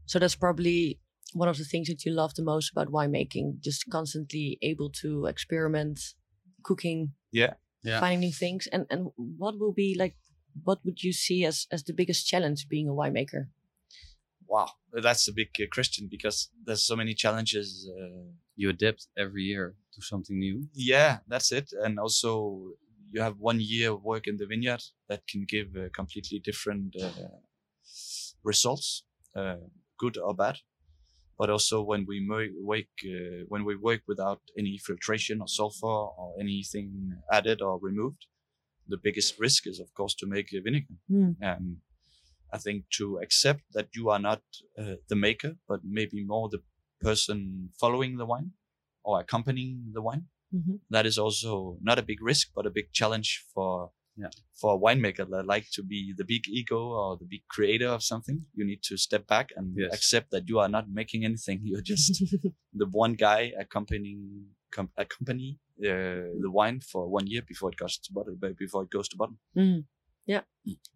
So 0.07 0.19
that's 0.19 0.37
probably 0.37 1.01
one 1.35 1.49
of 1.49 1.59
the 1.59 1.65
things 1.65 1.89
that 1.89 2.05
you 2.05 2.13
love 2.13 2.35
the 2.35 2.43
most 2.43 2.71
about 2.73 2.89
winemaking, 2.89 3.61
just 3.61 3.91
constantly 3.91 4.59
able 4.63 4.91
to 5.03 5.27
experiment, 5.27 6.01
cooking, 6.63 7.13
Yeah. 7.31 7.55
Yeah. 7.83 8.01
finding 8.01 8.21
new 8.21 8.33
things. 8.33 8.67
And 8.73 8.87
and 8.91 9.11
what 9.17 9.59
will 9.59 9.73
be 9.73 9.95
like 9.99 10.17
what 10.65 10.85
would 10.85 11.03
you 11.03 11.13
see 11.13 11.45
as 11.45 11.67
as 11.71 11.85
the 11.85 11.93
biggest 11.95 12.27
challenge 12.27 12.69
being 12.69 12.89
a 12.89 12.93
winemaker? 12.93 13.49
Wow, 14.47 14.71
that's 14.93 15.29
a 15.29 15.33
big 15.33 15.51
uh, 15.61 15.67
question 15.73 16.09
because 16.11 16.49
there's 16.65 16.83
so 16.83 16.97
many 16.97 17.15
challenges. 17.15 17.69
Uh, 17.89 18.33
You 18.61 18.71
adapt 18.71 19.07
every 19.17 19.45
year 19.53 19.67
to 19.95 20.01
something 20.03 20.37
new. 20.47 20.57
yeah, 20.75 21.13
that's 21.33 21.53
it. 21.53 21.69
And 21.85 21.99
also, 22.05 22.31
you 23.13 23.21
have 23.23 23.37
one 23.51 23.61
year 23.61 23.89
of 23.93 24.03
work 24.03 24.27
in 24.27 24.37
the 24.37 24.47
vineyard 24.47 24.83
that 25.09 25.21
can 25.31 25.43
give 25.55 25.69
uh, 25.77 25.89
completely 26.01 26.39
different 26.41 26.97
uh, 26.97 27.39
results, 28.43 29.05
good 30.03 30.17
or 30.27 30.35
bad. 30.45 30.57
But 31.41 31.51
also, 31.51 31.77
when 31.91 32.03
we 32.11 32.17
wake, 32.73 32.97
uh, 33.17 33.45
when 33.53 33.65
we 33.69 33.75
work 33.89 34.03
without 34.13 34.41
any 34.61 34.75
filtration 34.89 35.37
or 35.43 35.49
sulfur 35.59 35.99
or 36.21 36.29
anything 36.45 36.89
added 37.39 37.59
or 37.63 37.75
removed, 37.91 38.23
the 38.93 39.01
biggest 39.07 39.39
risk 39.47 39.61
is, 39.73 39.79
of 39.81 39.89
course, 39.99 40.15
to 40.21 40.27
make 40.27 40.49
a 40.53 40.61
vinegar. 40.61 40.97
Hmm. 41.09 41.33
Um, 41.49 41.67
I 42.57 42.59
think 42.59 42.79
to 42.99 43.19
accept 43.25 43.63
that 43.77 43.89
you 43.97 44.05
are 44.11 44.19
not 44.31 44.43
uh, 44.79 44.97
the 45.11 45.17
maker, 45.17 45.53
but 45.71 45.81
maybe 45.85 46.25
more 46.25 46.49
the 46.49 46.63
person 47.09 47.71
following 47.83 48.17
the 48.17 48.27
wine 48.33 48.51
or 49.05 49.21
accompanying 49.21 49.93
the 49.97 50.03
wine 50.03 50.25
Mhm. 50.59 50.81
that 50.91 51.07
is 51.07 51.19
also 51.19 51.79
not 51.89 51.99
a 51.99 52.03
big 52.11 52.21
risk, 52.23 52.45
but 52.57 52.67
a 52.67 52.71
big 52.79 52.89
challenge 52.93 53.31
for 53.55 53.93
Yeah. 54.21 54.31
for 54.61 54.75
a 54.75 54.79
winemaker 54.79 55.25
that 55.31 55.47
like 55.47 55.67
to 55.77 55.83
be 55.83 56.13
the 56.17 56.25
big 56.25 56.49
ego 56.49 56.81
or 57.01 57.17
the 57.17 57.25
big 57.35 57.43
creator 57.55 57.89
of 57.97 58.03
something. 58.03 58.39
You 58.55 58.65
need 58.67 58.83
to 58.91 58.97
step 58.97 59.27
back 59.29 59.53
and 59.57 59.67
Yes. 59.77 59.95
accept 59.95 60.31
that 60.33 60.49
you 60.49 60.59
are 60.59 60.69
not 60.77 60.87
making 61.01 61.25
anything. 61.25 61.61
You're 61.63 61.87
just 61.95 62.11
the 62.81 62.87
one 63.05 63.15
guy 63.15 63.53
accompanying 63.65 64.23
com- 64.77 64.91
accompany 64.97 65.59
uh, 65.81 66.35
the 66.45 66.51
wine 66.59 66.81
for 66.81 67.03
one 67.09 67.27
year 67.29 67.43
before 67.47 67.71
it 67.73 67.77
goes 67.79 67.97
to 67.99 68.13
bottle 68.13 68.37
before 68.59 68.83
it 68.83 68.91
goes 68.91 69.09
to 69.11 69.17
bottom. 69.17 69.39
Mm. 69.57 69.85
Yeah, 70.27 70.43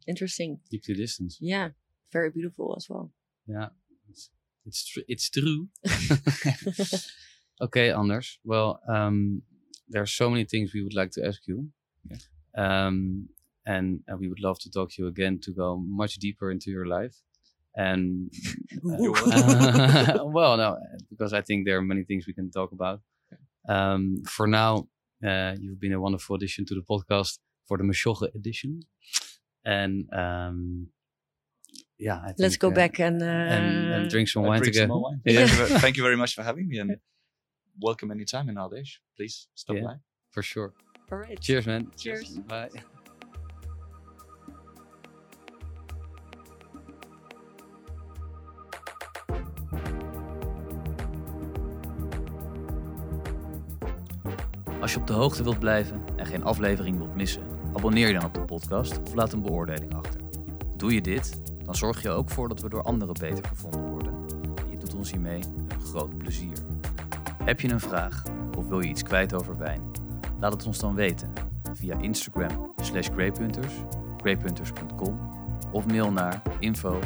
interesting. 0.06 0.58
Keep 0.70 0.84
the 0.84 0.94
distance. 0.94 1.38
Yeah, 1.40 1.68
very 2.12 2.30
beautiful 2.30 2.74
as 2.76 2.86
well. 2.90 3.12
Yeah, 3.46 3.68
it's 4.10 4.30
it's, 4.66 4.84
tr- 4.90 5.06
it's 5.08 5.30
true. 5.30 5.68
okay, 7.60 7.90
Anders. 7.92 8.38
Well, 8.44 8.80
um, 8.88 9.42
there 9.88 10.02
are 10.02 10.06
so 10.20 10.28
many 10.30 10.44
things 10.44 10.72
we 10.74 10.82
would 10.82 10.94
like 10.94 11.10
to 11.12 11.26
ask 11.26 11.40
you, 11.46 11.68
um, 12.56 13.28
and, 13.66 14.00
and 14.08 14.18
we 14.20 14.28
would 14.28 14.40
love 14.40 14.58
to 14.60 14.70
talk 14.70 14.90
to 14.92 15.02
you 15.02 15.08
again 15.08 15.38
to 15.40 15.52
go 15.52 15.76
much 15.76 16.16
deeper 16.16 16.50
into 16.50 16.70
your 16.70 16.86
life. 16.86 17.16
And 17.76 18.30
You 18.82 19.12
well, 20.38 20.56
no, 20.56 20.78
because 21.10 21.32
I 21.32 21.40
think 21.42 21.64
there 21.66 21.76
are 21.78 21.82
many 21.82 22.04
things 22.04 22.26
we 22.26 22.34
can 22.34 22.50
talk 22.50 22.72
about. 22.72 23.00
Um, 23.68 24.22
for 24.26 24.46
now, 24.46 24.88
uh, 25.24 25.54
you've 25.58 25.80
been 25.80 25.92
a 25.92 26.00
wonderful 26.00 26.36
addition 26.36 26.64
to 26.66 26.74
the 26.74 26.82
podcast 26.82 27.38
for 27.66 27.78
the 27.78 27.84
Mesjogge 27.84 28.34
edition, 28.34 28.82
and 29.64 30.08
um, 30.12 30.88
yeah, 31.98 32.16
I 32.16 32.26
Let's 32.36 32.56
think, 32.56 32.58
go 32.58 32.68
uh, 32.68 32.74
back 32.74 32.98
and 32.98 33.22
uh, 33.22 33.26
and, 33.26 33.92
and 33.94 34.10
drink 34.10 34.28
some 34.28 34.44
Uh, 34.44 34.48
wine 34.48 34.62
together. 34.62 34.88
wine. 34.98 35.20
Yeah. 35.24 35.46
Thank, 35.46 35.70
you, 35.70 35.78
thank 35.78 35.96
you 35.96 36.02
very 36.02 36.16
much 36.16 36.34
for 36.34 36.42
having 36.42 36.66
me 36.68 36.78
and 36.78 36.96
welcome 37.80 38.10
anytime 38.10 38.48
in 38.48 38.56
Ardèche. 38.56 38.98
Please 39.16 39.46
stop 39.54 39.76
Yeah. 39.76 39.84
by. 39.84 39.94
for 40.30 40.42
sure. 40.42 40.74
Cheers, 41.38 41.66
man. 41.66 41.92
Cheers. 41.96 42.38
Bye. 42.46 42.70
Als 54.80 54.92
je 54.92 54.98
op 54.98 55.06
de 55.06 55.12
hoogte 55.12 55.42
wilt 55.42 55.58
blijven 55.58 56.02
en 56.16 56.26
geen 56.26 56.44
aflevering 56.44 56.98
wilt 56.98 57.14
missen, 57.14 57.42
abonneer 57.74 58.06
je 58.06 58.14
dan 58.14 58.24
op 58.24 58.34
de 58.34 58.44
podcast 58.44 59.00
of 59.00 59.14
laat 59.14 59.32
een 59.32 59.42
beoordeling 59.42 59.94
achter. 59.94 60.20
Doe 60.76 60.94
je 60.94 61.00
dit, 61.00 61.40
dan 61.64 61.74
zorg 61.74 62.02
je 62.02 62.10
ook 62.10 62.30
voor 62.30 62.48
dat 62.48 62.60
we 62.60 62.68
door 62.68 62.82
anderen 62.82 63.14
beter 63.20 63.44
gevonden 63.44 63.90
worden. 63.90 64.14
En 64.56 64.70
je 64.70 64.76
doet 64.76 64.94
ons 64.94 65.10
hiermee 65.10 65.42
een 65.68 65.80
groot 65.80 66.18
plezier. 66.18 66.56
Heb 67.44 67.60
je 67.60 67.70
een 67.70 67.80
vraag 67.80 68.22
of 68.56 68.68
wil 68.68 68.80
je 68.80 68.88
iets 68.88 69.02
kwijt 69.02 69.34
over 69.34 69.58
wijn? 69.58 69.91
Laat 70.42 70.52
het 70.52 70.66
ons 70.66 70.78
dan 70.78 70.94
weten 70.94 71.32
via 71.74 71.98
Instagram 71.98 72.72
slash 72.80 73.08
grapehunters, 73.08 74.72
of 75.72 75.86
mail 75.86 76.12
naar 76.12 76.42
info. 76.58 76.98